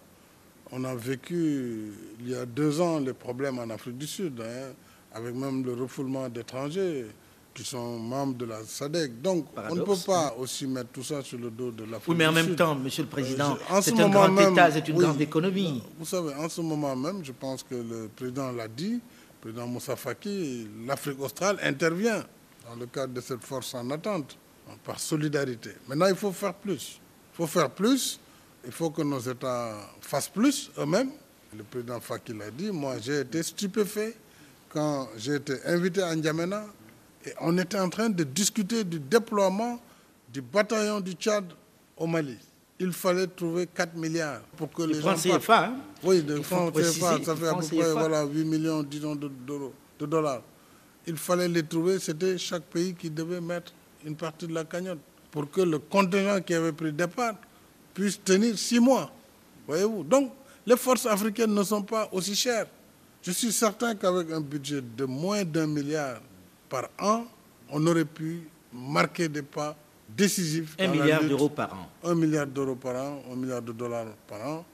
On 0.72 0.84
a 0.84 0.96
vécu 0.96 1.92
il 2.20 2.30
y 2.30 2.36
a 2.36 2.46
deux 2.46 2.82
ans 2.82 3.00
les 3.00 3.14
problèmes 3.14 3.60
en 3.60 3.70
Afrique 3.70 3.98
du 3.98 4.08
Sud, 4.08 4.42
hein, 4.42 4.74
avec 5.14 5.36
même 5.36 5.64
le 5.64 5.74
refoulement 5.74 6.30
d'étrangers 6.30 7.06
qui 7.54 7.64
sont 7.64 8.00
membres 8.00 8.36
de 8.38 8.46
la 8.46 8.64
SADC. 8.64 9.22
Donc, 9.22 9.46
on 9.70 9.76
ne 9.76 9.82
peut 9.82 9.94
pas 10.06 10.34
aussi 10.38 10.66
mettre 10.68 10.90
tout 10.90 11.04
ça 11.04 11.22
sur 11.22 11.38
le 11.38 11.52
dos 11.52 11.72
de 11.72 11.84
l'Afrique 11.84 12.10
Oui, 12.10 12.16
mais 12.16 12.26
en 12.26 12.32
même 12.32 12.56
temps, 12.56 12.76
Monsieur 12.76 13.04
le 13.04 13.10
Président, 13.10 13.58
euh, 13.72 13.82
c'est 13.82 14.00
un 14.00 14.10
grand 14.10 14.36
État, 14.38 14.72
c'est 14.72 14.88
une 14.88 14.98
grande 14.98 15.22
économie. 15.22 15.84
Vous 16.00 16.06
savez, 16.06 16.34
en 16.36 16.50
ce 16.50 16.62
moment 16.62 16.96
même, 16.96 17.24
je 17.24 17.32
pense 17.32 17.64
que 17.64 17.76
le 17.76 18.10
Président 18.16 18.52
l'a 18.52 18.68
dit, 18.68 18.94
le 18.94 19.00
Président 19.42 19.68
Moussa 19.68 19.96
Faki, 19.96 20.68
l'Afrique 20.88 21.20
australe 21.22 21.60
intervient 21.62 22.24
dans 22.68 22.76
le 22.80 22.86
cadre 22.88 23.14
de 23.14 23.22
cette 23.22 23.44
force 23.44 23.74
en 23.76 23.90
attente, 23.92 24.38
par 24.84 25.00
solidarité. 25.00 25.72
Maintenant, 25.88 26.08
il 26.08 26.16
faut 26.16 26.32
faire 26.32 26.54
plus. 26.54 27.00
Il 27.34 27.36
faut 27.38 27.48
faire 27.48 27.70
plus. 27.70 28.20
Il 28.66 28.72
faut 28.72 28.90
que 28.90 29.02
nos 29.02 29.20
États 29.20 29.76
fassent 30.02 30.30
plus 30.30 30.72
eux-mêmes. 30.78 31.12
Le 31.56 31.64
président 31.64 32.00
Faki 32.00 32.34
l'a 32.34 32.50
dit, 32.50 32.72
moi 32.72 32.96
j'ai 33.00 33.20
été 33.20 33.44
stupéfait 33.44 34.16
quand 34.70 35.08
j'ai 35.18 35.36
été 35.36 35.54
invité 35.66 36.02
à 36.02 36.16
N'Djamena 36.16 36.66
et 37.26 37.34
on 37.40 37.58
était 37.58 37.80
en 37.80 37.90
train 37.90 38.10
de 38.10 38.24
discuter 38.24 38.84
du 38.84 39.00
déploiement 39.00 39.80
du 40.32 40.42
bataillon 40.42 41.00
du 41.00 41.14
Tchad 41.14 41.46
au 41.96 42.08
Mali. 42.08 42.38
Il 42.80 42.92
fallait 42.92 43.28
trouver 43.28 43.68
4 43.68 43.96
milliards 43.96 44.42
pour 44.58 44.72
que 44.72 44.84
les 44.84 45.00
gens... 45.00 45.14
CFA, 45.16 45.66
hein 45.68 45.76
Oui, 46.04 46.22
de 46.24 46.42
francs 46.42 46.74
CFA, 46.74 47.24
ça 47.24 47.36
fait 47.36 47.48
à 47.48 47.54
peu 47.54 47.66
près 47.68 47.92
voilà, 47.92 48.26
8 48.26 48.44
millions, 48.44 48.84
disons, 48.84 49.16
de, 49.16 49.30
de 50.00 50.06
dollars. 50.06 50.42
Il 51.06 51.16
fallait 51.18 51.48
les 51.48 51.64
trouver, 51.64 52.00
c'était 52.00 52.38
chaque 52.38 52.64
pays 52.64 52.94
qui 52.96 53.10
devait 53.10 53.40
mettre 53.42 53.72
une 54.06 54.16
partie 54.16 54.48
de 54.48 54.54
la 54.54 54.64
cagnotte 54.66 55.00
pour 55.32 55.50
que 55.50 55.62
le 55.62 55.80
contingent 55.80 56.42
qui 56.42 56.54
avait 56.56 56.72
pris 56.72 56.92
départ 56.92 57.36
puisse 57.94 58.22
tenir 58.22 58.58
6 58.58 58.80
mois. 58.80 59.12
Voyez-vous? 59.68 60.04
Donc, 60.04 60.32
les 60.66 60.76
forces 60.78 61.06
africaines 61.06 61.54
ne 61.54 61.64
sont 61.64 61.84
pas 61.84 62.10
aussi 62.12 62.36
chères. 62.36 62.68
Je 63.22 63.32
suis 63.32 63.52
certain 63.52 63.96
qu'avec 63.96 64.32
un 64.32 64.42
budget 64.42 64.82
de 64.82 65.06
moins 65.06 65.44
d'un 65.46 65.68
milliard 65.68 66.20
par 66.74 66.90
an, 67.00 67.26
on 67.70 67.86
aurait 67.86 68.04
pu 68.04 68.42
marquer 68.74 69.30
des 69.30 69.44
pas 69.44 69.76
décisifs. 70.10 70.76
Un 70.80 70.88
milliard 70.88 71.24
d'euros 71.24 71.50
par 71.50 71.72
an. 71.72 71.88
Un 72.04 72.16
milliard 72.16 72.48
d'euros 72.48 72.74
par 72.76 72.96
an, 72.96 73.22
un 73.32 73.36
milliard 73.36 73.62
de 73.62 73.72
dollars 73.72 74.08
par 74.28 74.42
an. 74.48 74.66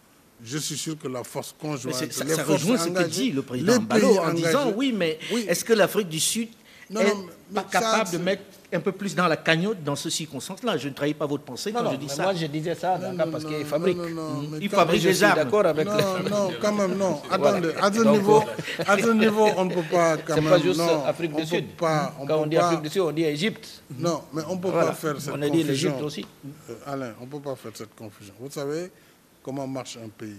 Je 0.42 0.58
suis 0.60 0.78
sûr 0.78 0.98
que 0.98 1.10
la 1.10 1.26
force 1.26 1.54
conjointe, 1.60 1.94
ça, 2.14 2.24
les 2.24 2.34
ça 2.36 2.46
rejoint 2.46 2.78
ce 2.78 2.88
que 2.88 3.04
dit 3.04 3.32
le 3.34 3.42
président 3.42 3.80
Ballot 3.82 4.18
en 4.20 4.32
disant 4.34 4.72
oui, 4.78 4.94
mais 4.96 5.20
est-ce 5.46 5.66
que 5.66 5.74
l'Afrique 5.74 6.08
du 6.08 6.22
Sud 6.22 6.48
non, 6.90 7.02
est 7.02 7.54
pas 7.54 7.64
capable 7.64 8.12
de 8.12 8.18
mettre 8.20 8.44
un 8.72 8.80
peu 8.80 8.92
plus 8.92 9.16
dans 9.16 9.28
la 9.28 9.38
cagnotte 9.38 9.84
dans 9.84 9.96
ce 9.96 10.10
circonstance-là. 10.10 10.78
Je 10.78 10.90
ne 10.90 10.94
trahis 10.94 11.14
pas 11.14 11.26
votre 11.26 11.44
pensée 11.44 11.72
quand 11.72 11.90
je 11.92 11.98
dis 11.98 12.10
ça. 12.10 12.24
Moi, 12.24 12.34
je 12.36 12.46
disais 12.46 12.76
ça 12.76 13.00
parce 13.32 13.46
qu'il 13.46 13.66
fabrique. 13.66 13.98
Il 14.62 14.70
fabrique 14.70 15.02
des 15.02 15.24
armes. 15.24 15.36
d'accord 15.36 15.66
avec 15.66 15.88
Non, 15.88 15.94
non, 16.30 16.52
quand 16.62 16.74
même, 16.74 16.96
non. 16.98 17.22
Attendez, 17.32 17.72
à 17.82 17.92
ce 17.92 18.02
niveau, 18.04 18.44
à 18.86 18.98
ce 18.98 19.10
niveau, 19.10 19.48
on 19.58 19.66
ne 19.66 19.74
peut 19.74 19.84
pas 19.92 20.18
quand 20.26 20.36
même. 20.36 20.44
C'est 20.44 20.50
pas 20.50 20.60
juste 20.60 20.82
Afrique 21.06 21.36
du 21.36 21.46
Sud. 21.46 21.68
Pas, 21.78 22.14
on 22.20 22.26
quand 22.26 22.38
on 22.42 22.46
dit 22.46 22.58
Afrique 22.58 22.82
du 22.82 22.90
Sud, 22.90 23.02
on 23.02 23.12
dit 23.12 23.24
Égypte. 23.24 23.84
Non, 23.98 24.24
mais 24.34 24.44
on 24.48 24.56
ne 24.56 24.62
peut 24.62 24.72
pas 24.72 24.94
faire 24.94 25.20
cette 25.20 25.32
confusion. 25.32 25.34
On 25.36 25.42
a 25.42 25.50
dit 25.50 25.64
l'Égypte 25.64 26.02
aussi. 26.02 26.26
Euh, 26.70 26.74
Alain, 26.86 27.14
on 27.20 27.26
ne 27.26 27.32
peut 27.32 27.40
pas 27.40 27.56
faire 27.56 27.72
cette 27.74 27.96
confusion. 27.96 28.34
Vous 28.40 28.52
savez 28.52 28.92
comment 29.42 29.68
marche 29.68 29.98
un 29.98 30.10
pays? 30.10 30.38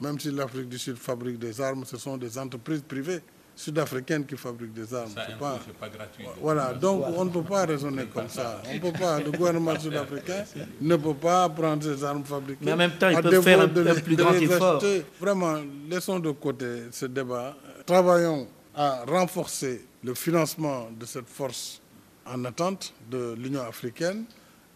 Même 0.00 0.18
si 0.18 0.30
l'Afrique 0.30 0.68
du 0.68 0.78
Sud 0.78 0.96
fabrique 0.96 1.38
des 1.38 1.60
armes, 1.60 1.84
ce 1.86 1.96
sont 1.96 2.16
des 2.16 2.36
entreprises 2.38 2.82
privées 2.86 3.20
sud-africaine 3.56 4.26
qui 4.26 4.36
fabrique 4.36 4.72
des 4.72 4.92
armes. 4.94 5.10
C'est 5.14 5.38
pas, 5.38 5.58
pas, 5.80 5.88
gratuit. 5.88 6.24
Voilà, 6.40 6.72
donc 6.74 7.04
on 7.16 7.24
ne 7.24 7.30
peut 7.30 7.42
pas 7.42 7.66
raisonner 7.66 8.04
comme 8.12 8.28
ça. 8.28 8.60
On 8.72 8.78
peut 8.78 8.92
pas, 8.98 9.20
le 9.20 9.30
gouvernement 9.30 9.78
sud-africain 9.78 10.44
ne 10.80 10.96
peut 10.96 11.14
pas 11.14 11.48
prendre 11.48 11.82
ces 11.82 12.02
armes 12.04 12.24
fabriquées. 12.24 12.64
Mais 12.64 12.72
en 12.72 12.76
même 12.76 12.92
temps, 12.98 13.08
il 13.10 13.20
peut 13.22 13.40
faire 13.42 13.60
un, 13.60 13.68
plus 13.68 14.16
grand 14.16 14.32
effort. 14.34 14.82
Vraiment, 15.20 15.56
laissons 15.88 16.18
de 16.18 16.30
côté 16.32 16.84
ce 16.90 17.06
débat. 17.06 17.56
Travaillons 17.86 18.48
à 18.74 19.04
renforcer 19.06 19.84
le 20.02 20.14
financement 20.14 20.88
de 20.98 21.06
cette 21.06 21.28
force 21.28 21.80
en 22.26 22.44
attente 22.44 22.92
de 23.10 23.34
l'Union 23.38 23.62
africaine 23.62 24.24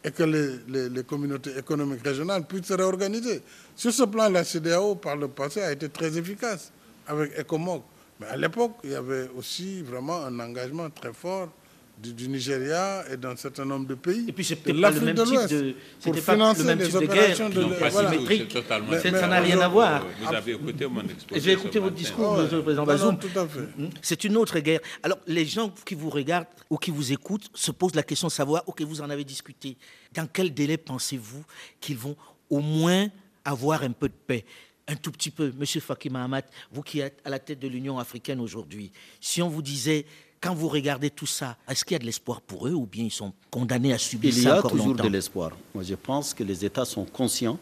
et 0.05 0.11
que 0.13 0.23
les, 0.23 0.89
les, 0.89 1.03
communautés 1.03 1.59
économiques 1.59 2.05
régionales 2.05 2.45
puissent 2.47 2.67
se 2.67 2.75
réorganiser. 2.75 3.43
Sur 3.75 3.93
ce 3.93 4.05
plan, 4.05 4.29
la 4.29 4.45
CDAO, 4.45 4.95
par 4.95 5.17
le 5.17 5.27
passé, 5.29 5.61
a 5.63 5.73
été 5.73 5.89
très 5.89 6.17
efficace 6.17 6.71
avec 7.07 7.37
ECOMOG. 7.39 7.83
Mais 8.21 8.27
à 8.27 8.37
l'époque, 8.37 8.73
il 8.85 8.91
y 8.91 8.95
avait 8.95 9.29
aussi 9.37 9.83
vraiment 9.83 10.25
un 10.25 10.39
engagement 10.41 10.91
très 10.91 11.13
fort 11.13 11.49
du, 12.01 12.29
Nigeria 12.29 13.05
et 13.11 13.17
d'un 13.17 13.37
certain 13.37 13.65
nombre 13.65 13.87
de 13.87 13.95
pays. 13.95 14.27
Et 14.29 14.33
puis 14.33 14.45
c'est 14.45 14.57
peut-être 14.57 14.81
pas 14.81 14.91
le 14.91 15.01
même 15.01 15.17
type 15.17 15.49
de, 15.49 15.75
pour 16.03 16.15
pas 16.15 16.33
financer 16.33 16.61
le 16.61 16.67
même 16.67 16.79
les 16.79 16.85
type 16.87 16.99
de 16.99 17.05
opérations 17.05 17.49
guerre, 17.49 17.59
de, 17.59 17.63
Non, 17.65 17.77
pas 17.77 17.89
voilà. 17.89 18.11
totalement 18.47 18.93
Ça 19.01 19.27
n'a 19.27 19.41
rien 19.41 19.61
à 19.61 19.69
voir. 19.69 20.07
Vous 20.21 20.35
avez 20.35 20.53
écouté 20.53 20.87
mon 20.87 21.03
exposé. 21.03 21.41
J'ai 21.41 21.53
écouté 21.53 21.79
votre 21.79 21.97
discours, 21.97 22.37
monsieur 22.37 22.57
le 22.59 22.63
président 22.63 22.85
Bazoum. 22.85 23.15
Hmm? 23.15 23.89
C'est 24.01 24.25
une 24.25 24.37
autre 24.37 24.59
guerre. 24.61 24.81
Alors, 25.03 25.19
les 25.27 25.45
gens 25.45 25.73
qui 25.85 25.95
vous 25.95 26.11
regardent 26.11 26.47
ou 26.71 26.77
qui 26.77 26.91
vous 26.91 27.13
écoutent 27.13 27.51
se 27.55 27.71
posent 27.73 27.95
la 27.95 28.03
question 28.03 28.29
de 28.29 28.33
savoir, 28.33 28.63
ok, 28.67 28.83
vous 28.83 29.01
en 29.01 29.11
avez 29.11 29.25
discuté. 29.25 29.77
Dans 30.15 30.27
quel 30.27 30.55
délai 30.55 30.77
pensez-vous 30.77 31.45
qu'ils 31.81 31.99
vont 31.99 32.17
au 32.51 32.61
moins 32.61 33.09
avoir 33.45 33.83
un 33.83 33.93
peu 33.93 34.09
de 34.09 34.15
paix? 34.27 34.45
Un 34.91 34.97
tout 34.97 35.13
petit 35.13 35.31
peu. 35.31 35.53
Monsieur 35.59 35.81
Faki 35.81 36.09
Mahamat, 36.09 36.43
vous 36.73 36.83
qui 36.83 37.01
êtes 37.01 37.21
à 37.25 37.29
la 37.31 37.39
tête 37.39 37.61
de 37.61 37.69
l'Union 37.69 37.99
africaine 37.99 38.41
aujourd'hui, 38.41 38.91
si 39.21 39.43
on 39.43 39.49
vous 39.49 39.61
disait, 39.63 40.07
quand 40.41 40.55
vous 40.55 40.69
regardez 40.69 41.11
tout 41.11 41.27
ça, 41.27 41.57
est-ce 41.69 41.85
qu'il 41.85 41.95
y 41.95 41.97
a 41.97 41.99
de 41.99 42.07
l'espoir 42.07 42.41
pour 42.41 42.67
eux 42.69 42.73
ou 42.73 42.87
bien 42.87 43.05
ils 43.05 43.11
sont 43.11 43.33
condamnés 43.51 43.93
à 43.93 43.99
subir 43.99 44.31
Il 44.33 44.39
y 44.39 44.43
ça 44.43 44.55
a 44.55 44.59
encore 44.61 44.71
toujours 44.71 44.89
longtemps 44.89 45.05
de 45.05 45.09
l'espoir. 45.11 45.51
Moi, 45.75 45.85
je 45.85 45.95
pense 45.95 46.33
que 46.33 46.43
les 46.45 46.65
États 46.65 46.85
sont 46.87 47.05
conscients 47.05 47.59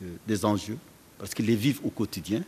de- 0.00 0.06
des 0.26 0.44
enjeux 0.44 0.76
parce 1.18 1.32
qu'ils 1.32 1.46
les 1.46 1.56
vivent 1.56 1.80
au 1.84 1.90
quotidien. 1.90 2.42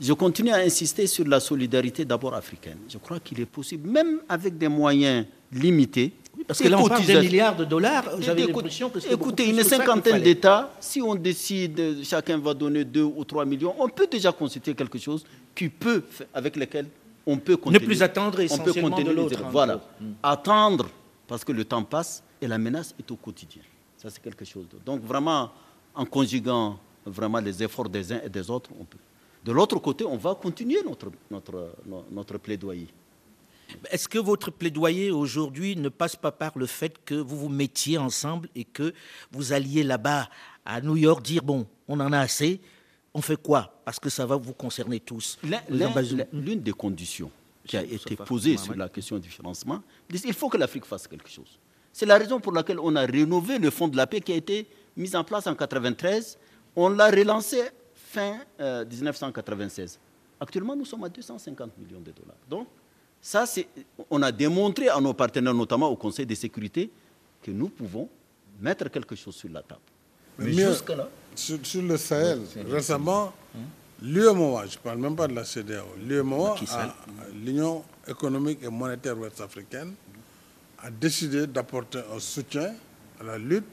Je 0.00 0.12
continue 0.12 0.50
à 0.50 0.56
insister 0.58 1.06
sur 1.06 1.26
la 1.26 1.40
solidarité 1.40 2.04
d'abord 2.04 2.34
africaine. 2.34 2.78
Je 2.88 2.98
crois 2.98 3.18
qu'il 3.20 3.40
est 3.40 3.46
possible, 3.46 3.88
même 3.90 4.20
avec 4.28 4.56
des 4.58 4.68
moyens 4.68 5.26
limités. 5.52 6.12
Parce 6.46 6.58
que 6.58 6.64
des 6.64 6.70
là, 6.70 6.78
on 6.78 6.88
parle 6.88 7.00
d'un 7.00 7.06
cotisations- 7.06 7.22
milliard 7.30 7.56
de 7.56 7.64
dollars. 7.64 8.04
J'avais 8.20 8.46
l'impression 8.46 8.90
que 8.90 8.98
Écoutez, 9.12 9.48
une 9.48 9.62
cinquantaine 9.62 10.22
d'États, 10.22 10.72
si 10.80 11.00
on 11.00 11.14
décide, 11.14 12.02
chacun 12.04 12.38
va 12.38 12.52
donner 12.54 12.84
2 12.84 13.02
ou 13.02 13.24
3 13.24 13.44
millions, 13.44 13.74
on 13.78 13.88
peut 13.88 14.06
déjà 14.06 14.32
constituer 14.32 14.74
quelque 14.74 14.98
chose 14.98 15.24
qui 15.54 15.68
peut, 15.68 16.02
avec 16.34 16.56
lequel 16.56 16.88
on 17.26 17.38
peut 17.38 17.56
contenir. 17.56 17.80
plus 17.86 18.02
attendre 18.02 18.34
on 18.34 18.36
peut 18.36 18.42
essentiellement 18.44 19.00
de 19.00 19.10
l'autre, 19.10 19.44
en 19.44 19.50
Voilà. 19.50 19.76
Mm. 20.00 20.04
Attendre, 20.22 20.88
parce 21.26 21.44
que 21.44 21.52
le 21.52 21.64
temps 21.64 21.82
passe 21.82 22.22
et 22.40 22.46
la 22.46 22.58
menace 22.58 22.94
est 22.98 23.10
au 23.10 23.16
quotidien. 23.16 23.62
Ça, 23.96 24.10
c'est 24.10 24.22
quelque 24.22 24.44
chose 24.44 24.68
d'autre. 24.68 24.84
Donc, 24.84 25.02
vraiment, 25.02 25.50
en 25.94 26.04
conjuguant 26.04 26.78
vraiment 27.06 27.38
les 27.40 27.62
efforts 27.62 27.88
des 27.88 28.12
uns 28.12 28.20
et 28.24 28.28
des 28.28 28.50
autres, 28.50 28.70
on 28.78 28.84
peut. 28.84 28.98
De 29.44 29.52
l'autre 29.52 29.78
côté, 29.78 30.04
on 30.04 30.16
va 30.16 30.34
continuer 30.34 30.82
notre, 30.84 31.06
notre, 31.30 31.72
no- 31.86 32.04
notre 32.10 32.36
plaidoyer. 32.38 32.88
Est-ce 33.90 34.08
que 34.08 34.18
votre 34.18 34.50
plaidoyer 34.50 35.10
aujourd'hui 35.10 35.76
ne 35.76 35.88
passe 35.88 36.16
pas 36.16 36.32
par 36.32 36.52
le 36.56 36.66
fait 36.66 37.04
que 37.04 37.14
vous 37.14 37.36
vous 37.36 37.48
mettiez 37.48 37.98
ensemble 37.98 38.48
et 38.54 38.64
que 38.64 38.92
vous 39.32 39.52
alliez 39.52 39.82
là-bas 39.82 40.28
à 40.64 40.80
New 40.80 40.96
York 40.96 41.22
dire 41.22 41.42
bon, 41.42 41.66
on 41.88 41.98
en 42.00 42.12
a 42.12 42.18
assez, 42.18 42.60
on 43.14 43.20
fait 43.20 43.40
quoi? 43.40 43.80
Parce 43.84 43.98
que 43.98 44.08
ça 44.10 44.26
va 44.26 44.36
vous 44.36 44.52
concerner 44.52 45.00
tous. 45.00 45.38
L'une 46.32 46.60
des 46.60 46.72
conditions 46.72 47.30
qui 47.66 47.76
a 47.76 47.82
été 47.82 48.16
posée 48.16 48.56
sur 48.56 48.74
la 48.76 48.88
question 48.88 49.18
du 49.18 49.28
financement, 49.28 49.82
il 50.10 50.32
faut 50.32 50.48
que 50.48 50.56
l'Afrique 50.56 50.84
fasse 50.84 51.08
quelque 51.08 51.28
chose. 51.28 51.58
C'est 51.92 52.06
la 52.06 52.18
raison 52.18 52.40
pour 52.40 52.52
laquelle 52.52 52.78
on 52.78 52.94
a 52.94 53.06
rénové 53.06 53.58
le 53.58 53.70
Fonds 53.70 53.88
de 53.88 53.96
la 53.96 54.06
paix 54.06 54.20
qui 54.20 54.32
a 54.32 54.36
été 54.36 54.66
mis 54.96 55.16
en 55.16 55.24
place 55.24 55.46
en 55.46 55.52
1993. 55.52 56.38
On 56.76 56.90
l'a 56.90 57.10
relancé 57.10 57.62
fin 57.94 58.38
euh, 58.60 58.84
1996. 58.84 59.98
Actuellement, 60.38 60.76
nous 60.76 60.84
sommes 60.84 61.04
à 61.04 61.08
250 61.08 61.78
millions 61.78 62.00
de 62.00 62.12
dollars. 62.12 62.36
Donc, 62.48 62.68
ça, 63.20 63.46
c'est, 63.46 63.66
on 64.10 64.22
a 64.22 64.30
démontré 64.30 64.88
à 64.88 65.00
nos 65.00 65.12
partenaires, 65.14 65.54
notamment 65.54 65.88
au 65.88 65.96
Conseil 65.96 66.26
de 66.26 66.34
sécurité, 66.34 66.90
que 67.42 67.50
nous 67.50 67.68
pouvons 67.68 68.08
mettre 68.60 68.88
quelque 68.88 69.14
chose 69.16 69.34
sur 69.34 69.50
la 69.50 69.62
table. 69.62 69.80
Mais 70.38 70.52
jusque-là, 70.52 71.08
Sur, 71.34 71.58
sur 71.64 71.82
le 71.82 71.96
Sahel, 71.96 72.40
récemment, 72.68 73.32
l'UMOA, 74.02 74.66
je 74.66 74.76
ne 74.76 74.82
parle 74.82 74.98
même 74.98 75.16
pas 75.16 75.26
de 75.28 75.34
la 75.34 75.44
CDAO, 75.44 75.86
l'UMOA, 75.98 76.56
l'Union 77.44 77.82
économique 78.06 78.60
et 78.62 78.68
monétaire 78.68 79.18
ouest-africaine, 79.18 79.94
a 80.78 80.90
décidé 80.90 81.46
d'apporter 81.46 82.00
un 82.14 82.18
soutien 82.18 82.74
à 83.20 83.24
la 83.24 83.38
lutte 83.38 83.64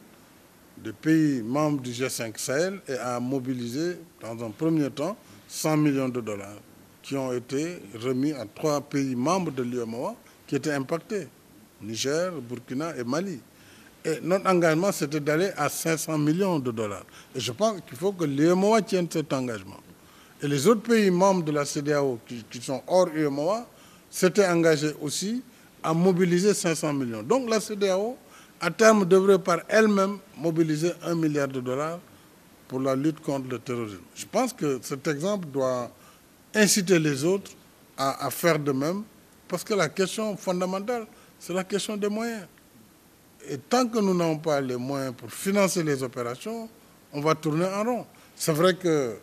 des 0.78 0.94
pays 0.94 1.42
membres 1.42 1.82
du 1.82 1.92
G5 1.92 2.38
Sahel 2.38 2.82
et 2.88 2.94
a 2.94 3.20
mobilisé, 3.20 3.98
dans 4.22 4.44
un 4.44 4.50
premier 4.52 4.90
temps, 4.90 5.16
100 5.48 5.78
millions 5.78 6.10
de 6.10 6.22
dollars 6.22 6.58
qui 7.04 7.18
ont 7.18 7.34
été 7.34 7.80
remis 8.02 8.32
à 8.32 8.46
trois 8.56 8.80
pays 8.82 9.16
membres 9.16 9.52
de 9.52 9.62
l'UMOA 9.62 10.16
qui 10.48 10.56
étaient 10.56 10.72
impactés, 10.72 11.28
Niger, 11.82 12.32
Burkina 12.42 12.96
et 12.98 13.04
Mali. 13.04 13.40
Et 14.06 14.20
notre 14.22 14.50
engagement, 14.50 14.92
c'était 14.92 15.20
d'aller 15.20 15.52
à 15.58 15.70
500 15.70 16.18
millions 16.18 16.60
de 16.60 16.72
dollars. 16.72 17.06
Et 17.36 17.40
je 17.40 17.52
pense 17.52 17.82
qu'il 17.88 17.98
faut 17.98 18.14
que 18.14 18.24
l'UMOA 18.26 18.82
tienne 18.82 19.08
cet 19.12 19.32
engagement. 19.34 19.80
Et 20.42 20.48
les 20.48 20.66
autres 20.68 20.82
pays 20.82 21.10
membres 21.12 21.44
de 21.44 21.52
la 21.52 21.66
CDAO 21.66 22.20
qui, 22.28 22.62
sont 22.62 22.82
hors 22.88 23.08
UMOA 23.14 23.66
s'étaient 24.10 24.48
engagés 24.48 24.94
aussi 25.02 25.42
à 25.82 25.94
mobiliser 25.94 26.54
500 26.54 26.94
millions. 26.94 27.24
Donc 27.24 27.50
la 27.50 27.60
CDAO, 27.60 28.18
à 28.60 28.72
terme, 28.72 29.06
devrait 29.06 29.40
par 29.40 29.60
elle-même 29.68 30.18
mobiliser 30.38 30.92
un 31.04 31.16
milliard 31.16 31.48
de 31.50 31.60
dollars 31.60 32.00
pour 32.68 32.80
la 32.80 32.96
lutte 32.96 33.20
contre 33.22 33.50
le 33.50 33.60
terrorisme. 33.60 34.00
Je 34.16 34.26
pense 34.26 34.52
que 34.54 34.80
cet 34.82 35.08
exemple 35.08 35.48
doit 35.48 35.92
inciter 36.54 37.00
les 37.00 37.24
autres 37.24 37.52
à, 37.98 38.30
faire 38.32 38.58
de 38.60 38.72
même, 38.72 39.04
parce 39.48 39.64
que 39.64 39.74
la 39.74 39.90
question 39.90 40.36
fondamentale, 40.36 41.06
c'est 41.40 41.54
la 41.54 41.64
question 41.64 41.96
des 41.98 42.10
moyens. 42.10 42.48
Et 43.50 43.58
tant 43.58 43.88
que 43.88 44.00
nous 44.00 44.14
n'avons 44.14 44.38
pas 44.40 44.62
les 44.62 44.78
moyens 44.78 45.14
pour 45.16 45.30
financer 45.32 45.84
les 45.84 46.02
opérations, 46.02 46.70
on 47.12 47.22
va 47.22 47.36
tourner 47.36 47.66
en 47.66 47.84
rond. 47.84 48.06
C'est 48.36 48.54
vrai 48.54 48.76
que 48.76 49.18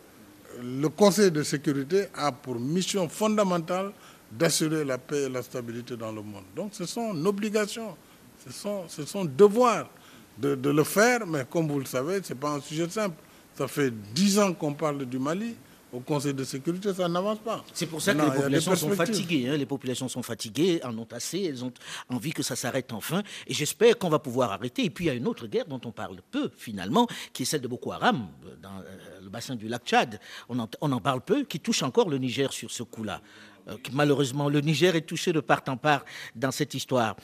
le 0.61 0.87
Conseil 0.89 1.31
de 1.31 1.43
sécurité 1.43 2.05
a 2.13 2.31
pour 2.31 2.59
mission 2.59 3.09
fondamentale 3.09 3.91
d'assurer 4.31 4.85
la 4.85 4.97
paix 4.97 5.23
et 5.23 5.29
la 5.29 5.41
stabilité 5.41 5.97
dans 5.97 6.11
le 6.11 6.21
monde. 6.21 6.43
Donc 6.55 6.69
c'est 6.73 6.85
son 6.87 7.25
obligation, 7.25 7.95
c'est 8.43 8.53
son, 8.53 8.87
son 8.87 9.25
devoir 9.25 9.89
de, 10.37 10.55
de 10.55 10.69
le 10.69 10.83
faire, 10.83 11.25
mais 11.27 11.45
comme 11.49 11.67
vous 11.67 11.79
le 11.79 11.85
savez, 11.85 12.21
ce 12.23 12.33
n'est 12.33 12.39
pas 12.39 12.51
un 12.51 12.61
sujet 12.61 12.87
simple. 12.89 13.15
Ça 13.57 13.67
fait 13.67 13.91
dix 14.13 14.39
ans 14.39 14.53
qu'on 14.53 14.73
parle 14.73 15.05
du 15.05 15.19
Mali. 15.19 15.55
Au 15.93 15.99
Conseil 15.99 16.33
de 16.33 16.43
sécurité, 16.45 16.93
ça 16.93 17.07
n'avance 17.09 17.39
pas. 17.39 17.65
C'est 17.73 17.85
pour 17.85 18.01
ça 18.01 18.13
que 18.13 18.19
Non, 18.19 18.25
les 18.25 18.31
populations 18.31 18.75
sont 18.75 18.91
fatiguées. 18.91 19.49
hein. 19.49 19.57
Les 19.57 19.65
populations 19.65 20.07
sont 20.07 20.23
fatiguées, 20.23 20.79
en 20.85 20.97
ont 20.97 21.07
assez, 21.11 21.43
elles 21.43 21.65
ont 21.65 21.73
envie 22.09 22.31
que 22.31 22.43
ça 22.43 22.55
s'arrête 22.55 22.93
enfin. 22.93 23.23
Et 23.47 23.53
j'espère 23.53 23.97
qu'on 23.97 24.09
va 24.09 24.19
pouvoir 24.19 24.51
arrêter. 24.53 24.85
Et 24.85 24.89
puis 24.89 25.05
il 25.05 25.07
y 25.07 25.11
a 25.11 25.13
une 25.13 25.27
autre 25.27 25.47
guerre 25.47 25.65
dont 25.65 25.81
on 25.83 25.91
parle 25.91 26.17
peu, 26.31 26.49
finalement, 26.55 27.07
qui 27.33 27.43
est 27.43 27.45
celle 27.45 27.61
de 27.61 27.67
Boko 27.67 27.91
Haram, 27.91 28.27
dans 28.61 28.69
euh, 28.79 29.19
le 29.21 29.29
bassin 29.29 29.55
du 29.55 29.67
lac 29.67 29.83
Tchad. 29.85 30.19
On 30.47 30.59
en, 30.59 30.69
on 30.79 30.91
en 30.93 31.01
parle 31.01 31.21
peu, 31.21 31.43
qui 31.43 31.59
touche 31.59 31.83
encore 31.83 32.09
le 32.09 32.17
Niger 32.17 32.53
sur 32.53 32.71
ce 32.71 32.83
coup-là. 32.83 33.21
Euh, 33.67 33.75
malheureusement, 33.91 34.47
le 34.49 34.61
Niger 34.61 34.95
est 34.95 35.01
touché 35.01 35.33
de 35.33 35.41
part 35.41 35.61
en 35.67 35.75
part 35.77 36.05
dans 36.35 36.51
cette 36.51 36.73
histoire. 36.73 37.15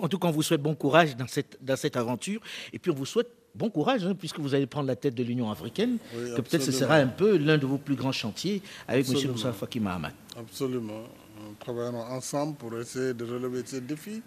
En 0.00 0.06
tout 0.08 0.18
cas, 0.18 0.28
on 0.28 0.32
vous 0.32 0.42
souhaite 0.42 0.62
bon 0.62 0.74
courage 0.74 1.16
dans 1.16 1.26
cette, 1.26 1.58
dans 1.60 1.76
cette 1.76 1.96
aventure. 1.96 2.40
Et 2.72 2.78
puis 2.78 2.90
on 2.90 2.94
vous 2.94 3.06
souhaite 3.06 3.30
bon 3.54 3.70
courage, 3.70 4.04
hein, 4.04 4.14
puisque 4.14 4.38
vous 4.38 4.54
allez 4.54 4.66
prendre 4.66 4.88
la 4.88 4.96
tête 4.96 5.14
de 5.14 5.22
l'Union 5.22 5.50
africaine, 5.50 5.98
Oui, 6.14 6.34
que 6.34 6.40
peut-être 6.40 6.62
ce 6.62 6.72
sera 6.72 6.96
un 6.96 7.06
peu 7.06 7.36
l'un 7.36 7.58
de 7.58 7.66
vos 7.66 7.78
plus 7.78 7.94
grands 7.94 8.12
chantiers 8.12 8.62
avec 8.88 9.08
M. 9.08 9.30
Moussa 9.30 9.52
Faki 9.52 9.80
Mahamat. 9.80 10.12
Absolument. 10.36 11.02
Nous 11.38 11.54
travaillerons 11.58 12.02
ensemble 12.02 12.56
pour 12.56 12.78
essayer 12.78 13.14
de 13.14 13.24
relever 13.24 13.62
ces 13.64 13.80
défis, 13.80 14.22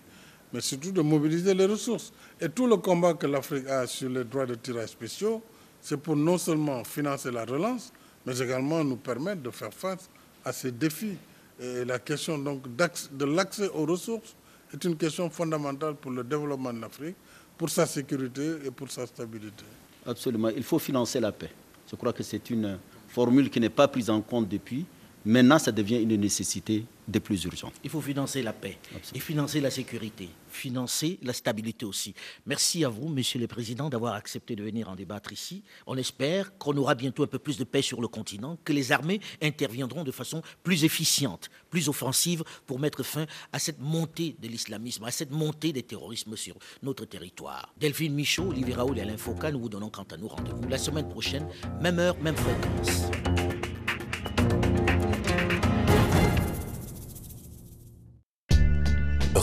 mais 0.54 0.62
surtout 0.62 0.92
de 0.92 1.02
mobiliser 1.02 1.54
les 1.54 1.66
ressources. 1.66 2.14
Et 2.40 2.50
tout 2.50 2.68
le 2.68 2.78
combat 2.78 3.14
que 3.14 3.28
l'Afrique 3.28 3.68
a 3.68 3.88
sur 3.88 4.10
les 4.10 4.24
droits 4.24 4.46
de 4.46 4.56
tirage 4.56 4.90
spéciaux, 4.90 5.42
c'est 5.82 5.98
pour 5.98 6.16
non 6.16 6.38
seulement 6.38 6.84
financer 6.84 7.32
la 7.32 7.46
relance, 7.46 7.92
mais 8.26 8.38
également 8.40 8.84
nous 8.84 8.98
permettre 8.98 9.42
de 9.42 9.52
faire 9.52 9.74
face 9.74 10.10
à 10.44 10.52
ces 10.52 10.72
défis. 10.72 11.18
Et 11.60 11.86
la 11.86 12.00
question 12.00 12.38
donc 12.38 12.64
de 12.76 13.26
l'accès 13.26 13.70
aux 13.70 13.86
ressources 13.86 14.36
est 14.74 14.84
une 14.84 14.98
question 14.98 15.30
fondamentale 15.30 15.96
pour 15.96 16.12
le 16.12 16.24
développement 16.24 16.74
de 16.74 16.82
l'Afrique, 16.82 17.16
pour 17.58 17.70
sa 17.70 17.86
sécurité 17.86 18.58
et 18.66 18.72
pour 18.72 18.90
sa 18.92 19.06
stabilité. 19.06 19.64
Absolument. 20.06 20.50
Il 20.50 20.64
faut 20.64 20.80
financer 20.80 21.20
la 21.20 21.32
paix. 21.32 21.52
Je 21.90 21.96
crois 21.96 22.14
que 22.14 22.24
c'est 22.24 22.50
une 22.50 22.78
formule 23.08 23.50
qui 23.50 23.60
n'est 23.60 23.70
pas 23.70 23.88
prise 23.88 24.10
en 24.10 24.22
compte 24.22 24.48
depuis. 24.48 24.86
Maintenant, 25.26 25.58
ça 25.58 25.72
devient 25.72 26.02
une 26.02 26.16
nécessité 26.18 26.86
de 27.08 27.20
plus 27.20 27.44
urgente. 27.46 27.74
Il 27.84 27.90
faut 27.90 28.02
financer 28.02 28.42
la 28.44 28.54
paix 28.54 28.78
Absolument. 28.96 29.16
et 29.16 29.20
financer 29.20 29.60
la 29.62 29.72
sécurité, 29.72 30.30
financer 30.50 31.20
la 31.24 31.34
stabilité 31.34 31.86
aussi. 31.86 32.14
Merci 32.46 32.84
à 32.86 32.90
vous, 32.90 33.10
Monsieur 33.10 33.40
le 33.40 33.48
Président, 33.48 33.90
d'avoir 33.90 34.14
accepté 34.14 34.56
de 34.56 34.64
venir 34.64 34.90
en 34.90 34.96
débattre 34.96 35.32
ici. 35.34 35.64
On 35.88 35.98
espère 35.98 36.56
qu'on 36.58 36.76
aura 36.78 36.96
bientôt 36.96 37.24
un 37.24 37.28
peu 37.28 37.40
plus 37.40 37.58
de 37.58 37.64
paix 37.64 37.82
sur 37.82 38.02
le 38.02 38.08
continent, 38.08 38.58
que 38.64 38.74
les 38.74 38.92
armées 38.92 39.20
interviendront 39.42 40.04
de 40.04 40.12
façon 40.12 40.42
plus 40.64 40.84
efficiente, 40.84 41.50
plus 41.70 41.90
offensive 41.90 42.44
pour 42.66 42.80
mettre 42.80 43.04
fin 43.04 43.26
à 43.52 43.60
cette 43.60 43.80
montée 43.80 44.36
de 44.42 44.48
l'islamisme, 44.48 45.04
à 45.06 45.12
cette 45.12 45.32
montée 45.32 45.74
des 45.74 45.84
terrorismes 45.84 46.36
sur 46.36 46.56
notre 46.84 47.06
territoire. 47.06 47.74
Delphine 47.80 48.14
Michaud, 48.14 48.50
Olivier 48.50 48.76
Raoul 48.76 48.98
et 48.98 49.02
Alain 49.02 49.18
Foucault, 49.18 49.52
nous 49.52 49.60
vous 49.60 49.70
donnons 49.70 49.90
quant 49.90 50.08
à 50.12 50.18
nous 50.18 50.28
rendez-vous 50.28 50.68
la 50.70 50.78
semaine 50.78 51.10
prochaine, 51.10 51.48
même 51.82 52.00
heure, 52.00 52.18
même 52.20 52.36
fréquence. 52.36 53.45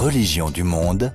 Religion 0.02 0.50
du 0.50 0.64
monde 0.64 1.12